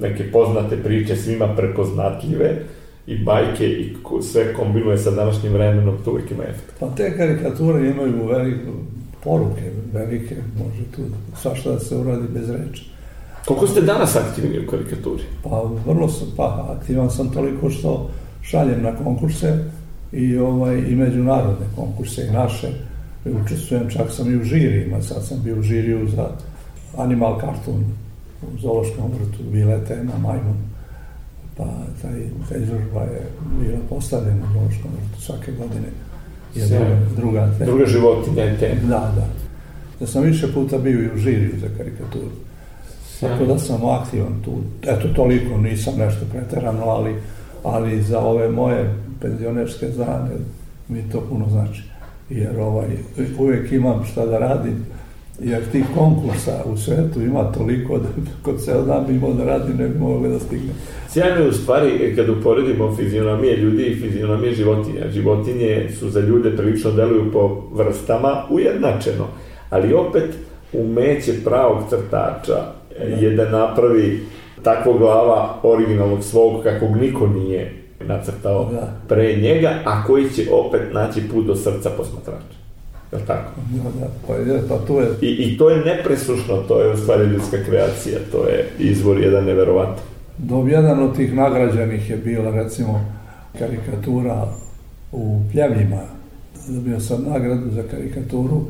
neke 0.00 0.32
poznate 0.32 0.76
priče 0.76 1.16
svima 1.16 1.48
prepoznatljive 1.56 2.56
i 3.06 3.24
bajke 3.24 3.66
i 3.66 3.96
sve 4.22 4.54
kombinuje 4.54 4.98
sa 4.98 5.10
današnjim 5.10 5.52
vremenom, 5.52 5.96
to 6.04 6.10
uvijek 6.10 6.30
ima 6.30 6.44
efekt. 6.44 6.72
Pa 6.80 6.86
te 6.96 7.16
karikature 7.16 7.90
imaju 7.90 8.26
velike 8.26 8.66
poruke, 9.24 9.70
velike, 9.92 10.36
može 10.58 10.82
tu 10.96 11.02
svašta 11.42 11.70
da 11.70 11.78
se 11.78 11.96
uradi 11.96 12.26
bez 12.34 12.50
reči. 12.50 12.90
Koliko 13.46 13.66
ste 13.66 13.80
danas 13.80 14.16
aktivni 14.16 14.58
u 14.58 14.70
karikaturi? 14.70 15.22
Pa 15.42 15.62
vrlo 15.86 16.08
sam, 16.08 16.28
pa 16.36 16.76
aktivan 16.78 17.10
sam 17.10 17.30
toliko 17.30 17.70
što 17.70 18.10
šaljem 18.42 18.82
na 18.82 18.96
konkurse 18.96 19.64
i 20.12 20.38
ovaj 20.38 20.78
i 20.78 20.94
međunarodne 20.94 21.66
konkurse 21.76 22.26
i 22.26 22.32
naše. 22.32 22.68
Učestvujem, 23.44 23.90
čak 23.90 24.10
sam 24.10 24.32
i 24.32 24.36
u 24.36 24.44
žirijima, 24.44 25.02
sad 25.02 25.24
sam 25.24 25.42
bio 25.44 25.58
u 25.58 25.62
žiriju 25.62 26.08
za 26.08 26.28
Animal 26.96 27.40
Cartoon 27.40 27.84
u 28.42 28.58
Zološkom 28.58 29.10
vrtu, 29.12 29.42
bila 29.52 29.72
je 29.72 29.84
tema 29.84 30.18
Majmun. 30.18 30.56
Pa 31.56 31.64
taj, 32.02 32.20
ta 32.48 32.56
izložba 32.56 33.00
je 33.00 33.26
bila 33.60 33.78
postavljena 33.88 34.46
u 34.50 34.58
Zološkom 34.58 34.90
vrtu 34.92 35.22
svake 35.22 35.52
godine. 35.52 35.88
je 36.54 36.66
druga, 36.66 36.98
druga 37.16 37.52
tema. 37.58 37.64
Druga 37.64 37.86
životinja 37.86 38.42
je 38.42 38.58
tema. 38.58 38.80
Da, 38.82 39.12
da. 39.14 39.26
Da 40.00 40.06
sam 40.06 40.22
više 40.22 40.52
puta 40.52 40.78
bio 40.78 41.02
i 41.02 41.14
u 41.14 41.18
žiriju 41.18 41.52
za 41.60 41.66
karikaturu. 41.78 42.30
Tako 43.20 43.44
da 43.44 43.58
sam 43.58 43.84
aktivan 43.84 44.42
tu. 44.44 44.52
Eto, 44.82 45.08
toliko, 45.08 45.58
nisam 45.58 45.94
nešto 45.98 46.20
preterano, 46.32 46.84
ali, 46.84 47.14
ali 47.62 48.02
za 48.02 48.18
ove 48.20 48.48
moje 48.48 48.94
penzionerske 49.20 49.88
dane 49.88 50.30
mi 50.88 51.10
to 51.12 51.20
puno 51.28 51.46
znači. 51.50 51.82
Jer 52.30 52.60
ovaj, 52.60 52.88
uvijek 53.38 53.72
imam 53.72 54.04
šta 54.04 54.26
da 54.26 54.38
radim, 54.38 54.86
jer 55.40 55.62
tih 55.72 55.84
konkursa 55.94 56.62
u 56.72 56.76
svetu 56.76 57.20
ima 57.22 57.52
toliko 57.52 57.98
da 57.98 58.08
kod 58.42 58.64
ceo 58.64 58.82
dan 58.82 59.06
bi 59.06 59.14
imao 59.14 59.32
da 59.32 59.44
radim, 59.44 59.76
ne 59.76 59.88
bi 59.88 59.98
mogao 59.98 60.30
da 60.30 60.38
stignem. 60.38 60.74
Sjajno 61.08 61.40
je 61.40 61.48
u 61.48 61.52
stvari 61.52 62.16
kad 62.16 62.28
uporedimo 62.28 62.96
fizionomije 62.96 63.56
ljudi 63.56 63.82
i 63.82 64.00
fizionomije 64.00 64.54
životinja. 64.54 65.10
Životinje 65.10 65.88
su 65.98 66.10
za 66.10 66.20
ljude 66.20 66.56
prilično 66.56 66.90
deluju 66.90 67.32
po 67.32 67.62
vrstama 67.72 68.42
ujednačeno, 68.50 69.26
ali 69.70 69.94
opet 69.94 70.34
umeće 70.72 71.32
pravog 71.44 71.78
crtača 71.90 72.64
je 73.20 73.30
da 73.30 73.50
napravi 73.50 74.20
takvog 74.62 74.98
glava 74.98 75.60
originalnog 75.62 76.24
svog 76.24 76.62
kakvog 76.62 76.96
niko 76.96 77.26
nije 77.26 77.72
nacrtao 78.06 78.68
Da. 78.72 79.00
pre 79.08 79.36
njega, 79.36 79.74
a 79.84 80.04
koji 80.06 80.30
će 80.30 80.42
opet 80.52 80.80
naći 80.92 81.20
put 81.32 81.46
do 81.46 81.56
srca 81.56 81.90
posmatrača. 81.90 82.65
Je 83.12 83.18
tako? 83.26 83.50
Da, 84.00 84.06
pa, 84.26 84.34
je, 84.34 84.62
pa 84.68 84.78
tu 84.86 84.94
je 84.94 85.08
I, 85.20 85.26
I 85.26 85.58
to 85.58 85.70
je 85.70 85.84
nepresušno, 85.84 86.56
to 86.68 86.80
je 86.80 86.92
u 86.92 86.96
stvari 86.96 87.24
ljudska 87.24 87.56
kreacija, 87.66 88.18
to 88.32 88.48
je 88.48 88.68
izvor 88.78 89.18
jedan 89.20 89.44
neverovatan. 89.44 90.04
Do 90.38 90.66
jedan 90.68 91.02
od 91.02 91.16
tih 91.16 91.34
nagrađenih 91.34 92.10
je 92.10 92.16
bila 92.16 92.50
recimo 92.50 93.04
karikatura 93.58 94.48
u 95.12 95.40
Pljevljima. 95.52 96.00
Dobio 96.68 97.00
sam 97.00 97.24
nagradu 97.28 97.70
za 97.70 97.82
karikaturu. 97.90 98.64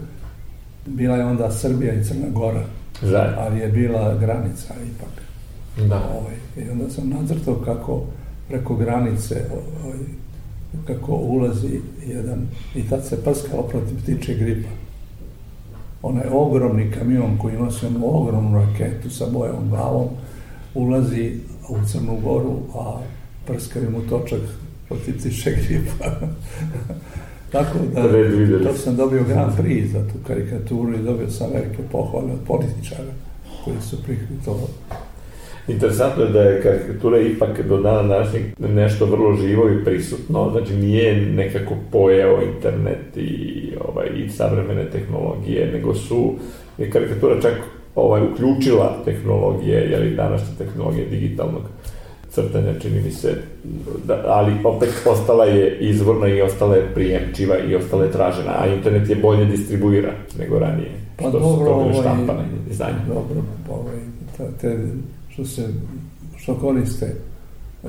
Bila 0.86 1.16
je 1.16 1.24
onda 1.24 1.50
Srbija 1.50 1.94
i 1.94 2.04
Crna 2.04 2.26
Gora, 2.30 2.62
Zajedno. 3.02 3.36
ali 3.38 3.58
je 3.60 3.68
bila 3.68 4.14
granica 4.14 4.74
ipak. 4.94 5.26
Da. 5.88 5.96
Ovaj, 5.96 6.66
I 6.66 6.70
onda 6.70 6.90
sam 6.90 7.08
nacrtao 7.08 7.54
kako 7.54 8.02
preko 8.48 8.74
granice 8.76 9.34
ovaj, 9.52 9.98
kako 10.86 11.12
ulazi 11.12 11.80
jedan 12.06 12.46
i 12.74 12.88
tad 12.88 13.06
se 13.06 13.24
prskalo 13.24 13.62
protiv 13.62 14.02
ptiče 14.02 14.34
gripa. 14.34 14.68
Onaj 16.02 16.26
ogromni 16.32 16.90
kamion 16.90 17.38
koji 17.38 17.56
nosi 17.56 17.86
onu 17.86 18.16
ogromnu 18.16 18.58
raketu 18.58 19.10
sa 19.10 19.26
bojom 19.32 19.68
glavom 19.70 20.08
ulazi 20.74 21.32
u 21.68 21.76
Crnu 21.86 22.18
Goru, 22.24 22.56
a 22.74 23.00
prskaju 23.46 23.90
mu 23.90 24.00
točak 24.00 24.40
protiv 24.88 25.18
ptiče 25.18 25.50
gripa. 25.50 26.04
Tako 27.52 27.78
da, 27.94 28.02
to 28.68 28.74
sam 28.74 28.96
dobio 28.96 29.24
Grand 29.24 29.52
Prix 29.58 29.92
za 29.92 30.08
tu 30.08 30.14
karikaturu 30.26 30.94
i 30.94 31.02
dobio 31.02 31.30
sam 31.30 31.50
velike 31.52 31.82
pohvale 31.92 32.32
od 32.32 32.40
političara 32.46 33.12
koji 33.64 33.76
su 33.80 34.02
prihvatili 34.02 34.38
to 34.44 34.68
Interesantno 35.68 36.24
je 36.24 36.30
da 36.30 36.40
je 36.40 36.62
karikatura 36.62 37.20
ipak 37.20 37.66
do 37.68 37.76
dana 37.76 38.02
današnjeg 38.02 38.42
nešto 38.58 39.06
vrlo 39.06 39.36
živo 39.36 39.70
i 39.70 39.84
prisutno, 39.84 40.50
znači 40.50 40.74
nije 40.74 41.26
nekako 41.26 41.74
pojeo 41.92 42.42
internet 42.42 43.16
i, 43.16 43.72
ovaj, 43.88 44.06
i 44.16 44.28
savremene 44.28 44.90
tehnologije, 44.90 45.72
nego 45.72 45.94
su, 45.94 46.34
je 46.78 46.90
karikatura 46.90 47.40
čak 47.40 47.52
ovaj, 47.94 48.22
uključila 48.22 49.02
tehnologije, 49.04 49.90
jeli 49.90 50.16
današnje 50.16 50.56
tehnologije 50.58 51.06
digitalnog 51.06 51.62
crtanja, 52.30 52.78
čini 52.82 53.00
mi 53.00 53.10
se, 53.10 53.34
da, 54.06 54.22
ali 54.26 54.52
opet 54.64 54.88
ostala 55.06 55.44
je 55.44 55.78
izvorna 55.80 56.28
i 56.28 56.40
ostala 56.40 56.76
je 56.76 56.94
prijemčiva 56.94 57.58
i 57.58 57.74
ostala 57.74 58.04
je 58.04 58.12
tražena, 58.12 58.52
a 58.58 58.66
internet 58.66 59.10
je 59.10 59.16
bolje 59.16 59.44
distribuira 59.44 60.12
nego 60.38 60.58
ranije, 60.58 60.90
Pa 61.16 61.28
što 61.28 61.32
su 61.32 61.38
dobro, 61.38 61.66
to 61.66 61.84
bile 61.84 62.00
štampane 62.00 62.44
izdanja. 62.70 62.98
Dobro, 63.08 63.42
ovaj, 63.68 63.96
te 64.60 64.76
što 65.36 65.44
se, 65.44 65.68
što 66.36 66.54
koriste 66.54 67.14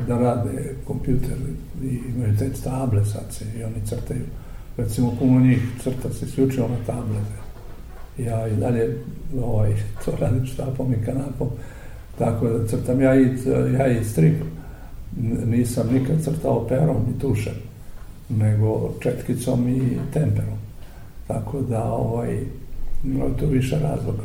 da 0.08 0.18
rade 0.18 0.76
kompjuter 0.88 1.38
i 1.84 2.00
imaju 2.16 2.38
te 2.38 2.50
table 2.64 3.06
sad 3.06 3.24
se 3.30 3.46
i 3.60 3.64
oni 3.64 3.86
crtaju. 3.86 4.26
Recimo, 4.78 5.16
puno 5.20 5.40
njih 5.40 5.60
crta 5.84 6.14
se 6.14 6.26
isključivo 6.26 6.68
na 6.68 6.76
tablete. 6.86 7.38
Ja 8.18 8.48
i 8.48 8.56
dalje 8.56 8.98
ovaj, 9.44 9.76
to 10.06 10.12
radim 10.20 10.46
štapom 10.46 10.94
i 10.94 11.06
kanapom, 11.06 11.48
tako 12.18 12.48
da 12.48 12.68
crtam 12.68 13.02
ja 13.02 13.16
i, 13.16 13.28
ja 13.78 13.88
i 13.88 14.04
strip. 14.04 14.42
Nisam 15.46 15.88
nikad 15.94 16.24
crtao 16.24 16.68
perom 16.68 16.98
i 17.16 17.20
tušem, 17.20 17.56
nego 18.30 18.94
četkicom 19.00 19.70
i 19.70 19.98
temperom. 20.14 20.58
Tako 21.28 21.62
da, 21.62 21.84
ovaj, 21.84 22.40
ima 23.04 23.26
tu 23.40 23.46
više 23.48 23.80
razloga. 23.80 24.24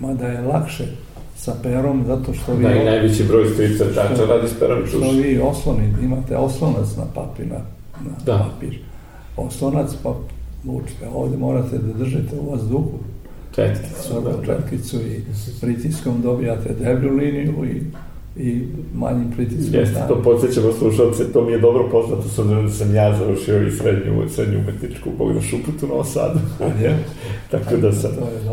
Mada 0.00 0.26
je 0.26 0.40
lakše 0.40 1.05
sa 1.36 1.54
perom, 1.62 2.04
zato 2.06 2.34
što 2.34 2.54
vi, 2.54 2.62
Da, 2.62 2.74
i 2.74 2.84
najveći 2.84 3.24
broj 3.24 3.46
strip 3.46 3.78
crtača 3.78 4.14
Što- 4.14 4.26
radi 4.26 4.48
s 4.48 4.58
perom 4.60 4.82
i 4.84 4.86
što 4.86 4.98
vi 4.98 5.40
osloni, 5.40 5.94
imate 6.02 6.36
oslonac 6.36 6.96
na 6.96 7.04
papir, 7.14 7.46
na, 7.46 7.58
na 8.04 8.16
Da. 8.24 8.38
papir. 8.50 8.78
Oslonac 9.36 9.90
pa 10.02 10.14
učite, 10.64 11.08
ovde 11.14 11.36
morate 11.36 11.78
da 11.78 11.92
držite 11.94 12.36
u 12.40 12.50
vazduhu 12.50 12.92
Četkicu, 13.54 14.02
svoju 14.02 14.22
da, 14.22 14.30
da. 14.32 14.44
četkicu 14.46 14.96
i 14.96 15.20
pritiskom 15.60 16.22
dobijate 16.22 16.74
deblju 16.74 17.10
liniju 17.10 17.64
i, 17.64 17.82
i 18.38 18.62
manjim 18.94 19.32
pritiskom. 19.36 19.80
Jeste, 19.80 20.00
to 20.08 20.22
podsjećamo 20.22 20.72
slušalce, 20.72 21.32
to 21.32 21.44
mi 21.44 21.52
je 21.52 21.58
dobro 21.58 21.88
poznato 21.90 22.28
s 22.28 22.38
obzirom 22.38 22.66
da 22.66 22.72
sam 22.72 22.94
ja 22.94 23.16
završio 23.16 23.66
i 23.66 23.70
srednju, 23.70 24.28
srednju 24.28 24.58
umetničku 24.58 25.10
Bogdan 25.18 25.42
Šuput 25.42 25.82
u 25.82 25.86
Novom 25.86 26.04
Sadu. 26.04 26.38
Tako 27.50 27.76
da 27.76 27.92
sam 27.92 28.10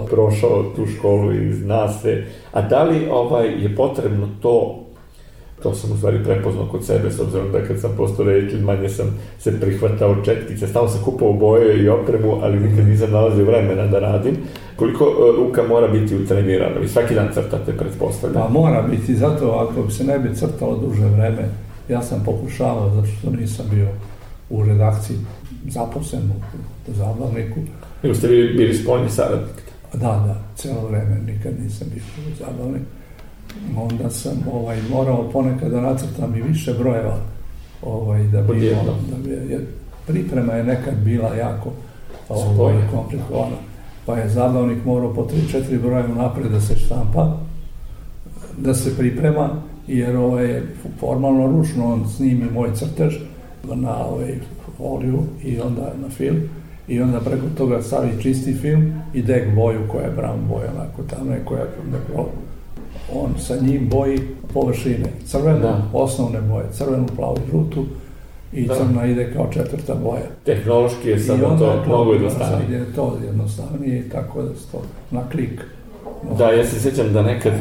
prošao 0.10 0.64
tu 0.76 0.86
školu 0.98 1.34
i 1.34 1.54
zna 1.54 1.94
se. 1.94 2.24
A 2.52 2.62
da 2.62 2.84
li 2.84 3.08
ovaj, 3.12 3.64
je 3.64 3.76
potrebno 3.76 4.30
to 4.42 4.86
to 5.64 5.74
sam 5.74 5.92
u 5.92 5.98
stvari 5.98 6.24
prepoznao 6.24 6.68
kod 6.68 6.86
sebe, 6.86 7.12
s 7.12 7.20
obzirom 7.20 7.52
da 7.52 7.68
kad 7.68 7.80
sam 7.80 7.92
postao 7.98 8.26
reditelj, 8.26 8.62
manje 8.62 8.90
sam 8.90 9.20
se 9.40 9.60
prihvatao 9.62 10.16
četkice, 10.26 10.68
stalno 10.68 10.90
sam 10.90 11.04
kupao 11.04 11.34
boje 11.34 11.84
i 11.84 11.90
opremu, 11.90 12.40
ali 12.42 12.60
nikad 12.60 12.88
nisam 12.88 13.12
nalazio 13.12 13.46
vremena 13.46 13.88
da 13.88 14.00
radim. 14.00 14.38
Koliko 14.76 15.06
e, 15.06 15.38
ruka 15.38 15.64
mora 15.64 15.88
biti 15.88 16.16
utrenirana? 16.16 16.80
Vi 16.80 16.88
svaki 16.88 17.16
dan 17.16 17.30
crtate, 17.34 17.78
pretpostavljam. 17.78 18.44
Pa 18.44 18.50
mora 18.50 18.82
biti, 18.82 19.16
zato 19.16 19.52
ako 19.52 19.82
bi 19.82 19.92
se 19.92 20.04
ne 20.04 20.20
bi 20.20 20.36
crtalo 20.36 20.78
duže 20.78 21.06
vreme, 21.06 21.50
ja 21.90 22.02
sam 22.02 22.24
pokušavao, 22.26 22.90
zato 22.96 23.08
što 23.08 23.30
nisam 23.30 23.66
bio 23.72 23.88
u 24.50 24.66
redakciji 24.66 25.18
zaposlen 25.68 26.24
u, 26.24 26.58
u 26.92 26.94
zabavniku, 26.94 27.60
Ili 28.04 28.16
ste 28.16 28.28
vi 28.28 28.54
bili 28.58 28.74
spoljni 28.74 29.10
saradnik? 29.10 29.64
Da, 29.94 30.00
da, 30.00 30.36
cijelo 30.56 30.88
vreme 30.88 31.20
nikad 31.28 31.54
nisam 31.64 31.88
bio 31.94 32.04
zabavnik. 32.40 32.82
Onda 33.78 34.10
sam 34.10 34.44
ovaj, 34.54 34.78
morao 34.92 35.30
ponekad 35.30 35.72
da 35.72 35.82
nacrtam 35.82 36.36
i 36.36 36.42
više 36.42 36.74
brojeva 36.74 37.18
ovaj, 37.82 38.24
da 38.24 38.42
bi, 38.42 38.76
da 39.12 39.18
bi 39.24 39.30
jer 39.30 39.62
priprema 40.08 40.54
je 40.54 40.64
nekad 40.64 40.94
bila 41.04 41.36
jako 41.36 41.72
ovaj, 42.30 42.76
komplikovana. 42.92 43.56
Pa 44.06 44.18
je 44.18 44.30
zabavnik 44.30 44.86
morao 44.86 45.14
po 45.14 45.28
3-4 45.54 45.82
broja 45.82 46.08
napred 46.08 46.52
da 46.52 46.62
se 46.62 46.76
štampa, 46.76 47.38
da 48.58 48.74
se 48.74 48.98
priprema, 48.98 49.50
jer 49.88 50.18
ovaj, 50.18 50.62
formalno 51.00 51.48
ručno 51.48 51.94
on 51.94 52.10
snimi 52.10 52.52
moj 52.52 52.70
crtež 52.76 53.14
na 53.64 54.06
ovaj, 54.06 54.36
foliju 54.78 55.24
i 55.44 55.60
onda 55.60 55.94
na 56.02 56.10
film. 56.10 56.38
I 56.88 57.02
onda 57.02 57.20
preko 57.20 57.46
toga 57.58 57.82
stavi 57.82 58.22
čisti 58.22 58.54
film 58.54 58.94
i 59.14 59.22
dek 59.22 59.56
boju 59.56 59.80
koja 59.92 60.04
je 60.04 60.16
brown 60.18 60.48
boja, 60.50 60.72
onako 60.76 61.04
tamna 61.04 61.36
koja 61.46 61.62
je 61.62 61.70
on 63.14 63.32
sa 63.40 63.56
njim 63.62 63.90
boji 63.90 64.20
površine, 64.54 65.06
crvenu, 65.26 65.60
Da. 65.60 65.82
osnovne 65.94 66.42
boje, 66.42 66.66
crvenu, 66.72 67.06
plavu, 67.16 67.38
žutu 67.52 67.86
i 68.54 68.66
Da. 68.68 68.76
crna 68.76 69.06
ide 69.06 69.34
kao 69.34 69.48
četvrta 69.54 69.96
boja. 69.96 70.26
Tehnološki 70.46 71.10
je 71.10 71.16
I 71.16 71.20
je 71.20 71.38
to 71.38 71.84
mnogo 71.88 72.12
sad 72.14 72.22
jednostavnije. 72.22 72.80
je 72.80 72.94
to 72.96 73.18
jednostavnije 73.26 74.00
i 74.00 74.10
tako 74.10 74.42
da 74.42 74.56
se 74.56 74.72
to 74.72 74.82
na 75.12 75.22
klik. 75.32 75.62
Da, 76.38 76.50
ja 76.52 76.66
se 76.66 76.80
sjećam 76.82 77.14
da 77.14 77.22
nekad 77.22 77.54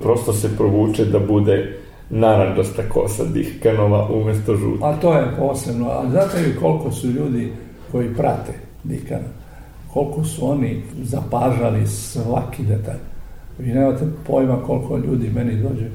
prosto 0.00 0.32
se 0.32 0.56
provuče 0.56 1.04
da 1.04 1.18
bude 1.18 1.78
naranđasta 2.10 2.82
kosa 2.88 3.24
Dihkanova 3.24 4.08
umesto 4.12 4.56
žuta. 4.56 4.86
A 4.86 4.96
to 4.96 5.12
je 5.14 5.26
posebno, 5.38 5.88
ali 5.88 6.10
znate 6.10 6.38
li 6.38 6.56
koliko 6.60 6.90
su 6.90 7.06
ljudi 7.06 7.52
koji 7.92 8.14
prate 8.14 8.52
Dikana, 8.84 9.28
koliko 9.92 10.24
su 10.24 10.50
oni 10.50 10.82
zapažali 11.02 11.86
svaki 11.86 12.62
detalj. 12.62 12.98
Vi 13.58 13.72
nemate 13.72 14.04
pojma 14.26 14.56
koliko 14.66 14.96
ljudi 14.96 15.30
meni 15.34 15.62
dođe, 15.62 15.86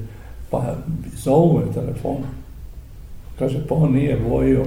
pa 0.50 0.76
zovu 1.16 1.60
me 1.60 1.74
telefon. 1.74 2.18
Kaže, 3.40 3.68
pa 3.70 3.76
on 3.76 3.94
nije 3.94 4.20
bojio 4.30 4.64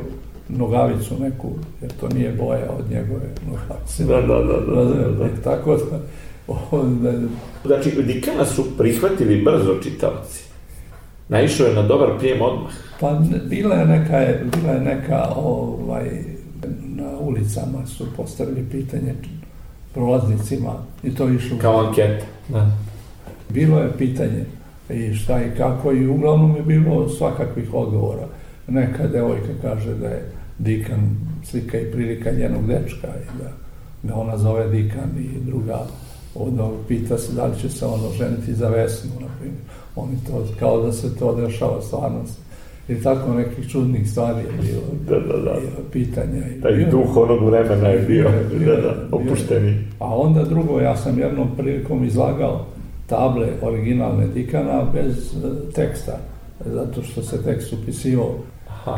nogavicu 0.48 1.20
neku, 1.20 1.48
jer 1.83 1.92
to 2.00 2.09
nije 2.09 2.33
boja 2.33 2.70
od 2.79 2.90
njegove 2.90 3.26
nogavice. 3.46 4.05
Da, 4.05 4.20
da, 4.20 4.38
da, 4.38 4.74
da, 4.74 4.85
da, 4.85 5.11
da. 5.11 5.42
Tako 5.44 5.76
da, 5.76 6.00
onda, 6.70 7.12
Znači, 7.66 8.03
Dikana 8.03 8.44
su 8.44 8.64
prihvatili 8.79 9.42
brzo 9.42 9.79
čitavci. 9.83 10.44
Naišao 11.29 11.66
je 11.66 11.74
na 11.74 11.83
dobar 11.83 12.18
prijem 12.18 12.42
odmah. 12.42 12.72
Pa 13.00 13.20
bila 13.50 13.74
je 13.74 13.87
neka, 13.87 14.26
bila 14.57 14.72
je 14.72 14.81
neka 14.81 15.29
ovaj, 15.37 16.11
na 16.96 17.18
ulicama 17.20 17.87
su 17.87 18.07
postavili 18.16 18.64
pitanje 18.70 19.14
prolaznicima 19.94 20.72
i 21.03 21.14
to 21.14 21.29
išlo. 21.29 21.59
Kao 21.61 21.87
anketa, 21.87 22.24
da. 22.52 22.70
Bilo 23.48 23.78
je 23.78 23.98
pitanje 23.98 24.44
i 24.90 25.14
šta 25.14 25.44
i 25.44 25.56
kako 25.56 25.92
i 25.92 26.06
uglavnom 26.06 26.56
je 26.56 26.62
bilo 26.62 27.08
svakakvih 27.08 27.74
odgovora. 27.74 28.26
Neka 28.68 29.06
devojka 29.06 29.52
kaže 29.62 29.94
da 29.94 30.08
je 30.08 30.32
Dikan 30.58 31.16
slika 31.44 31.78
i 31.78 31.92
prilika 31.92 32.30
njenog 32.30 32.66
dečka 32.66 33.08
i 33.08 33.38
da 33.38 33.50
ga 34.02 34.14
ona 34.14 34.38
zove 34.38 34.68
Dikan 34.68 35.10
i 35.18 35.44
druga 35.46 35.86
onda 36.34 36.70
pita 36.88 37.18
se 37.18 37.32
da 37.32 37.46
li 37.46 37.60
će 37.60 37.68
se 37.68 37.86
ono 37.86 38.10
ženiti 38.18 38.54
za 38.54 38.68
Vesnu, 38.68 39.10
na 39.20 39.26
primjer. 39.38 39.62
Oni 39.96 40.16
to, 40.26 40.46
kao 40.58 40.82
da 40.82 40.92
se 40.92 41.16
to 41.16 41.34
dešava 41.34 41.82
stvarnosti 41.82 42.40
i 42.90 43.03
tako 43.03 43.35
nekih 43.35 43.68
čudnih 43.70 44.11
stvari 44.11 44.38
je 44.38 44.53
bilo. 44.62 44.83
Da, 45.09 45.26
da, 45.26 45.40
da. 45.42 45.50
I 45.59 45.90
pitanja. 45.92 46.46
I 46.57 46.61
Taj 46.61 46.72
bio, 46.72 46.90
duh 46.90 47.16
onog 47.16 47.44
vremena 47.44 47.88
je 47.88 47.98
bio, 47.98 48.31
bio, 48.59 48.76
da, 48.76 48.81
da, 48.83 48.94
opušteni. 49.12 49.76
A 49.98 50.16
onda 50.16 50.44
drugo, 50.44 50.81
ja 50.81 50.96
sam 50.96 51.18
jednom 51.18 51.48
prilikom 51.57 52.05
izlagao 52.05 52.66
table 53.07 53.46
originalne 53.62 54.26
Dikana 54.26 54.85
bez 54.94 55.16
e, 55.35 55.72
teksta, 55.74 56.18
zato 56.66 57.03
što 57.03 57.22
se 57.22 57.42
tekst 57.42 57.72
upisivao. 57.72 58.35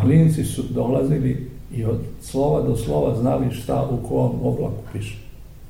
Klinci 0.01 0.45
su 0.45 0.63
dolazili 0.71 1.51
i 1.75 1.85
od 1.85 1.99
slova 2.21 2.63
do 2.63 2.77
slova 2.77 3.15
znali 3.17 3.51
šta 3.51 3.89
u 3.91 4.09
kom 4.09 4.31
oblaku 4.47 4.83
piše. 4.93 5.19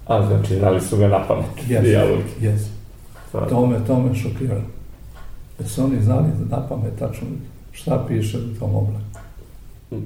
A, 0.07 0.27
znači, 0.27 0.55
znali 0.59 0.81
su 0.81 0.97
ga 0.97 1.09
na 1.09 1.27
pamet, 1.29 1.45
Yes, 1.69 1.83
dijalog. 1.83 2.19
yes. 2.41 2.59
To 3.49 3.67
me, 3.67 3.77
to 3.87 4.01
me 4.01 4.15
šokiralo. 4.15 4.63
Su 5.67 5.85
oni 5.85 6.03
znali 6.03 6.27
da 6.49 6.57
na 6.57 6.69
pamet 6.69 6.93
tačno 6.99 7.27
šta 7.73 8.05
piše 8.09 8.39
u 8.39 8.59
tom 8.59 8.75
oblaku. 8.75 9.03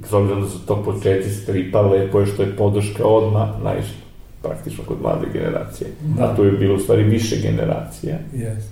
S 0.09 0.13
obzirom 0.13 0.43
da 0.43 0.49
su 0.49 0.59
to 0.67 0.83
početi 0.85 1.31
stripa, 1.31 1.81
lepo 1.81 2.21
je 2.21 2.27
što 2.27 2.43
je 2.43 2.57
podrška 2.57 3.05
odmah 3.05 3.49
naišla 3.65 4.07
praktično 4.43 4.85
kod 4.85 4.97
mlade 5.03 5.27
generacije. 5.33 5.91
Da. 6.01 6.25
A 6.25 6.37
tu 6.37 6.45
je 6.45 6.53
bilo 6.53 6.75
u 6.75 6.79
stvari 6.79 7.03
više 7.03 7.37
generacija. 7.37 8.19
Yes. 8.35 8.63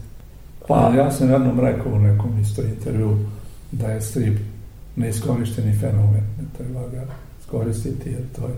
Pa 0.68 0.92
ja 0.96 1.10
sam 1.10 1.30
jednom 1.30 1.60
rekao 1.60 1.92
u 1.92 1.98
nekom 1.98 2.40
isto 2.40 2.62
intervju 2.62 3.18
da 3.72 3.86
je 3.86 4.00
strip 4.00 4.38
neiskorišteni 4.96 5.78
fenomen. 5.80 6.24
Ne 6.38 6.44
treba 6.58 6.80
ga 6.88 7.06
iskoristiti 7.40 8.10
jer 8.10 8.22
to 8.36 8.42
je 8.46 8.54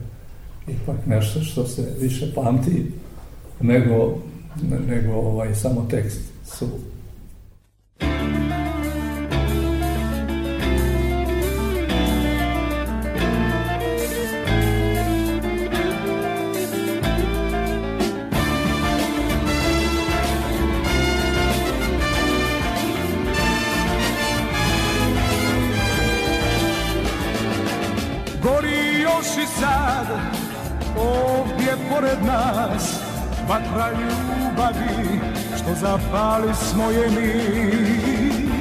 ipak 0.74 1.06
nešto 1.06 1.40
što 1.40 1.66
se 1.66 1.94
više 2.00 2.34
pamti 2.34 2.92
nego, 3.60 4.18
nego 4.88 5.12
ovaj, 5.12 5.54
samo 5.54 5.86
tekst 5.90 6.20
su 6.44 6.66
Gori 8.00 8.65
zapali 36.06 36.54
smo 36.54 36.90
je 36.90 37.08
mi. 37.08 37.32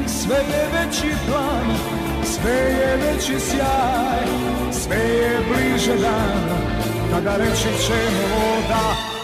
Sve 0.08 0.36
je 0.36 0.68
veći 0.74 1.16
plan, 1.28 1.78
sve 2.24 2.52
je 2.52 2.98
veći 2.98 3.40
sjaj 3.40 4.26
Sve 4.72 4.96
je 4.98 5.40
bliže 5.48 5.96
dan, 5.98 6.60
kada 7.12 7.38
reći 7.38 7.70
ćemo 7.88 8.62
da 8.70 9.15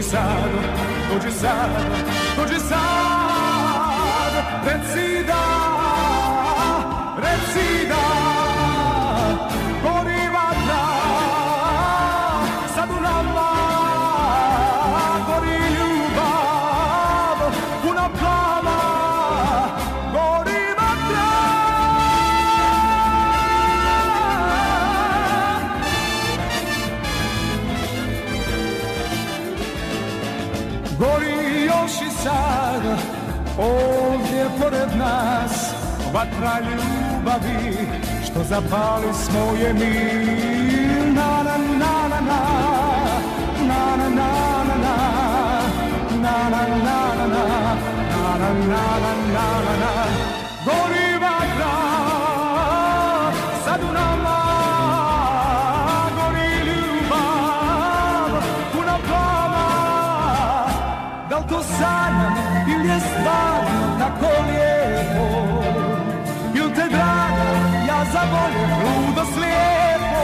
Dođi 0.00 0.10
sad, 0.10 0.50
dođi 1.12 1.30
sad, 1.30 1.70
dođi 2.36 2.60
sad 2.68 4.32
Reci 4.64 5.24
da, 5.26 5.44
reci 7.16 7.88
Vatra 36.20 36.60
ljubavi 36.60 37.76
Što 38.24 38.42
zapali 38.44 39.14
smo 39.14 39.40
je 39.62 39.72
mi 39.72 39.94
Na 41.14 41.42
na 41.42 41.56
na 41.56 42.08
na 42.08 42.20
na 42.20 42.40
Na 43.66 43.96
na 43.96 44.08
na 44.08 44.30
na 44.64 44.76
na 44.76 44.96
Na 46.22 46.48
na 46.50 46.66
na 46.68 47.14
na 47.16 47.26
na 47.26 47.44
Na 48.12 48.38
na 48.38 48.82
na 49.34 49.46
na 49.80 49.92
Gori 50.64 51.18
vatra 51.20 51.76
Sad 53.64 53.80
u 53.82 53.92
nama 53.92 54.38
Gori 56.16 56.50
ljubav 56.66 58.42
Puna 58.72 58.98
plava 59.08 59.68
da 61.30 61.38
li 61.38 61.44
to 61.48 61.62
sanjam 61.62 62.29
slipo 69.32 70.18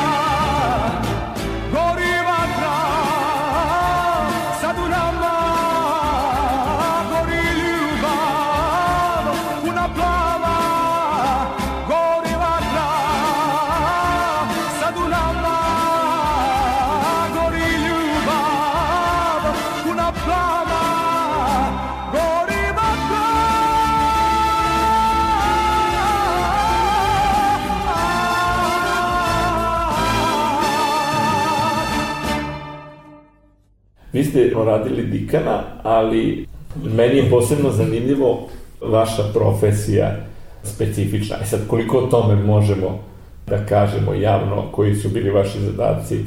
ste 34.36 34.52
radili 34.66 35.04
Dikana, 35.04 35.64
ali 35.84 36.48
meni 36.84 37.18
je 37.18 37.30
posebno 37.30 37.72
zanimljivo 37.72 38.48
vaša 38.82 39.24
profesija 39.34 40.16
specifična. 40.64 41.36
E 41.42 41.46
sad, 41.46 41.60
koliko 41.68 41.98
o 41.98 42.08
tome 42.08 42.36
možemo 42.36 43.00
da 43.48 43.66
kažemo 43.66 44.14
javno, 44.14 44.64
koji 44.72 44.96
su 44.96 45.10
bili 45.10 45.30
vaši 45.30 45.60
zadaci, 45.60 46.20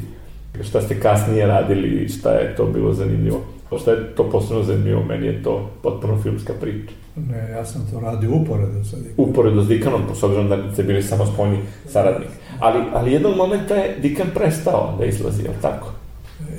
šta 0.63 0.81
ste 0.81 0.99
kasnije 0.99 1.47
radili 1.47 1.87
i 1.87 2.09
šta 2.09 2.31
je 2.31 2.55
to 2.55 2.65
bilo 2.65 2.93
zanimljivo? 2.93 3.41
Šta 3.81 3.91
je 3.91 4.15
to 4.15 4.29
posebno 4.29 4.63
zanimljivo? 4.63 5.03
Meni 5.03 5.27
je 5.27 5.43
to 5.43 5.69
potpuno 5.83 6.21
filmska 6.21 6.53
priča. 6.61 6.93
Ne, 7.15 7.49
ja 7.51 7.65
sam 7.65 7.87
to 7.91 7.99
radio 7.99 8.31
uporedo 8.35 8.83
sa 8.83 8.97
Dikanom. 8.97 9.29
Uporedo 9.29 9.61
s 9.61 9.67
Dikanom, 9.67 10.01
s 10.15 10.23
obzirom 10.23 10.49
da 10.49 10.73
ste 10.73 10.83
bili 10.83 11.03
samo 11.03 11.25
spoljni 11.25 11.57
saradnik. 11.87 12.29
Ali, 12.59 12.79
ali 12.93 13.13
jednog 13.13 13.35
momenta 13.37 13.75
je 13.75 13.95
Dikan 14.01 14.27
prestao 14.33 14.95
da 14.99 15.05
izlazi, 15.05 15.43
je 15.43 15.49
li 15.49 15.55
tako? 15.61 15.91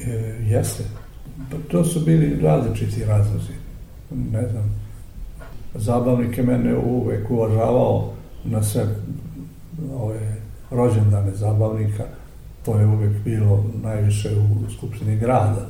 E, 0.06 0.36
jeste. 0.48 0.99
Pa 1.50 1.56
to 1.70 1.84
su 1.84 2.00
bili 2.00 2.40
različiti 2.42 3.04
razlozi. 3.04 3.52
Ne 4.32 4.48
znam, 4.48 4.74
zabavnik 5.74 6.38
je 6.38 6.44
mene 6.44 6.76
uvek 6.76 7.30
uvažavao 7.30 8.12
na 8.44 8.62
sve 8.62 8.86
ove 9.94 10.36
rođendane 10.70 11.34
zabavnika 11.34 12.04
to 12.64 12.78
je 12.78 12.86
uvek 12.86 13.12
bilo 13.24 13.64
najviše 13.82 14.28
u 14.30 14.70
Skupštini 14.76 15.16
grada. 15.16 15.68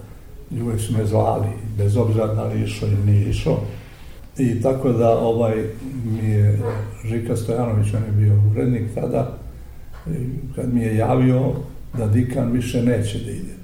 Uvek 0.63 0.81
su 0.81 0.93
me 0.93 1.07
zvali, 1.07 1.49
bez 1.79 1.97
obzira 1.97 2.27
da 2.27 2.45
li 2.45 2.63
išao 2.63 2.89
ili 2.89 3.13
nije 3.13 3.31
išao. 3.31 3.61
I 4.39 4.63
tako 4.63 4.93
da 4.93 5.19
ovaj 5.19 5.65
mi 6.05 6.29
je 6.29 6.61
Žika 7.05 7.37
Stojanović, 7.37 7.95
on 7.95 8.03
je 8.03 8.13
bio 8.13 8.43
urednik 8.51 8.95
tada, 8.95 9.39
kad 10.55 10.75
mi 10.75 10.81
je 10.81 10.97
javio 10.97 11.53
da 11.99 12.07
Dikan 12.07 12.53
više 12.53 12.83
neće 12.83 13.19
da 13.19 13.31
ide. 13.31 13.60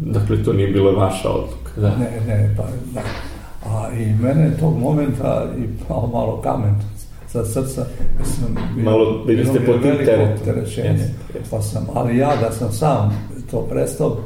Dakle, 0.00 0.44
to 0.44 0.52
nije 0.52 0.68
bila 0.68 0.90
vaša 0.92 1.30
odluka. 1.30 1.80
Da. 1.80 1.88
Ne, 1.96 2.20
ne, 2.26 2.54
pa 2.56 2.62
da. 2.94 3.00
A 3.70 3.88
i 3.92 4.06
mene 4.22 4.50
tog 4.60 4.78
momenta 4.78 5.46
i 5.58 5.62
pao 5.88 6.06
malo 6.12 6.40
kamen 6.42 6.74
sa 7.26 7.44
srca. 7.44 7.84
Sam 8.24 8.56
bio, 8.74 8.84
Malo 8.84 9.24
bili 9.26 9.44
ste 9.44 9.60
pod 9.60 9.82
tim 9.82 9.96
teretom. 9.96 10.28
Pa 11.50 11.60
sam, 11.62 11.86
ali 11.94 12.16
ja 12.16 12.36
da 12.40 12.52
sam 12.52 12.72
sam 12.72 13.28
to 13.50 13.60
prestao, 13.60 14.16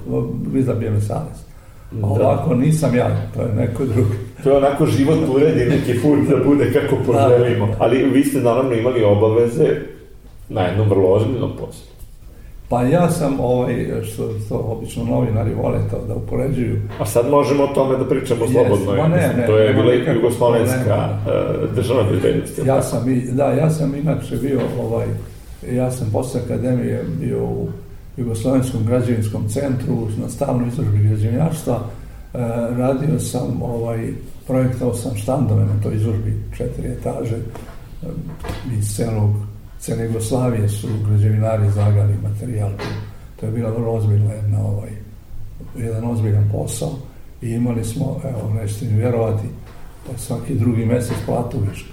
vi 0.53 0.63
zabije 0.63 0.91
me 0.91 1.01
savjest. 1.01 1.45
A 1.93 1.95
Da. 2.01 2.07
ovako 2.07 2.55
nisam 2.55 2.95
ja, 2.95 3.09
to 3.35 3.43
je 3.43 3.49
neko 3.55 3.85
drugi. 3.85 4.15
To 4.45 4.51
je 4.51 4.57
onako 4.57 4.87
život 4.87 5.19
uredi 5.35 5.65
neki 5.65 6.01
put 6.03 6.19
da 6.29 6.45
bude 6.45 6.73
kako 6.73 6.97
poželimo. 7.07 7.69
Ali 7.79 8.05
vi 8.11 8.25
ste 8.25 8.41
naravno 8.41 8.73
imali 8.75 9.05
obaveze 9.05 9.69
na 10.49 10.61
jednom 10.61 10.89
vrlo 10.89 11.09
ozbiljnom 11.09 11.51
poslu. 11.61 11.92
Pa 12.73 12.83
ja 12.83 13.11
sam, 13.11 13.41
ovaj, 13.41 13.87
što 14.03 14.29
to 14.49 14.59
obično 14.59 15.05
novinari 15.05 15.55
vole 15.55 15.79
to 15.91 16.05
da 16.09 16.15
upoređuju, 16.15 16.81
A 17.01 17.07
sad 17.07 17.31
možemo 17.31 17.65
o 17.65 17.75
tome 17.75 17.99
da 17.99 18.09
pričamo 18.09 18.45
Jes, 18.45 18.53
slobodno. 18.53 18.95
ja 18.95 19.09
ne, 19.09 19.17
mislim, 19.17 19.37
ne, 19.37 19.47
to 19.47 19.59
je 19.59 19.75
bila 19.75 19.93
nikakvog 19.93 20.17
jugoslovenska 20.17 21.19
problema. 21.25 21.65
uh, 21.65 21.75
državna 21.75 22.03
bezbednost. 22.11 22.59
Ja 22.59 22.65
tako? 22.65 22.83
sam, 22.83 23.11
i, 23.11 23.33
da, 23.33 23.45
ja 23.53 23.71
sam 23.71 23.95
inače 23.95 24.37
bio, 24.37 24.61
ovaj, 24.81 25.07
ja 25.73 25.91
sam 25.91 26.11
posle 26.13 26.41
akademije 26.45 27.05
bio 27.21 27.45
u 27.45 27.69
Jugoslovenskom 28.17 28.81
građevinskom 28.87 29.49
centru 29.49 30.09
na 30.23 30.29
stalnoj 30.29 30.69
izložbi 30.69 31.09
građevinarstva. 31.09 31.75
E, 31.75 32.39
radio 32.77 33.19
sam, 33.19 33.63
ovaj, 33.63 34.13
projektao 34.47 34.95
sam 34.95 35.17
štandove 35.17 35.65
na 35.65 35.83
toj 35.83 35.95
izložbi, 35.95 36.43
četiri 36.57 36.89
etaže. 36.89 37.37
E, 37.37 38.07
iz 38.79 38.97
celog, 38.97 39.31
cele 39.83 40.05
Jugoslavije 40.05 40.69
su 40.69 40.89
građevinari 41.09 41.71
zagali 41.71 42.15
materijal. 42.23 42.71
tu. 42.71 42.85
To 43.41 43.47
je 43.47 43.53
bila 43.53 43.71
vrlo 43.71 43.93
ozbiljna 43.93 44.33
jedna, 44.33 44.67
ovaj, 44.67 44.91
jedan 45.77 46.05
ozbiljan 46.05 46.49
posao. 46.53 46.91
I 47.43 47.51
imali 47.51 47.85
smo, 47.85 48.21
evo, 48.25 48.55
nećete 48.55 48.85
mi 48.85 48.97
vjerovati, 48.97 49.47
pa 50.07 50.19
svaki 50.19 50.55
drugi 50.55 50.87
mesec 50.87 51.17
platu 51.27 51.59
viška 51.71 51.93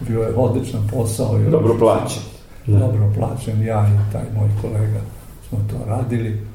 bio 0.00 0.20
je 0.20 0.34
odličan 0.36 0.88
posao. 0.92 1.40
i 1.40 1.50
Dobro 1.50 1.78
plaćen. 1.78 2.22
Da. 2.66 2.78
Dobro 2.78 3.12
plaćen, 3.18 3.62
ja 3.62 3.88
i 3.88 4.12
taj 4.12 4.24
moj 4.34 4.48
kolega 4.62 5.00
smo 5.48 5.58
to 5.70 5.84
radili. 5.86 6.46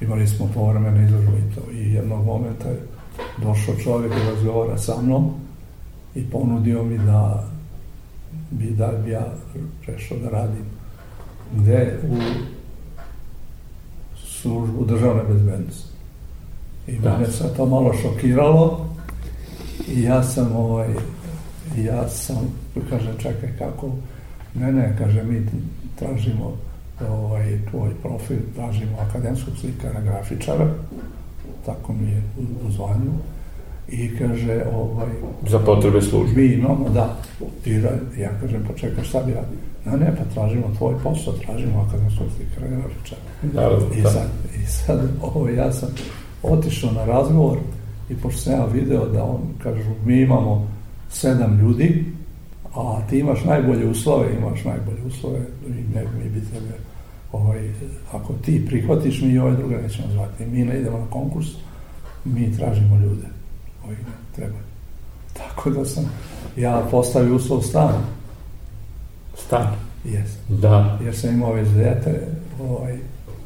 Imali 0.00 0.26
smo 0.26 0.50
povremene 0.54 1.04
izložbe 1.04 1.38
i 1.38 1.54
to. 1.54 1.70
I 1.72 1.92
jednog 1.92 2.24
momenta 2.24 2.68
je 2.68 2.80
došao 3.42 3.74
čovjek 3.74 4.12
da 4.12 4.30
razgovara 4.30 4.78
sa 4.78 5.02
mnom 5.02 5.30
i 6.14 6.30
ponudio 6.30 6.82
mi 6.82 6.98
da 6.98 7.48
bi 8.58 8.70
da 8.70 8.86
bi 9.04 9.10
ja 9.10 9.34
prešao 9.86 10.18
da 10.18 10.28
radim 10.30 10.64
gde 11.56 11.98
u 12.08 12.16
službu 14.16 14.84
državne 14.84 15.22
bezbednosti. 15.28 15.88
I 16.86 16.98
Da. 16.98 17.12
mene 17.12 17.32
se 17.32 17.54
to 17.56 17.66
malo 17.66 17.94
šokiralo 18.02 18.86
i 19.88 20.02
ja 20.02 20.22
sam 20.22 20.56
ovaj, 20.56 20.88
ja 21.76 22.08
sam, 22.08 22.36
kaže, 22.90 23.12
čekaj, 23.18 23.48
kako, 23.58 23.90
ne, 24.54 24.72
ne, 24.72 24.96
kaže, 24.98 25.22
mi 25.22 25.46
tražimo 25.98 26.56
ovaj, 27.08 27.58
tvoj 27.70 27.90
profil, 28.02 28.38
tražimo 28.54 28.96
akademskog 29.08 29.54
slikara, 29.60 30.00
grafičara, 30.00 30.68
tako 31.66 31.92
mi 31.92 32.10
je 32.10 32.22
u, 32.38 32.68
u 32.68 32.70
zvanju, 32.70 33.12
i 33.88 34.16
kaže, 34.18 34.62
ovaj, 34.74 35.08
Za 35.48 35.58
potrebe 35.58 36.00
službe. 36.02 36.40
mi 36.40 36.46
imamo, 36.46 36.88
da, 36.88 37.16
i 37.64 37.80
ra- 37.80 37.98
ja 38.18 38.30
kažem, 38.40 38.64
pa 38.68 38.74
čekaj, 38.74 39.04
šta 39.04 39.22
bi 39.22 39.32
ja, 39.32 39.42
ne, 39.86 39.96
ne, 39.96 40.16
pa 40.16 40.24
tražimo 40.34 40.70
tvoj 40.78 40.94
posao, 41.02 41.32
tražimo 41.32 41.80
akademskog 41.88 42.26
slikara, 42.36 42.66
grafičara. 42.76 43.20
Naravno, 43.52 43.86
I 43.96 44.02
da. 44.02 44.10
sad, 44.10 44.28
i 44.62 44.66
sad 44.66 45.00
ovo, 45.22 45.48
ja 45.48 45.72
sam 45.72 45.88
otišao 46.42 46.92
na 46.92 47.04
razgovor 47.04 47.58
i 48.10 48.14
pošto 48.16 48.40
sam 48.40 48.52
ja 48.52 48.64
video 48.64 49.06
da 49.08 49.24
on, 49.24 49.40
kažu, 49.62 49.90
mi 50.04 50.20
imamo 50.20 50.68
sedam 51.10 51.58
ljudi, 51.60 52.04
a 52.74 53.00
ti 53.10 53.18
imaš 53.18 53.44
najbolje 53.44 53.86
uslove, 53.86 54.26
imaš 54.38 54.64
najbolje 54.64 55.02
uslove 55.06 55.38
i 55.68 55.94
ne 55.94 56.04
mi 56.18 56.28
bi 56.30 56.40
tebe, 56.40 56.74
ovaj, 57.32 57.70
ako 58.12 58.32
ti 58.32 58.66
prihvatiš, 58.66 59.22
mi 59.22 59.28
i 59.28 59.38
ove 59.38 59.56
druge 59.56 59.76
nećemo 59.76 60.08
zvati. 60.12 60.46
Mi 60.46 60.64
ne 60.64 60.80
idemo 60.80 60.98
na 60.98 61.06
konkurs, 61.10 61.46
mi 62.24 62.56
tražimo 62.56 62.96
ljude 62.96 63.33
koji 63.84 63.96
ne 63.96 64.12
treba. 64.36 64.56
Tako 65.32 65.70
da 65.70 65.84
sam 65.84 66.04
ja 66.56 66.82
postavio 66.90 67.34
uslov 67.36 67.60
stana, 67.60 68.00
Stan. 69.36 69.66
jest. 70.04 70.38
Da, 70.48 70.98
Jer 71.04 71.16
sam 71.16 71.30
imao 71.30 71.52
već 71.52 71.68
dete, 71.68 72.26
ovaj, 72.62 72.96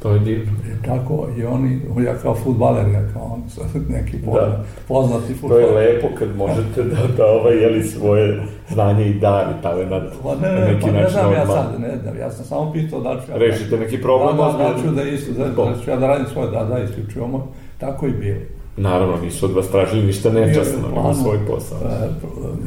to 0.03 0.13
je 0.13 0.19
divno. 0.21 0.53
I 0.53 0.87
tako 0.87 1.29
i 1.39 1.45
oni, 1.45 1.81
ja 2.07 2.15
kao 2.15 2.35
futbaler, 2.35 2.89
ja 2.89 3.03
kao 3.13 3.23
on, 3.25 3.43
neki 3.89 4.19
poznat, 4.19 4.49
Da. 4.49 4.65
poznati 4.89 5.27
To 5.27 5.33
je 5.33 5.37
futbaler. 5.37 5.75
lepo 5.75 6.09
kad 6.19 6.37
možete 6.37 6.83
da, 6.83 7.07
da 7.17 7.27
ovaj, 7.27 7.57
jeli 7.57 7.83
svoje 7.83 8.43
znanje 8.73 9.07
i 9.07 9.21
dar 9.21 9.47
i 9.51 9.63
talenat 9.63 10.03
Pa 10.23 10.35
ne, 10.35 10.49
na 10.49 10.61
ne, 10.61 10.73
neki 10.73 10.87
pa 10.87 10.93
ne 10.93 11.09
znam 11.09 11.33
ja 11.33 11.47
sad, 11.47 11.81
ne 11.81 11.97
znam, 12.03 12.19
ja 12.19 12.31
sam 12.31 12.45
samo 12.45 12.73
pitao 12.73 13.01
da 13.01 13.21
ću 13.27 13.31
ja... 13.33 13.37
Rešite 13.39 13.79
neki 13.79 14.03
problem, 14.03 14.37
Da, 14.37 14.43
da, 14.43 14.49
ozbiljan. 14.49 14.73
da 14.77 14.83
ću 14.83 14.91
da 14.91 15.03
isto, 15.03 15.33
da, 15.33 15.45
da 15.65 15.85
ću 15.85 15.91
ja 15.91 15.97
da 15.97 16.07
radim 16.07 16.27
svoje, 16.27 16.51
da, 16.51 16.65
da, 16.65 16.79
isključivo 16.79 17.27
moj, 17.27 17.41
tako 17.79 18.07
i 18.07 18.13
bilo. 18.13 18.41
Naravno, 18.79 19.17
nisu 19.17 19.47
od 19.47 19.53
vas 19.53 19.69
tražili 19.69 20.07
ništa 20.07 20.33
nečasno, 20.33 20.89
planu, 20.93 21.15
svoj 21.15 21.39
posao. 21.47 21.79
e, 21.83 22.09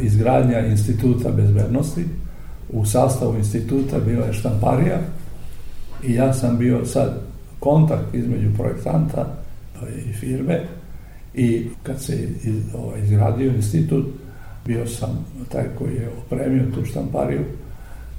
izgradnja 0.01 0.59
instituta 0.59 1.29
bezbednosti, 1.31 2.05
u 2.69 2.85
sastavu 2.85 3.37
instituta 3.37 3.99
bila 3.99 4.25
je 4.25 4.33
štamparija 4.33 4.99
i 6.03 6.13
ja 6.13 6.33
sam 6.33 6.57
bio 6.57 6.85
sad 6.85 7.21
kontakt 7.59 8.13
između 8.13 8.47
projektanta 8.57 9.25
i 10.09 10.13
firme. 10.13 10.61
I 11.33 11.67
kad 11.83 12.01
se 12.01 12.27
ovaj, 12.77 13.01
izgradio 13.01 13.51
institut, 13.51 14.05
bio 14.65 14.87
sam 14.87 15.25
taj 15.51 15.65
koji 15.77 15.93
je 15.95 16.09
opremio 16.25 16.63
tu 16.75 16.85
štampariju, 16.85 17.41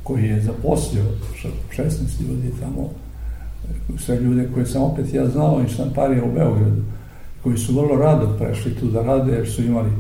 koji 0.03 0.25
je 0.25 0.41
zaposlio 0.43 1.03
š- 1.37 1.49
16 1.83 2.21
ljudi 2.29 2.51
tamo, 2.61 2.91
sve 3.99 4.17
ljude 4.21 4.49
koje 4.55 4.67
sam 4.67 4.83
opet 4.83 5.15
ja 5.15 5.27
znao 5.29 5.61
iz 5.67 5.73
štamparija 5.75 6.25
u 6.25 6.33
Beogradu, 6.35 6.83
koji 7.43 7.59
su 7.59 7.75
vrlo 7.75 7.97
rado 7.97 8.37
prešli 8.39 8.75
tu 8.75 8.87
da 8.87 9.03
rade 9.03 9.33
jer 9.33 9.51
su 9.51 9.63
imali 9.63 9.91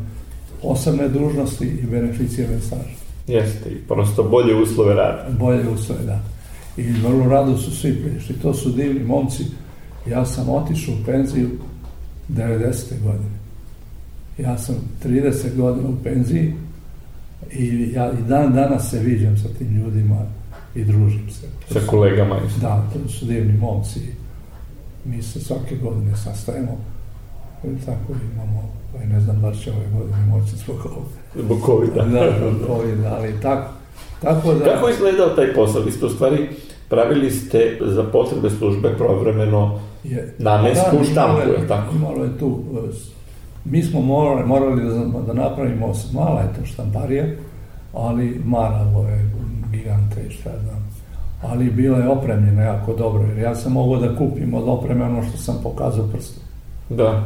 posebne 0.62 1.08
dužnosti 1.08 1.64
i 1.66 1.86
beneficijerne 1.86 2.60
staže. 2.60 2.94
Jeste, 3.28 3.70
i 3.70 3.76
prosto 3.78 4.22
bolje 4.22 4.54
uslove 4.54 4.94
rada. 4.94 5.26
Bolje 5.38 5.68
uslove, 5.68 6.00
da. 6.02 6.20
I 6.76 6.82
vrlo 6.82 7.28
rado 7.28 7.56
su 7.56 7.70
svi 7.70 8.02
prišli. 8.02 8.34
To 8.34 8.54
su 8.54 8.70
divni 8.70 9.04
momci. 9.04 9.44
Ja 10.06 10.24
sam 10.24 10.48
otišao 10.48 10.94
u 10.94 11.04
penziju 11.06 11.50
90. 12.28 12.68
godine. 13.02 13.30
Ja 14.38 14.58
sam 14.58 14.74
30 15.04 15.56
godina 15.56 15.88
u 15.88 15.96
penziji 16.04 16.54
i 17.52 17.90
ja 17.92 18.12
i 18.12 18.28
dan 18.28 18.52
danas 18.52 18.90
se 18.90 18.98
viđam 18.98 19.36
sa 19.36 19.48
tim 19.48 19.76
ljudima 19.76 20.16
i 20.74 20.84
družim 20.84 21.30
se. 21.30 21.46
To 21.68 21.74
Sa 21.74 21.80
su- 21.80 21.86
kolegama 21.86 22.36
isto. 22.48 22.60
Da, 22.60 22.86
to 22.92 23.08
su 23.08 23.24
divni 23.26 23.52
momci. 23.52 24.00
Mi 25.04 25.22
se 25.22 25.40
svake 25.40 25.76
godine 25.76 26.16
sastajemo 26.16 26.78
i 27.64 27.86
tako 27.86 28.12
imamo, 28.34 28.62
ovaj, 28.94 29.06
ne 29.06 29.20
znam 29.20 29.40
da 29.40 29.52
će 29.52 29.70
ove 29.70 29.86
godine 29.98 30.26
moći 30.26 30.56
zbog 30.56 30.76
ovoga. 30.86 31.16
Zbog 31.36 31.58
COVID-a. 31.66 32.04
Da, 32.04 32.32
zbog 32.38 32.66
COVID, 32.66 33.04
ali 33.04 33.40
tako. 33.42 33.70
Tako 34.22 34.54
da... 34.54 34.64
Kako 34.64 34.88
je 34.88 34.94
izgledao 34.94 35.28
taj 35.28 35.54
posao? 35.54 35.82
Vi 35.82 35.90
ste 35.92 36.06
u 36.06 36.10
stvari 36.10 36.48
pravili 36.88 37.30
ste 37.30 37.78
za 37.80 38.02
potrebe 38.02 38.50
službe 38.50 38.94
provremeno 38.96 39.80
je, 40.04 40.34
namensku 40.38 40.86
imalo 40.92 41.04
štampu, 41.04 41.40
je- 41.40 41.68
tako? 41.68 41.94
Imalo 41.96 42.24
je 42.24 42.38
tu, 42.38 42.58
mi 43.64 43.82
smo 43.82 44.00
morali, 44.00 44.46
morali 44.46 44.82
da, 44.84 45.20
da 45.26 45.32
napravimo, 45.32 45.92
mala 46.12 46.40
je 46.40 46.48
to 46.58 46.66
štamparija, 46.66 47.24
ali 47.94 48.40
maralo 48.44 49.08
je 49.08 49.30
gigante 49.72 50.26
i 50.28 50.30
šta 50.30 50.50
znam. 50.62 50.92
Ali 51.42 51.70
bila 51.70 51.98
je 51.98 52.08
opremljena 52.08 52.62
jako 52.62 52.94
dobro, 52.94 53.22
jer 53.22 53.38
ja 53.38 53.54
sam 53.54 53.72
mogao 53.72 54.00
da 54.00 54.16
kupim 54.16 54.54
od 54.54 54.64
opreme 54.66 55.04
ono 55.04 55.22
što 55.22 55.36
sam 55.38 55.60
pokazao 55.62 56.06
prstom. 56.12 56.42
Da, 56.88 57.22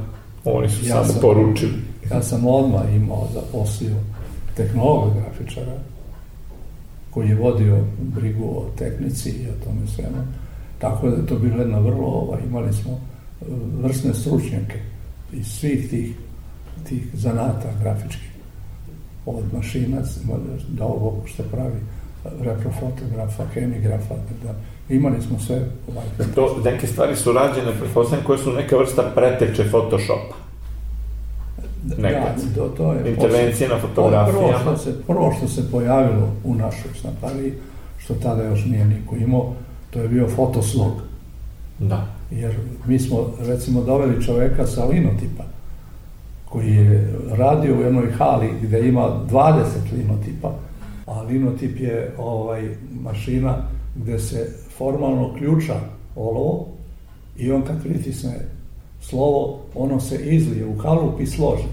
oni 0.47 0.69
su 0.69 0.87
Ja 0.87 0.95
samo 0.95 1.05
sam- 1.13 1.21
poručili. 1.21 1.73
Ja 2.11 2.23
sam 2.23 2.47
odmah 2.47 2.95
imao 2.97 3.29
zaposlio 3.35 3.95
tehnologa 4.57 5.15
grafičara 5.21 5.77
koji 7.11 7.29
je 7.29 7.35
vodio 7.35 7.85
brigu 7.99 8.45
o 8.45 8.67
tehnici 8.79 9.31
i 9.31 9.49
o 9.49 9.65
tome 9.65 9.87
svemu. 9.87 10.17
Tako 10.79 11.09
da 11.11 11.17
je 11.17 11.27
to 11.27 11.39
bilo 11.39 11.57
jedno 11.61 11.81
vrlo, 11.81 12.07
ovaj, 12.07 12.41
imali 12.47 12.73
smo 12.73 12.93
e, 12.93 13.45
vrsne 13.83 14.15
stručnjake 14.15 14.79
iz 15.33 15.47
svih 15.47 15.91
tih, 15.91 16.15
tih 16.89 17.07
zanata 17.15 17.69
grafičkih. 17.83 18.31
Od 19.27 19.45
mašina 19.53 19.97
do 20.69 20.85
ovog 20.85 21.15
što 21.27 21.43
pravi 21.43 21.81
reprofotografa, 22.41 23.45
kemigrafa, 23.55 24.15
da, 24.43 24.55
imali 24.89 25.23
smo 25.23 25.39
sve. 25.39 25.57
Ovaj, 25.91 26.35
To, 26.35 26.61
neke 26.65 26.87
stvari 26.87 27.17
su 27.17 27.33
rađene, 27.33 27.73
pretpostavljam, 27.81 28.27
koje 28.27 28.39
su 28.39 28.53
neka 28.53 28.77
vrsta 28.77 29.03
preteče 29.15 29.65
Photoshopa. 29.71 30.35
Nekad. 31.99 32.37
Da, 32.55 32.55
to, 32.55 32.69
to 32.69 32.93
je 32.93 33.11
Intervencije 33.11 33.69
na 33.69 33.75
Prvo 33.77 33.89
fotografijama. 33.89 34.59
što, 34.61 34.77
se, 34.77 35.03
prvo 35.07 35.35
što 35.39 35.49
se 35.49 35.71
pojavilo 35.71 36.29
u 36.45 36.55
našoj 36.55 36.91
štampariji, 36.95 37.53
što 37.99 38.15
tada 38.15 38.43
još 38.43 38.65
nije 38.65 38.85
niko 38.85 39.17
imao, 39.17 39.53
to 39.91 40.01
je 40.01 40.09
bio 40.09 40.29
fotoslog. 40.29 40.93
Da. 41.79 42.07
Jer 42.31 42.55
mi 42.87 42.99
smo, 42.99 43.31
recimo, 43.41 43.83
doveli 43.83 44.25
čoveka 44.25 44.67
sa 44.67 44.85
linotipa, 44.85 45.45
koji 46.45 46.75
je 46.75 47.15
radio 47.31 47.77
u 47.77 47.83
jednoj 47.83 48.13
hali 48.13 48.51
gde 48.63 48.89
ima 48.89 49.11
20 49.31 49.65
linotipa, 49.93 50.53
a 51.07 51.23
linotip 51.23 51.81
je 51.81 52.15
ovaj 52.19 52.69
mašina 53.03 53.57
gde 53.95 54.19
se 54.19 54.53
formalno 54.77 55.35
ključa 55.35 55.75
olovo 56.17 56.67
i 57.37 57.53
on 57.53 57.63
kad 57.63 57.83
pritisne 57.83 58.33
slovo, 59.01 59.59
ono 59.75 60.01
se 60.01 60.17
izlije 60.27 60.67
u 60.67 60.79
kalup 60.79 61.21
i 61.21 61.27
složi. 61.27 61.69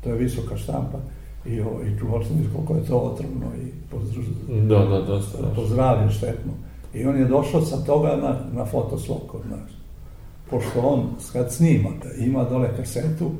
To 0.00 0.10
je 0.10 0.16
visoka 0.16 0.56
štampa 0.56 0.98
i, 1.46 1.60
o, 1.60 1.64
i 1.84 1.98
čuo 1.98 2.24
sam 2.24 2.36
koliko 2.54 2.74
je 2.74 2.84
to 2.84 2.96
otrovno 2.96 3.46
i 3.56 3.94
pozdru- 3.94 4.66
Da, 4.68 4.78
da, 4.78 5.00
dosta. 5.02 5.42
da. 5.42 5.48
po 5.48 5.66
zdravlje 5.66 6.10
štetno. 6.10 6.52
I 6.94 7.06
on 7.06 7.16
je 7.18 7.24
došao 7.24 7.60
sa 7.60 7.76
toga 7.76 8.16
na, 8.16 8.36
na 8.52 8.64
fotoslog 8.64 9.18
kod 9.26 9.40
nas. 9.50 9.70
Pošto 10.50 10.80
on, 10.80 11.02
kad 11.32 11.52
snima, 11.52 11.88
ima 12.18 12.44
dole 12.44 12.76
kasetu 12.76 13.30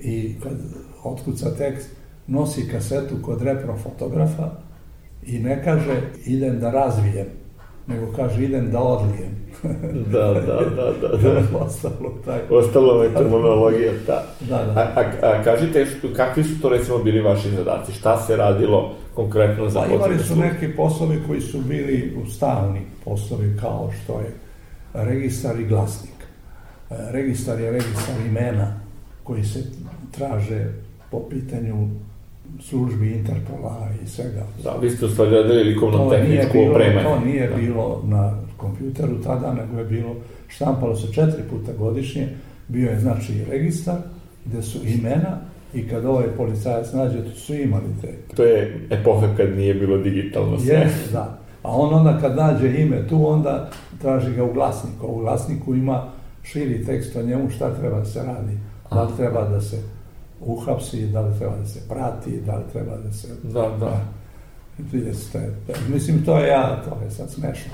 i 0.00 0.34
kad 0.42 0.52
otkuca 1.04 1.50
tekst, 1.50 1.88
nosi 2.26 2.68
kasetu 2.68 3.14
kod 3.22 3.42
repro 3.42 3.76
fotografa 3.76 4.50
i 5.26 5.38
ne 5.38 5.64
kaže 5.64 5.96
idem 6.26 6.60
da 6.60 6.70
razvijem, 6.70 7.26
nego 7.86 8.12
kaže 8.12 8.44
idem 8.44 8.70
da 8.70 8.80
odlijem. 8.80 9.44
Da, 10.12 10.18
da, 10.18 10.40
da, 10.76 10.92
da, 11.00 11.30
da. 11.30 11.58
Ostalo 11.58 12.14
taj. 12.24 12.40
Ostalo 12.50 13.02
je 13.02 13.14
terminologija 13.14 13.92
ta. 14.06 14.22
Da, 14.40 14.56
A, 14.56 14.64
da. 14.64 14.80
a, 15.22 15.30
a 15.30 15.42
kažite, 15.44 15.86
što- 15.86 16.14
kakvi 16.16 16.44
su 16.44 16.60
to 16.60 16.68
recimo 16.68 16.98
bili 16.98 17.20
vaši 17.20 17.50
zadaci? 17.50 17.92
Šta 17.92 18.16
se 18.16 18.36
radilo 18.36 18.94
konkretno 19.14 19.68
za 19.68 19.80
Pa 19.80 19.86
imali 19.86 19.98
potrebe 20.00 20.22
su 20.22 20.36
neki 20.36 20.68
poslovi 20.68 21.20
koji 21.26 21.40
su 21.40 21.58
bili 21.60 22.16
u 22.16 22.30
stalni 22.30 22.80
poslovi 23.04 23.56
kao 23.60 23.90
što 23.94 24.20
je 24.20 24.30
registar 24.94 25.60
i 25.60 25.64
glasnik. 25.64 26.14
E, 26.90 26.94
Registar 27.10 27.60
je 27.60 27.70
registar 27.70 28.14
imena 28.26 28.80
koji 29.24 29.44
se 29.44 29.58
traže 30.10 30.68
po 31.10 31.20
pitanju 31.20 31.88
službi 32.60 33.10
Interpola 33.10 33.88
i 34.04 34.06
svega. 34.06 34.46
Da, 34.64 34.76
vi 34.82 34.90
ste 34.90 35.08
stvari 35.08 35.30
radili 35.30 35.64
likovno 35.64 36.10
tehničko 36.10 36.58
opremanje. 36.70 37.02
to 37.02 37.20
nije 37.24 37.48
da. 37.48 37.56
bilo 37.56 38.02
na 38.04 38.38
kompjuteru 38.56 39.22
tada, 39.22 39.54
nego 39.54 39.78
je 39.78 39.84
bilo, 39.84 40.16
štampalo 40.48 40.96
se 40.96 41.12
četiri 41.12 41.42
puta 41.50 41.72
godišnje, 41.78 42.28
bio 42.68 42.90
je 42.90 43.00
znači 43.00 43.44
registar 43.50 43.96
gde 44.44 44.62
su 44.62 44.78
imena 44.86 45.38
i 45.74 45.88
kad 45.88 46.04
ovaj 46.04 46.26
policajac 46.36 46.92
nađe, 46.92 47.24
tu 47.24 47.40
su 47.40 47.54
imali 47.54 47.84
te 48.00 48.08
To 48.36 48.44
je 48.44 48.86
epoha 48.90 49.28
kad 49.36 49.56
nije 49.56 49.74
bilo 49.74 49.98
digitalno 49.98 50.58
sve. 50.58 50.74
Jeste, 50.74 51.12
da. 51.12 51.38
A 51.62 51.70
on 51.70 51.94
onda 51.94 52.18
kad 52.20 52.36
nađe 52.36 52.80
ime 52.80 53.08
tu, 53.08 53.28
onda 53.28 53.70
traži 54.00 54.34
ga 54.34 54.44
u 54.44 54.52
glasniku. 54.52 55.06
U 55.06 55.18
glasniku 55.18 55.74
ima 55.74 56.04
širi 56.42 56.84
tekst 56.86 57.16
o 57.16 57.22
njemu 57.22 57.50
šta 57.50 57.74
treba 57.74 57.98
da 57.98 58.04
se 58.04 58.22
radi. 58.22 58.58
Da 58.90 59.02
li 59.02 59.16
treba 59.16 59.48
da 59.48 59.60
se 59.60 59.82
uhapsi, 60.46 61.06
da 61.06 61.20
li 61.20 61.38
treba 61.38 61.56
da 61.56 61.66
se 61.66 61.80
prati, 61.88 62.40
da 62.40 62.56
li 62.56 62.62
treba 62.72 62.96
da 62.96 63.12
se... 63.12 63.28
Da, 63.42 63.68
da. 63.80 64.00
Jeste, 64.92 65.50
mislim, 65.88 66.24
to 66.24 66.38
je 66.38 66.48
ja, 66.48 66.82
to 66.88 67.04
je 67.04 67.10
sad 67.10 67.30
smešno. 67.30 67.72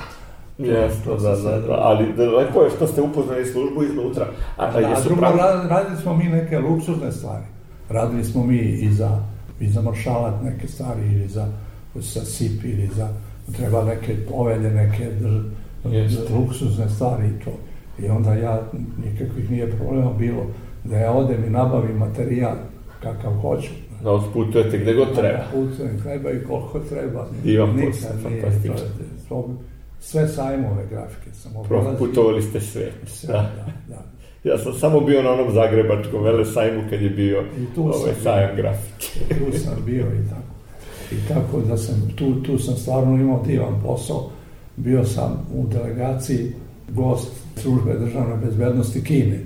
Jeste, 0.58 1.10
da, 1.22 1.36
da, 1.36 1.60
da, 1.60 1.74
ali 1.74 2.12
da, 2.16 2.22
lepo 2.36 2.62
je 2.62 2.70
što 2.70 2.86
ste 2.86 3.02
upoznali 3.02 3.46
službu 3.46 3.82
iznutra. 3.84 4.26
A, 4.56 4.70
Da, 4.70 4.78
a 4.78 4.90
jesu 4.90 5.04
drugo, 5.04 5.20
pravi... 5.20 5.38
ra- 5.38 5.68
radili 5.68 5.96
smo 5.96 6.16
mi 6.16 6.24
neke 6.24 6.58
luksuzne 6.58 7.12
stvari. 7.12 7.44
Radili 7.88 8.24
smo 8.24 8.44
mi 8.46 8.58
i 8.58 8.92
za, 8.92 9.18
i 9.60 9.68
za 9.68 9.80
maršalat 9.82 10.42
neke 10.42 10.68
stvari, 10.68 11.06
ili 11.12 11.28
za, 11.28 11.46
za 11.94 12.20
SIP, 12.24 12.64
ili 12.64 12.90
za, 12.96 13.08
treba 13.56 13.84
neke 13.84 14.16
povelje, 14.30 14.70
neke 14.70 15.10
dr, 15.10 15.40
luksuzne 16.34 16.88
stvari 16.88 17.28
i 17.28 17.44
to. 17.44 17.50
I 18.04 18.08
onda 18.08 18.34
ja, 18.34 18.62
nikakvih 19.04 19.50
nije 19.50 19.76
problema 19.76 20.12
bilo 20.12 20.46
da 20.84 20.96
ja 20.96 21.12
odem 21.12 21.44
i 21.44 21.50
nabavim 21.50 21.96
materijal 21.96 22.54
kakav 23.02 23.32
hoću. 23.32 23.70
Da 24.02 24.10
otputujete 24.10 24.78
gde 24.78 24.94
god 24.94 25.14
treba. 25.14 25.44
Putujem, 25.52 26.00
treba 26.02 26.30
i 26.30 26.44
koliko 26.48 26.78
treba. 26.78 27.26
Divan 27.44 27.80
posao, 27.86 28.10
fantastično. 28.22 28.76
Sve 30.00 30.28
sajmove 30.28 30.86
grafike 30.90 31.30
sam 31.34 31.56
obilazio. 31.56 31.96
Proputovali 31.96 32.42
ste 32.42 32.60
sve. 32.60 32.92
Sve, 33.06 33.32
Da. 33.32 33.42
da, 33.56 33.72
da. 33.88 34.02
Ja 34.50 34.58
sam 34.58 34.72
samo 34.74 35.00
bio 35.00 35.22
na 35.22 35.30
onom 35.30 35.52
zagrebačkom 35.54 36.22
vele 36.24 36.44
sajmu 36.44 36.82
kad 36.90 37.02
je 37.02 37.10
bio 37.10 37.44
ovaj 37.76 38.14
sajam 38.22 38.56
grafike. 38.56 39.34
tu 39.34 39.58
sam 39.58 39.74
bio 39.86 40.04
i 40.06 40.28
tako. 40.28 40.50
I 41.12 41.28
tako 41.28 41.60
da 41.60 41.76
sam, 41.76 42.12
tu, 42.16 42.42
tu 42.42 42.58
sam 42.58 42.76
stvarno 42.76 43.14
imao 43.14 43.42
divan 43.46 43.82
posao. 43.82 44.30
Bio 44.76 45.04
sam 45.04 45.46
u 45.54 45.66
delegaciji 45.66 46.52
gost 46.88 47.32
službe 47.56 47.94
državne 47.94 48.36
bezbednosti 48.36 49.04
Kine. 49.04 49.40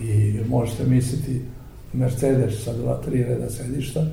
I 0.00 0.40
možete 0.48 0.84
misliti 0.84 1.40
Mercedes 1.92 2.64
sa 2.64 2.72
dva, 2.72 3.00
tri 3.04 3.24
reda 3.24 3.50
sedišta, 3.50 4.06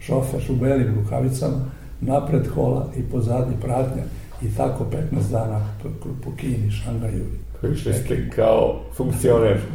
šofer 0.00 0.40
u 0.48 0.56
belim 0.56 0.94
rukavicama, 0.94 1.70
napred 2.00 2.48
kola 2.54 2.92
i 2.96 3.02
pozadi 3.02 3.54
pratnja. 3.60 4.02
I 4.42 4.56
tako 4.56 4.86
15 5.12 5.30
dana 5.30 5.74
po, 5.82 5.88
po 6.24 6.36
Kini, 6.36 6.70
Šangaju. 6.70 7.24
Išli 7.72 7.94
ste 7.94 8.30
kao 8.30 8.80
funkcioner. 8.96 9.58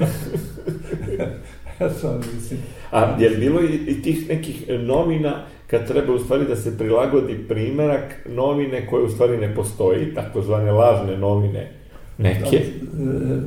Mislim, 2.35 2.59
A 2.91 3.15
je 3.19 3.29
li 3.29 3.37
bilo 3.37 3.61
i, 3.61 3.75
i 3.87 4.01
tih 4.01 4.29
nekih 4.29 4.65
novina 4.69 5.45
kad 5.67 5.87
treba 5.87 6.13
u 6.13 6.19
stvari 6.19 6.45
da 6.45 6.55
se 6.55 6.77
prilagodi 6.77 7.45
primerak 7.47 8.27
novine 8.29 8.87
koje 8.87 9.03
u 9.03 9.09
stvari 9.09 9.37
ne 9.37 9.55
postoji, 9.55 10.13
takozvane 10.13 10.71
lažne 10.71 11.17
novine 11.17 11.80
neke? 12.21 12.57
E, 12.57 12.63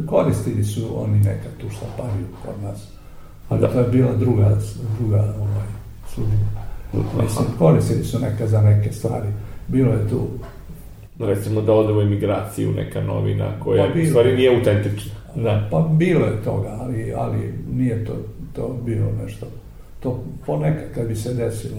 koristili 0.07 0.65
su 0.65 1.03
oni 1.03 1.19
nekad 1.19 1.57
tu 1.61 1.67
štampariju 1.71 2.27
kod 2.47 2.63
nas. 2.63 2.89
Ali 3.49 3.61
Da. 3.61 3.69
to 3.69 3.79
je 3.79 3.89
bila 3.89 4.13
druga, 4.13 4.57
druga 4.99 5.35
ovaj, 5.41 5.67
služba. 6.15 6.35
Mislim, 7.23 7.47
koristili 7.59 8.05
su 8.05 8.19
neka 8.19 8.47
za 8.47 8.61
neke 8.63 8.93
stvari. 8.93 9.29
Bilo 9.69 9.93
je 9.93 10.09
tu, 10.09 10.27
Recimo 11.19 11.61
da 11.61 11.73
ode 11.73 11.93
u 11.93 12.01
emigraciju 12.01 12.73
neka 12.73 13.01
novina 13.01 13.61
koja 13.61 13.85
Pa 13.85 13.91
u 13.91 13.95
bilo. 13.95 14.09
stvari 14.09 14.37
nije 14.37 14.57
autentična. 14.57 15.13
Da. 15.35 15.69
pa 15.71 15.89
bilo 15.91 16.27
je 16.27 16.43
toga, 16.45 16.79
ali, 16.81 17.13
ali 17.17 17.39
nije 17.73 18.05
to, 18.05 18.13
to 18.53 18.79
bilo 18.85 19.07
nešto. 19.25 19.47
To 20.01 20.25
ponekad 20.47 20.95
kad 20.95 21.09
bi 21.09 21.17
se 21.17 21.35
desilo, 21.35 21.77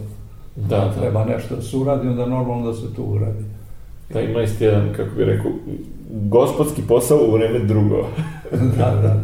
Da, 0.56 0.78
da. 0.78 0.94
treba 0.94 1.26
nešto 1.26 1.56
da 1.56 1.62
se 1.62 1.78
uradi, 1.78 2.08
onda 2.08 2.26
normalno 2.26 2.68
da 2.68 2.74
se 2.74 2.94
to 2.96 3.04
uradi. 3.04 3.44
Da 4.14 4.22
ima 4.22 4.48
ste 4.48 4.66
jedan, 4.66 4.94
kako 4.98 5.16
bi 5.16 5.24
rekao, 5.26 5.52
gospodski 6.10 6.82
posao 6.88 7.18
u 7.18 7.32
vreme 7.32 7.60
drugo. 7.60 8.08
da, 8.52 8.86
da, 8.96 9.02
da. 9.02 9.24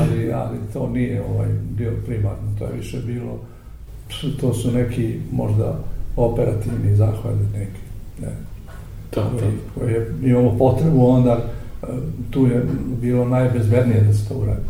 Ali, 0.00 0.32
ali 0.32 0.58
to 0.72 0.88
nije 0.88 1.22
ovaj 1.24 1.48
bio 1.70 1.92
primarno, 2.06 2.54
to 2.58 2.64
je 2.64 2.72
više 2.72 2.98
bilo, 3.06 3.38
to 4.40 4.54
su 4.54 4.70
neki 4.72 5.20
možda 5.32 5.78
operativni 6.16 6.96
zahvati 6.96 7.38
neki. 7.52 7.80
Ne. 8.20 8.28
Da, 9.14 9.22
da. 9.22 9.30
koji, 9.30 9.52
koji 9.74 9.92
je, 9.92 10.14
imamo 10.22 10.58
potrebu 10.58 11.06
onda 11.06 11.38
e, 11.82 11.86
tu 12.30 12.46
je 12.46 12.64
bilo 13.00 13.24
najbezbednije 13.24 14.00
da 14.00 14.12
se 14.12 14.28
to 14.28 14.34
uradi. 14.34 14.60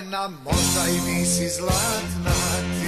Vremena, 0.00 0.28
možda 0.44 0.90
i 0.90 1.10
nisi 1.10 1.48
zlatna 1.48 2.79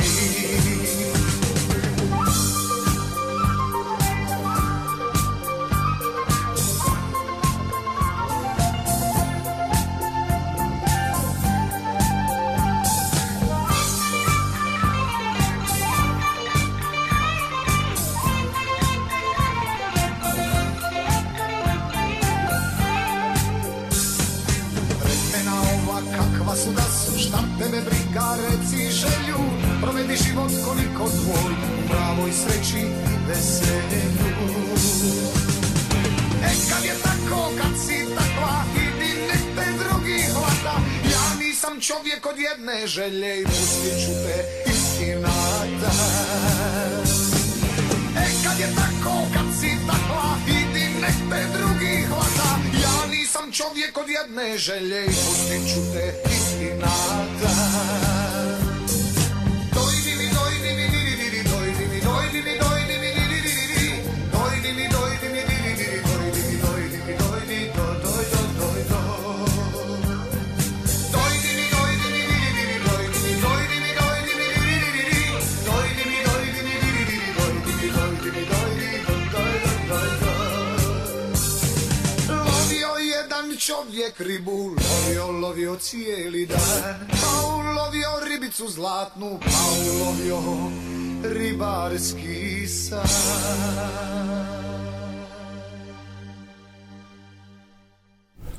ribarski 91.93 92.66
san. 92.66 93.01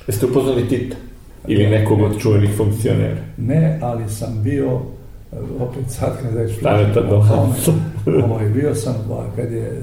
Jeste 0.08 0.26
upoznali 0.26 0.70
Tita? 0.70 0.96
Ili 1.48 1.68
nekog 1.68 2.02
od 2.02 2.20
čuvenih 2.20 2.50
funkcionera? 2.58 3.18
Ne, 3.38 3.80
ali 3.82 4.10
sam 4.10 4.44
bio, 4.44 4.82
opet 5.60 5.84
sad 5.88 6.18
kad 6.22 6.36
o 7.14 7.28
tome, 7.28 8.24
ovaj, 8.26 8.50
bio 8.50 8.76
sam, 8.76 8.96
ba, 9.10 9.26
kad 9.36 9.52
je, 9.52 9.82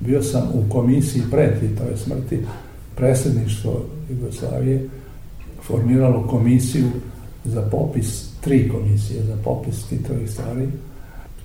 bio 0.00 0.22
sam 0.22 0.42
u 0.54 0.72
komisiji 0.72 1.22
pre 1.30 1.56
Titove 1.60 1.96
smrti, 1.96 2.38
predsjedništvo 2.96 3.84
Jugoslavije 4.10 4.88
formiralo 5.62 6.26
komisiju 6.26 6.86
za 7.44 7.62
popis, 7.62 8.30
tri 8.40 8.68
komisije 8.68 9.22
za 9.22 9.36
popis 9.44 9.84
Titovih 9.88 10.30
stvari. 10.30 10.68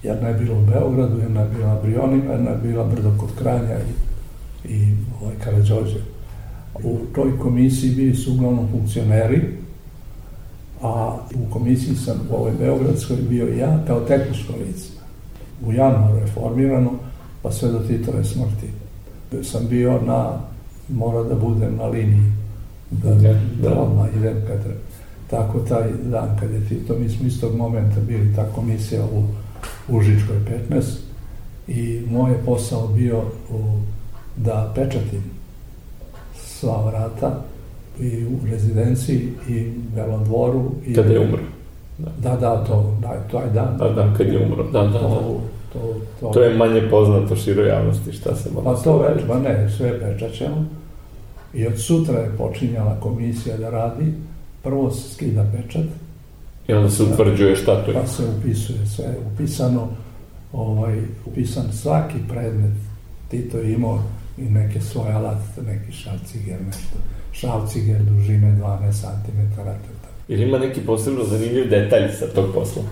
Jedna 0.04 0.28
je 0.28 0.34
bila 0.34 0.58
u 0.60 0.66
Beogradu, 0.66 1.20
jedna 1.20 1.41
je 1.41 1.50
bila 1.50 1.68
na 1.68 1.82
Brionima, 1.82 2.34
jedna 2.34 2.52
je 2.52 2.58
bila 2.58 2.84
brdo 2.84 3.12
kod 3.18 3.30
Kranja 3.39 3.78
i, 3.80 4.74
i 4.74 4.93
ovaj, 5.22 5.36
Karadžođe. 5.43 6.00
U 6.84 6.97
toj 7.16 7.39
komisiji 7.39 7.95
bili 7.95 8.16
su 8.16 8.34
uglavnom 8.34 8.68
funkcioneri, 8.72 9.41
a 10.82 11.18
u 11.36 11.54
komisiji 11.54 11.95
sam 11.95 12.28
u 12.32 12.36
ovoj 12.36 12.52
Beogradskoj 12.60 13.18
bio 13.30 13.47
ja 13.47 13.84
kao 13.88 14.00
tehničko 14.00 14.54
lice. 14.66 14.89
U 15.66 15.74
januaru 15.74 16.18
je 16.18 16.28
formirano, 16.28 16.91
pa 17.41 17.52
sve 17.52 17.72
do 17.72 17.80
Titove 17.80 18.24
smrti. 18.24 18.68
Sam 19.43 19.68
bio 19.68 20.02
na, 20.02 20.39
mora 20.89 21.24
da 21.24 21.36
budem 21.36 21.76
na 21.76 21.86
liniji, 21.86 22.32
da, 22.91 23.10
Da, 23.16 23.34
da, 23.62 23.70
da. 23.70 23.82
odmah 23.82 24.08
idem 24.18 24.38
kad 24.47 24.64
treba. 24.64 24.80
Tako 25.30 25.60
taj 25.60 25.91
dan 26.12 26.38
kad 26.39 26.52
je 26.52 26.68
Tito, 26.70 26.95
mi 27.00 27.10
smo 27.10 27.28
istog 27.28 27.56
momenta 27.56 28.00
bili 28.08 28.36
ta 28.36 28.45
komisija 28.56 29.06
u 29.06 29.24
Užičkoj 29.88 30.36
15 30.70 30.84
i 31.68 32.01
moj 32.12 32.32
je 32.32 32.38
posao 32.45 32.88
bio 32.88 33.18
u, 33.49 33.80
da 34.36 34.72
pečatim 34.76 35.24
sva 36.36 36.86
vrata 36.86 37.43
i 37.99 38.26
u 38.26 38.45
rezidenciji 38.51 39.30
i 39.49 39.72
Belom 39.95 40.24
dvoru. 40.24 40.72
I, 40.86 40.95
Kada 40.95 41.14
je 41.14 41.20
umro. 41.20 41.41
Da, 41.97 42.36
da, 42.36 42.64
to, 42.64 42.97
da, 43.01 43.24
to 43.32 43.41
je 43.41 43.49
dan. 43.49 43.78
Da, 43.78 43.89
da, 43.89 44.14
kad 44.18 44.28
je 44.28 44.45
umro. 44.45 44.64
Da, 44.64 44.84
da, 44.84 44.89
da. 44.89 44.99
To, 44.99 45.41
to, 45.74 45.80
to, 46.20 46.30
To 46.30 46.41
je 46.41 46.57
manje 46.57 46.89
poznato 46.89 47.36
široj 47.36 47.68
javnosti 47.68 48.12
šta 48.12 48.36
se 48.36 48.49
mora 48.51 48.66
Pa 48.66 48.76
to 48.76 48.97
već, 48.97 49.28
ma 49.28 49.39
ne, 49.39 49.70
sve 49.78 49.99
pečaćemo. 49.99 50.66
I 51.53 51.68
od 51.68 51.80
sutra 51.82 52.20
je 52.20 52.38
počinjala 52.38 52.99
komisija 52.99 53.57
da 53.57 53.70
radi. 53.70 54.14
Prvo 54.64 54.91
se 54.91 55.14
skida 55.14 55.45
pečat, 55.55 55.86
I 56.70 56.74
onda 56.74 56.89
se 56.89 57.03
utvrđuje 57.03 57.55
šta 57.55 57.86
to 57.86 57.91
je. 57.91 57.97
pa 58.01 58.07
se 58.07 58.24
upisuje 58.38 58.86
sve. 58.86 59.05
Upisano, 59.34 59.88
ovaj, 60.53 60.99
upisan 61.26 61.63
svaki 61.74 62.17
predmet. 62.30 62.74
Tito 63.32 63.57
je 63.57 63.74
imao 63.74 64.03
i 64.38 64.41
neke 64.41 64.82
svoje 64.82 65.13
alate, 65.13 65.61
neki 65.61 65.91
šalciger, 65.91 66.57
nešto. 66.65 66.97
Šalciger 67.32 68.01
dužine 68.03 68.59
12 68.61 68.91
cm. 68.91 69.61
Ili 70.28 70.43
ima 70.43 70.57
neki 70.57 70.82
posebno 70.82 71.24
zanimljiv 71.24 71.70
detalj 71.70 72.11
sa 72.20 72.26
tog 72.36 72.53
posla? 72.53 72.84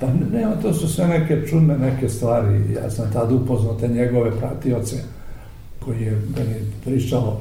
Pa 0.00 0.06
nema, 0.32 0.54
to 0.62 0.74
su 0.74 0.88
sve 0.88 1.08
neke 1.08 1.46
čudne 1.46 1.78
neke 1.78 2.08
stvari. 2.08 2.74
Ja 2.74 2.90
sam 2.90 3.12
tad 3.12 3.32
upoznao 3.32 3.74
te 3.74 3.88
njegove 3.88 4.30
pratioce 4.38 4.96
koji 5.80 6.02
je 6.02 6.10
meni 6.10 6.56
pričao 6.84 7.40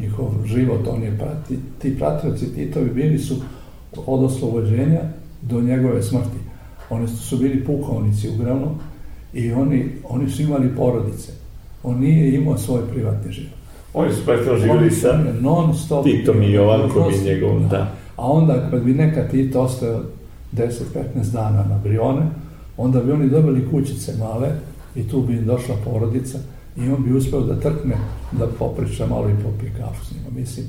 njihov 0.00 0.46
život, 0.46 0.88
on 0.88 1.02
je 1.02 1.18
prati, 1.18 1.58
ti 1.78 1.98
pratioci 1.98 2.54
Titovi 2.54 2.90
bili 2.90 3.18
su 3.18 3.36
od 4.06 4.24
oslobođenja 4.24 5.00
do 5.42 5.60
njegove 5.60 6.02
smrti. 6.02 6.38
Oni 6.90 7.08
su, 7.08 7.36
bili 7.36 7.64
pukovnici 7.64 8.28
uglavnom 8.28 8.70
i 9.34 9.52
oni, 9.52 9.88
oni 10.08 10.30
su 10.30 10.42
imali 10.42 10.76
porodice. 10.76 11.32
On 11.82 12.00
nije 12.00 12.34
imao 12.34 12.58
svoj 12.58 12.80
privatni 12.92 13.32
život. 13.32 13.52
Oni 13.94 14.12
su 14.12 14.24
praktično 14.24 14.56
živjeli 14.56 14.90
sa 14.90 15.24
non 15.40 15.74
stop. 15.74 16.04
Titom 16.04 16.42
i 16.42 16.52
Jovankom 16.52 17.12
i 17.12 17.24
njegovom, 17.24 17.68
da. 17.68 17.92
A 18.16 18.32
onda 18.32 18.70
kad 18.70 18.82
bi 18.82 18.94
neka 18.94 19.28
Tito 19.28 19.60
ostao 19.60 20.00
10-15 20.52 20.70
dana 21.32 21.64
na 21.68 21.78
Brione, 21.84 22.22
onda 22.76 23.00
bi 23.00 23.12
oni 23.12 23.28
dobili 23.28 23.70
kućice 23.70 24.16
male 24.18 24.48
i 24.96 25.08
tu 25.08 25.20
bi 25.20 25.32
im 25.32 25.44
došla 25.44 25.74
porodica 25.84 26.38
i 26.76 26.88
on 26.88 27.04
bi 27.04 27.12
uspeo 27.12 27.40
da 27.40 27.60
trkne, 27.60 27.96
da 28.32 28.46
popriča 28.46 29.06
malo 29.06 29.28
i 29.28 29.42
popije 29.44 29.72
kafu 29.78 30.04
s 30.04 30.10
njima. 30.10 30.40
Mislim. 30.40 30.66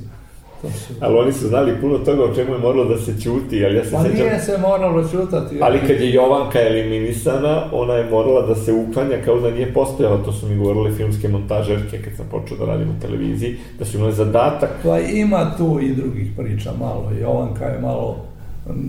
Ali 1.00 1.18
oni 1.18 1.32
su 1.32 1.48
znali 1.48 1.80
puno 1.80 1.98
toga 1.98 2.24
o 2.24 2.34
čemu 2.34 2.52
je 2.52 2.58
moralo 2.58 2.84
da 2.84 2.98
se 2.98 3.20
ćuti, 3.20 3.64
ali 3.64 3.76
ja 3.76 3.84
se 3.84 3.90
Pa 3.90 4.02
sećam... 4.02 4.16
nije 4.16 4.40
se 4.40 4.58
moralo 4.58 5.08
čutati. 5.08 5.58
Ali 5.62 5.78
kad 5.78 6.00
je 6.00 6.12
Jovanka 6.12 6.60
eliminisana, 6.60 7.64
ona 7.72 7.94
je 7.94 8.10
morala 8.10 8.46
da 8.46 8.54
se 8.54 8.72
uklanja 8.72 9.16
kao 9.24 9.40
da 9.40 9.50
nije 9.50 9.74
postojala, 9.74 10.24
to 10.24 10.32
su 10.32 10.46
mi 10.48 10.56
govorile 10.56 10.96
filmske 10.96 11.28
montažerke 11.28 12.02
kad 12.02 12.12
sam 12.16 12.26
počeo 12.30 12.56
da 12.56 12.64
radim 12.64 12.88
u 12.88 13.00
televiziji, 13.00 13.56
da 13.78 13.84
su 13.84 13.96
imali 13.96 14.12
zadatak 14.12 14.70
Pa 14.82 14.98
ima 14.98 15.54
tu 15.58 15.78
i 15.82 15.94
drugih 15.94 16.30
priča 16.36 16.72
malo. 16.80 17.10
Jovanka 17.20 17.64
je 17.64 17.80
malo 17.80 18.16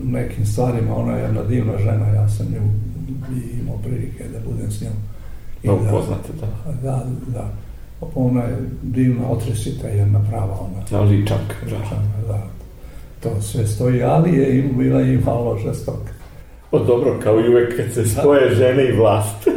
nekim 0.04 0.46
stvarima, 0.46 0.96
ona 0.98 1.18
je 1.18 1.24
jedna 1.24 1.44
divna 1.44 1.78
žena, 1.78 2.08
ja 2.08 2.30
sam 2.30 2.46
nju 2.46 2.62
imao 3.62 3.78
prilike 3.78 4.24
da 4.34 4.40
budem 4.52 4.72
s 4.72 4.82
njom. 4.82 4.94
I 5.64 5.68
Mnogo 5.68 5.84
da- 5.84 5.92
poznate, 5.92 6.30
da. 6.42 6.72
Da, 6.84 7.06
da. 7.28 7.50
Ona 8.16 8.44
je 8.44 8.58
divna, 8.82 9.30
otresita 9.30 9.88
jedna 9.88 10.20
prava 10.30 10.60
ona. 10.60 11.00
Ali 11.02 11.28
čak, 11.28 11.66
da. 11.70 11.78
da. 12.28 12.44
To 13.24 13.42
sve 13.42 13.68
stoji, 13.68 14.04
ali 14.04 14.38
je 14.38 14.60
im 14.60 14.78
bila 14.78 15.02
i 15.02 15.18
malo 15.18 15.58
žestoka. 15.66 16.16
O 16.72 16.80
dobro, 16.80 17.20
kao 17.24 17.40
i 17.40 17.50
uvek 17.50 17.78
kad 17.78 17.94
se 17.94 18.10
spoje 18.10 18.56
žene 18.56 18.86
i 18.90 18.92
vlast. 18.92 19.48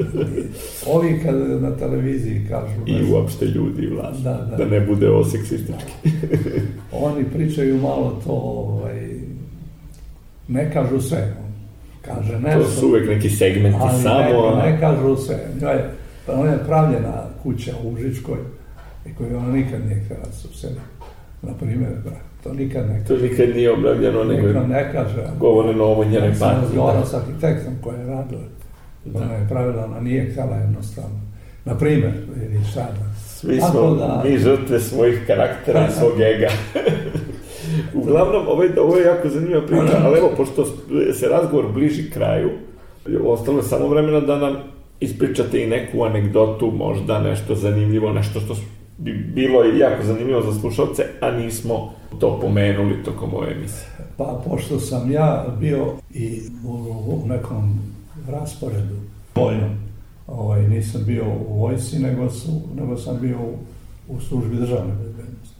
Ovi 0.94 1.20
kad 1.24 1.34
na 1.62 1.76
televiziji 1.76 2.46
kažu... 2.48 2.80
I 2.86 3.04
znam, 3.04 3.12
uopšte 3.12 3.44
ljudi 3.44 3.82
i 3.82 3.94
vlast. 3.94 4.22
Da, 4.22 4.46
da. 4.50 4.56
da 4.56 4.70
ne 4.70 4.80
bude 4.80 5.10
ovo 5.10 5.24
seksistički. 5.24 5.92
Oni 6.92 7.24
pričaju 7.24 7.80
malo 7.80 8.20
to, 8.26 8.32
ovaj, 8.32 9.10
ne 10.48 10.72
kažu 10.72 11.00
sve. 11.00 11.34
kaže 12.02 12.40
nešto. 12.40 12.62
To 12.62 12.70
su 12.70 12.86
uvek 12.88 13.08
neki 13.08 13.30
segmenti 13.30 13.78
ali 13.80 14.02
samo... 14.02 14.56
Ne, 14.56 14.72
ne 14.72 14.80
kažu 14.80 15.16
se. 15.16 15.38
Njoj, 15.60 15.78
ona 16.34 16.50
je 16.50 16.64
pravljena 16.66 17.12
kuća 17.42 17.72
u 17.84 17.88
Užičkoj 17.88 18.38
i 19.06 19.14
koju 19.14 19.36
ona 19.38 19.52
nikad 19.52 19.86
nije 19.86 20.00
htjela 20.04 20.22
da 20.24 20.32
se. 20.32 20.68
Na 21.42 21.54
primjer, 21.54 21.90
to 22.42 22.52
nikad 22.52 22.88
ne 22.88 23.04
To 23.08 23.16
nikad 23.16 23.48
nije 23.56 23.72
objavljeno, 23.72 24.24
nego 24.24 24.46
Niko 24.48 24.60
ne 24.60 24.92
kaže. 24.92 25.26
govore 25.38 25.74
na 25.74 25.84
ovo 25.84 26.04
njenoj 26.04 26.28
Ja 26.28 26.34
sam 26.34 27.06
sa 27.06 27.16
arhitektom 27.16 27.72
koja 27.80 27.96
je 27.98 28.06
radila. 28.06 28.42
Ona 29.14 29.34
je 29.34 29.48
pravila, 29.48 29.84
ona 29.84 30.00
nije 30.00 30.30
htjela 30.30 30.56
jednostavno. 30.56 31.20
Na 31.64 31.78
primjer, 31.78 32.12
ili 32.36 32.64
sada. 32.74 33.10
Svi 33.26 33.58
Tako 33.58 33.72
smo 33.72 33.94
da- 33.94 34.22
mi 34.24 34.38
žrtve 34.38 34.80
svojih 34.80 35.24
karaktera 35.26 35.86
i 35.88 35.92
svog 35.92 36.20
ega. 36.20 36.48
Uglavnom, 38.00 38.48
ovo 38.48 38.62
je, 38.62 38.80
ovo 38.80 38.96
je 38.96 39.04
jako 39.06 39.28
zanimljiva 39.28 39.66
priča, 39.66 40.00
ali 40.04 40.18
evo, 40.18 40.30
pošto 40.36 40.64
se 41.14 41.28
razgovor 41.28 41.72
bliži 41.72 42.10
kraju, 42.10 42.50
ostalo 43.24 43.58
je 43.58 43.62
samo 43.62 43.88
vremena 43.88 44.20
da 44.20 44.38
nam 44.38 44.56
ispričate 45.00 45.62
i 45.62 45.66
neku 45.66 46.04
anegdotu, 46.04 46.70
možda 46.70 47.22
nešto 47.22 47.54
zanimljivo, 47.54 48.12
nešto 48.12 48.40
što 48.40 48.56
bi 48.98 49.12
bilo 49.12 49.64
jako 49.64 50.02
zanimljivo 50.02 50.42
za 50.42 50.60
slušalce, 50.60 51.02
a 51.20 51.30
nismo 51.30 51.92
to 52.18 52.40
pomenuli 52.40 53.02
tokom 53.04 53.34
ove 53.34 53.52
emisije. 53.52 53.86
Pa, 54.16 54.42
pošto 54.46 54.78
sam 54.78 55.12
ja 55.12 55.46
bio 55.60 55.86
i 56.14 56.40
u, 57.06 57.22
nekom 57.26 57.80
rasporedu 58.28 58.96
vojnom, 59.34 59.70
ovaj, 60.26 60.68
nisam 60.68 61.04
bio 61.06 61.24
u 61.48 61.60
vojsi, 61.60 61.98
nego, 61.98 62.30
su, 62.30 62.50
nego 62.76 62.96
sam 62.96 63.18
bio 63.20 63.38
u, 63.38 63.54
u 64.08 64.20
službi 64.20 64.56
državne 64.56 64.94
bezbednosti. 64.94 65.56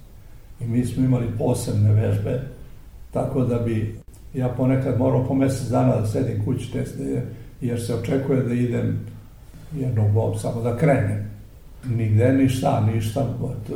I 0.60 0.64
mi 0.64 0.84
smo 0.84 1.04
imali 1.04 1.26
posebne 1.38 1.92
vežbe, 1.92 2.40
tako 3.12 3.44
da 3.44 3.58
bi 3.58 4.00
ja 4.34 4.48
ponekad 4.48 4.98
morao 4.98 5.24
po 5.24 5.34
mjesec 5.34 5.68
dana 5.68 5.96
da 5.96 6.06
sedim 6.06 6.44
kući 6.44 6.72
teste, 6.72 7.22
jer 7.60 7.82
se 7.82 7.94
očekuje 7.94 8.42
da 8.42 8.54
idem 8.54 9.00
jednog 9.72 10.10
bob, 10.10 10.38
samo 10.38 10.62
da 10.62 10.76
krenem. 10.76 11.30
Nigde 11.84 12.32
ništa, 12.32 12.80
ništa, 12.94 13.26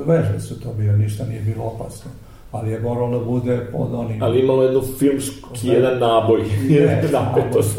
vežbe 0.06 0.40
su 0.40 0.60
to 0.60 0.72
bile, 0.72 0.96
ništa 0.98 1.24
nije 1.26 1.40
bilo 1.40 1.64
opasno. 1.64 2.10
Ali 2.52 2.70
je 2.70 2.80
moralo 2.80 3.18
da 3.18 3.24
bude 3.24 3.66
pod 3.72 3.94
onim... 3.94 4.22
Ali 4.22 4.40
imalo 4.40 4.62
jednu 4.62 4.82
filmski, 4.98 5.68
jedan 5.68 5.98
naboj, 5.98 6.40
jedna 6.68 7.20
napetost. 7.20 7.78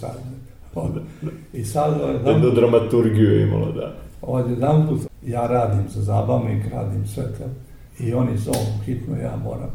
Sad. 0.00 0.16
I 1.52 1.64
sad, 1.64 2.00
Jednu 2.00 2.30
jednu 2.30 2.50
dramaturgiju 2.50 3.30
je 3.32 3.42
imalo, 3.42 3.72
da. 3.72 3.94
od 4.22 4.50
jedan 4.50 4.88
put 4.88 5.00
ja 5.26 5.46
radim 5.46 5.88
za 5.88 6.02
zabavnik, 6.02 6.72
radim 6.72 7.06
sve 7.06 7.24
to. 7.24 7.44
I 8.04 8.14
oni 8.14 8.36
zovu 8.36 8.78
hitno, 8.84 9.16
ja 9.16 9.36
moram. 9.44 9.70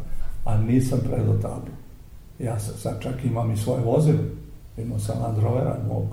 A 0.46 0.58
nisam 0.58 1.00
predao 1.00 1.34
tablu. 1.34 1.74
Ja 2.40 2.60
sam 2.60 2.78
sad 2.78 3.02
čak 3.02 3.26
imam 3.26 3.52
i 3.52 3.58
svoje 3.58 3.82
vozilo. 3.84 4.20
Imao 4.78 5.00
sam 5.00 5.22
Land 5.22 5.38
Rovera 5.44 5.78
mog, 5.88 6.06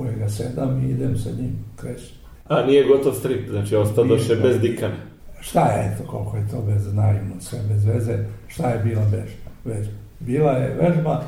kojega 0.00 0.28
sedam 0.28 0.80
i 0.80 0.90
idem 0.90 1.16
sa 1.18 1.30
njim, 1.30 1.64
krećem. 1.76 2.16
A 2.48 2.62
nije 2.62 2.84
gotov 2.84 3.12
strip, 3.12 3.50
znači 3.50 3.76
ostao 3.76 4.04
doše 4.04 4.36
bez 4.36 4.60
dikana. 4.60 4.94
Šta 5.40 5.60
je 5.66 5.96
to, 5.98 6.10
koliko 6.10 6.36
je 6.36 6.48
to 6.50 6.62
bez 6.62 6.94
naivno, 6.94 7.34
sve 7.40 7.58
bez 7.68 7.84
veze, 7.84 8.18
šta 8.48 8.68
je 8.70 8.78
bila 8.78 9.02
vežba? 9.02 9.50
vežba? 9.64 9.92
Bila 10.20 10.52
je 10.52 10.76
vežba, 10.80 11.22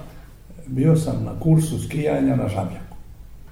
bio 0.67 0.97
sam 0.97 1.25
na 1.25 1.41
kursu 1.41 1.79
skijanja 1.85 2.37
na 2.37 2.49
žabljaku, 2.49 2.97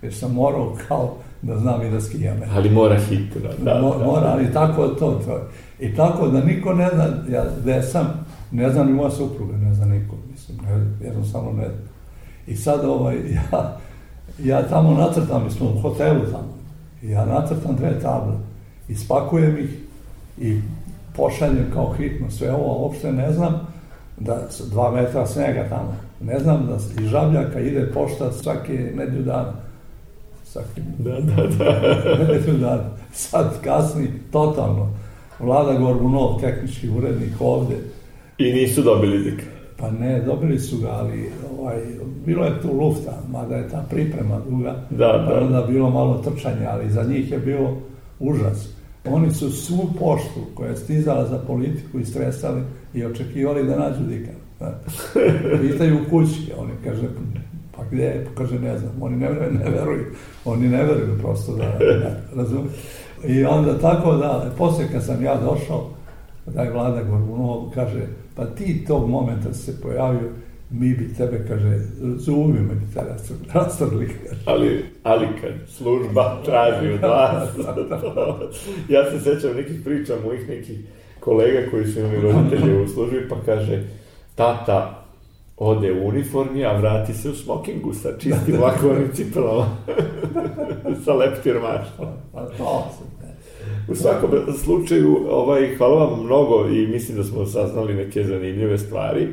jer 0.02 0.14
sam 0.14 0.32
morao 0.34 0.76
kao 0.88 1.16
da 1.42 1.58
znam 1.58 1.82
i 1.82 1.90
da 1.90 2.00
skijam. 2.00 2.40
Ali 2.54 2.70
mora 2.70 2.98
hitno, 2.98 3.40
da, 3.64 3.80
Mo- 3.80 3.98
da. 3.98 4.04
Mora, 4.04 4.26
ali 4.26 4.52
tako 4.52 4.88
to, 4.88 5.22
to. 5.26 5.40
I 5.80 5.94
tako 5.94 6.28
da 6.28 6.44
niko 6.44 6.74
ne 6.74 6.88
zna, 6.94 7.06
ja 7.28 7.44
gde 7.62 7.82
sam, 7.82 8.26
ne 8.50 8.70
zna 8.70 8.84
ni 8.84 8.92
moja 8.92 9.10
supruga, 9.10 9.56
ne 9.56 9.74
zna 9.74 9.86
niko, 9.86 10.16
mislim, 10.30 10.58
ne, 10.64 11.06
jednostavno 11.06 11.52
ne 11.52 11.64
zna. 11.68 11.90
I 12.46 12.56
sad 12.56 12.84
ovaj, 12.84 13.16
ja, 13.52 13.78
ja 14.38 14.68
tamo 14.68 14.94
nacrtam, 14.94 15.44
mi 15.44 15.50
smo 15.50 15.66
u 15.66 15.80
hotelu 15.80 16.20
tamo, 16.20 16.54
ja 17.02 17.24
nacrtam 17.24 17.76
dve 17.76 18.00
table, 18.00 18.34
ispakujem 18.88 19.58
ih 19.58 19.70
i 20.38 20.60
pošaljem 21.16 21.66
kao 21.74 21.92
hitno 21.92 22.30
sve 22.30 22.52
ovo, 22.52 22.82
uopšte 22.82 23.12
ne 23.12 23.32
znam 23.32 23.66
da 24.16 24.48
dva 24.70 24.90
metra 24.90 25.26
snega 25.26 25.68
tamo, 25.68 25.96
ne 26.20 26.38
znam 26.38 26.66
da 26.66 27.02
iz 27.02 27.08
žabljaka 27.08 27.60
ide 27.60 27.92
pošta 27.92 28.32
svake 28.32 28.92
nedlju 28.96 29.22
dana. 29.22 29.52
Svaki 30.44 30.80
Da, 30.98 31.20
da, 31.20 31.46
da. 31.46 32.24
nedlju 32.32 32.58
dana. 32.58 32.90
Sad 33.12 33.60
kasni 33.64 34.08
totalno. 34.32 34.90
Vlada 35.38 35.78
Gorbunov, 35.78 36.40
tehnički 36.40 36.88
urednik 36.88 37.32
ovde, 37.40 37.76
I 38.40 38.52
nisu 38.52 38.82
dobili 38.82 39.18
dikana. 39.18 39.59
Pa 39.80 39.90
ne, 39.90 40.20
dobili 40.20 40.58
su 40.58 40.78
ga, 40.78 40.88
ali 40.88 41.30
ovaj, 41.52 41.80
bilo 42.26 42.44
je 42.44 42.60
tu 42.62 42.72
lufta, 42.74 43.18
mada 43.30 43.56
je 43.56 43.68
ta 43.68 43.84
priprema 43.90 44.40
duga, 44.50 44.74
Da, 44.90 45.24
pa 45.28 45.34
da. 45.34 45.40
onda 45.40 45.62
bilo 45.62 45.90
malo 45.90 46.18
trčanja, 46.18 46.68
ali 46.70 46.90
za 46.90 47.02
njih 47.02 47.32
je 47.32 47.38
bilo 47.38 47.76
užas. 48.20 48.68
Oni 49.04 49.30
su 49.30 49.50
svu 49.52 49.88
poštu 49.98 50.40
koja 50.54 50.70
je 50.70 50.76
stizala 50.76 51.26
za 51.26 51.38
politiku 51.38 51.98
istresali 51.98 52.60
i 52.94 53.04
očekivali 53.04 53.64
da 53.66 53.78
nađu 53.78 54.04
znate. 54.58 54.78
Pitaju 55.62 55.96
u 55.96 56.10
kući, 56.10 56.52
oni 56.58 56.72
kaže, 56.84 57.02
pa 57.76 57.82
gde 57.90 58.02
je, 58.02 58.26
kaže, 58.34 58.58
ne 58.58 58.78
znam, 58.78 58.92
oni 59.00 59.16
ne, 59.16 59.28
veruju- 59.28 59.58
ne 59.64 59.70
veruju, 59.70 60.04
oni 60.44 60.68
ne 60.68 60.82
veruju 60.84 61.18
prosto 61.20 61.52
da, 61.56 61.64
da 61.78 62.16
razumiju. 62.36 62.70
I 63.26 63.44
onda 63.44 63.78
tako 63.78 64.14
da, 64.14 64.50
posle 64.58 64.84
kad 64.92 65.04
sam 65.04 65.24
ja 65.24 65.36
došao, 65.36 65.86
da 66.46 66.62
je 66.62 66.70
vlada 66.72 67.02
Gorbunov, 67.02 67.70
kaže, 67.74 68.06
pa 68.40 68.46
ti 68.46 68.84
tog 68.86 69.08
momenta 69.08 69.54
se 69.54 69.80
pojavio, 69.80 70.30
mi 70.70 70.94
bi 70.94 71.14
tebe, 71.14 71.44
kaže, 71.48 71.78
zubima 72.16 72.74
bi 72.74 72.94
te 72.94 73.00
rastrli-. 73.54 74.10
Ali, 74.44 74.84
ali 75.02 75.26
kad 75.40 75.52
služba 75.68 76.42
traži 76.44 76.92
od 76.92 77.00
vas, 77.00 77.48
ja 78.94 79.10
se 79.10 79.20
sećam 79.20 79.56
nekih 79.56 79.80
priča 79.84 80.14
mojih 80.24 80.48
nekih 80.48 80.78
kolega 81.20 81.70
koji 81.70 81.86
su 81.86 82.00
imali 82.00 82.20
roditelje 82.20 82.80
u 82.82 82.88
službi, 82.88 83.28
pa 83.28 83.36
kaže, 83.46 83.84
tata 84.34 85.04
ode 85.56 85.92
u 85.92 86.08
uniformi, 86.08 86.64
a 86.64 86.78
vrati 86.78 87.14
se 87.14 87.30
u 87.30 87.34
smokingu 87.34 87.94
sa 87.94 88.18
čistim 88.18 88.60
lakovanim 88.60 89.10
cipelama, 89.14 89.76
sa 91.04 91.14
leptirmaštom. 91.14 92.06
Pa 92.32 92.46
to 92.46 92.88
se. 92.98 93.19
U 93.90 93.94
svakom 93.94 94.30
slučaju, 94.64 95.16
ovaj, 95.30 95.76
hvala 95.76 96.04
vam 96.04 96.24
mnogo 96.24 96.68
i 96.68 96.86
mislim 96.86 97.16
da 97.16 97.24
smo 97.24 97.46
saznali 97.46 97.94
neke 97.94 98.24
zanimljive 98.24 98.78
stvari 98.78 99.28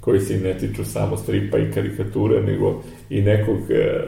koji 0.00 0.20
se 0.20 0.34
i 0.34 0.40
ne 0.40 0.58
tiču 0.58 0.84
samo 0.84 1.16
stripa 1.16 1.58
i 1.58 1.70
karikature, 1.72 2.42
nego 2.42 2.82
i 3.10 3.22
nekog 3.22 3.56
e, 3.70 4.04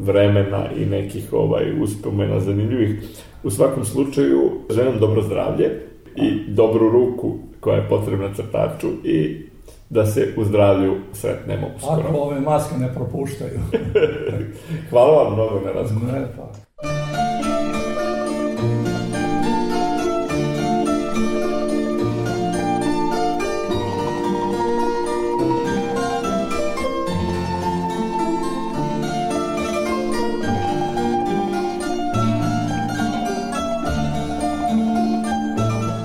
vremena 0.00 0.68
i 0.76 0.86
nekih 0.86 1.32
ovaj 1.32 1.82
uspomena 1.82 2.40
zanimljivih. 2.40 3.02
U 3.42 3.50
svakom 3.50 3.84
slučaju, 3.84 4.50
želim 4.70 5.00
dobro 5.00 5.22
zdravlje 5.22 5.80
i 6.16 6.30
dobru 6.48 6.90
ruku 6.90 7.38
koja 7.60 7.76
je 7.76 7.88
potrebna 7.88 8.34
crtaču 8.34 8.88
i 9.04 9.46
da 9.90 10.06
se 10.06 10.28
u 10.36 10.44
zdravlju 10.44 10.94
sretnemo 11.12 11.66
uskoro. 11.76 12.02
Ako 12.08 12.16
ove 12.16 12.40
maske 12.40 12.74
ne 12.78 12.94
propuštaju. 12.94 13.60
Hvala 14.90 15.22
vam 15.22 15.32
mnogo 15.32 15.60
na 15.64 15.72
razgovor. 15.72 16.12
ne, 16.12 16.26
pa. 16.36 16.61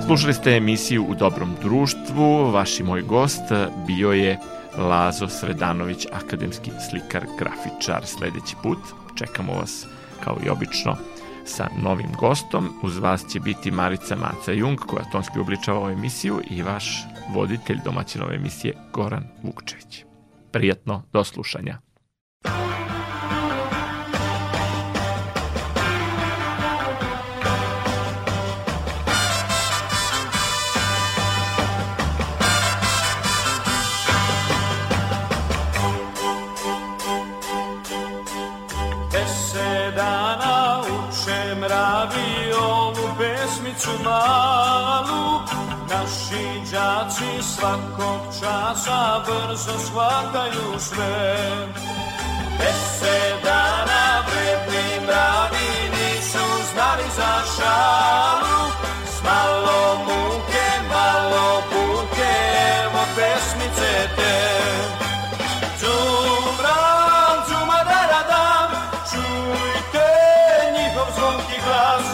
Slušali 0.08 0.34
ste 0.34 0.50
emisiju 0.50 1.04
U 1.04 1.14
dobrom 1.14 1.54
društvu. 1.62 2.50
Vaš 2.50 2.80
i 2.80 2.82
moj 2.82 3.02
gost 3.02 3.42
bio 3.86 4.12
je 4.12 4.38
Lazo 4.76 5.28
Sredanović, 5.28 6.06
akademski 6.12 6.70
slikar, 6.90 7.26
grafičar. 7.38 8.06
Sledeći 8.06 8.56
put 8.62 8.78
čekamo 9.14 9.52
vas 9.52 9.86
kao 10.24 10.36
i 10.46 10.48
obično 10.48 10.96
sa 11.44 11.68
novim 11.82 12.12
gostom. 12.20 12.68
Uz 12.82 12.98
vas 12.98 13.24
će 13.32 13.40
biti 13.40 13.70
Marica 13.70 14.16
Maca 14.16 14.52
Jung, 14.52 14.78
koja 14.78 15.10
tonski 15.12 15.38
obličava 15.38 15.78
ovu 15.78 15.90
emisiju 15.90 16.40
i 16.50 16.62
vaš 16.62 17.04
voditelj 17.34 17.78
domaćin 17.84 18.22
ove 18.22 18.34
emisije 18.34 18.74
Goran 18.92 19.24
Vukčević. 19.42 20.04
Prijatno 20.52 21.02
do 21.12 21.24
slušanja. 21.24 21.78
Pesmicu 43.88 44.04
malu 44.04 45.40
Naši 45.90 46.60
đaci 46.72 47.42
svakog 47.42 48.20
časa 48.40 49.24
brzo 49.26 49.78
shvataju 49.78 50.78
sve. 50.78 51.46
Deset 52.58 53.44
dana 53.44 54.24
vredni 54.26 55.06
mravi 55.06 55.70
nisu 55.90 56.44
znali 56.72 57.04
za 57.16 57.32
šalu 57.56 58.60
S 59.06 59.22
malo 59.24 59.98
muke, 60.06 60.68
malo 60.90 61.62
puke, 61.70 62.32
evo 62.84 63.02
pesmice 63.16 64.08
te. 64.16 64.36
Džumram, 65.80 67.36
džumadaradan, 67.48 68.70
čujte 69.10 70.08
glas 71.64 72.06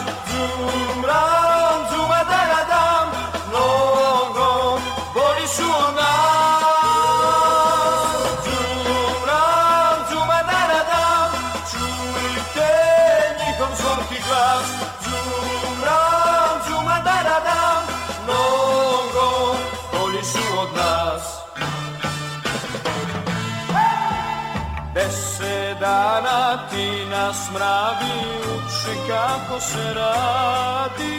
ti 26.69 27.05
nas 27.11 27.49
mravi 27.53 28.15
uči 28.55 28.93
kako 29.07 29.59
se 29.59 29.93
radi. 29.93 31.15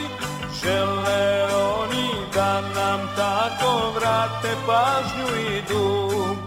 Žele 0.61 1.47
oni 1.53 2.09
da 2.33 2.61
nam 2.61 3.09
tako 3.15 3.91
vrate 3.95 4.51
pažnju 4.67 5.27
i 5.39 5.61
dug 5.69 6.37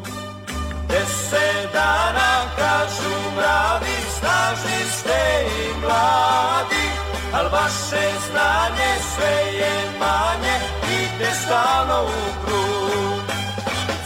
Deset 0.89 1.73
dana 1.73 2.33
kažu 2.57 3.15
mravi 3.37 3.97
snažni 4.19 4.91
ste 4.93 5.21
i 5.61 5.81
mladi 5.81 6.87
Al 7.35 7.49
vaše 7.53 8.07
znanje 8.31 8.93
sve 9.15 9.59
je 9.59 9.91
manje 10.01 10.57
Ide 11.01 11.31
stalno 11.45 12.03
u 12.03 12.45
krug. 12.45 13.23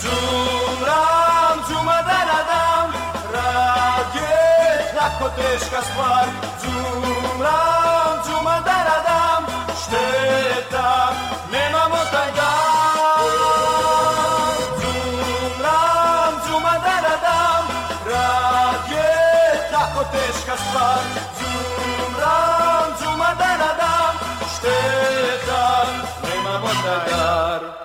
Džumram, 0.03 1.59
džumadaradan, 1.69 2.93
rad 2.93 3.14
Τόσο 5.19 5.33
δύσκολος 5.37 5.89
φάρ. 5.97 6.29
Ζούμραν, 6.63 8.15
ζούμαν 8.27 8.61
δεν 8.67 8.85
ανάδαμ. 8.97 9.43
Στέτα, 9.83 10.91
δεν 11.51 11.69
μαμοτ 11.75 12.15
αγάρ. 12.25 13.59
Ζούμραν, 14.81 16.33
ζούμαν 16.45 16.79
δεν 16.85 17.03
ανάδαμ. 17.13 17.65
Ρανεί 18.11 19.07
τόσο 19.73 20.03
Στέτα, 24.55 25.65
δεν 26.23 26.39
μαμοτ. 26.45 27.84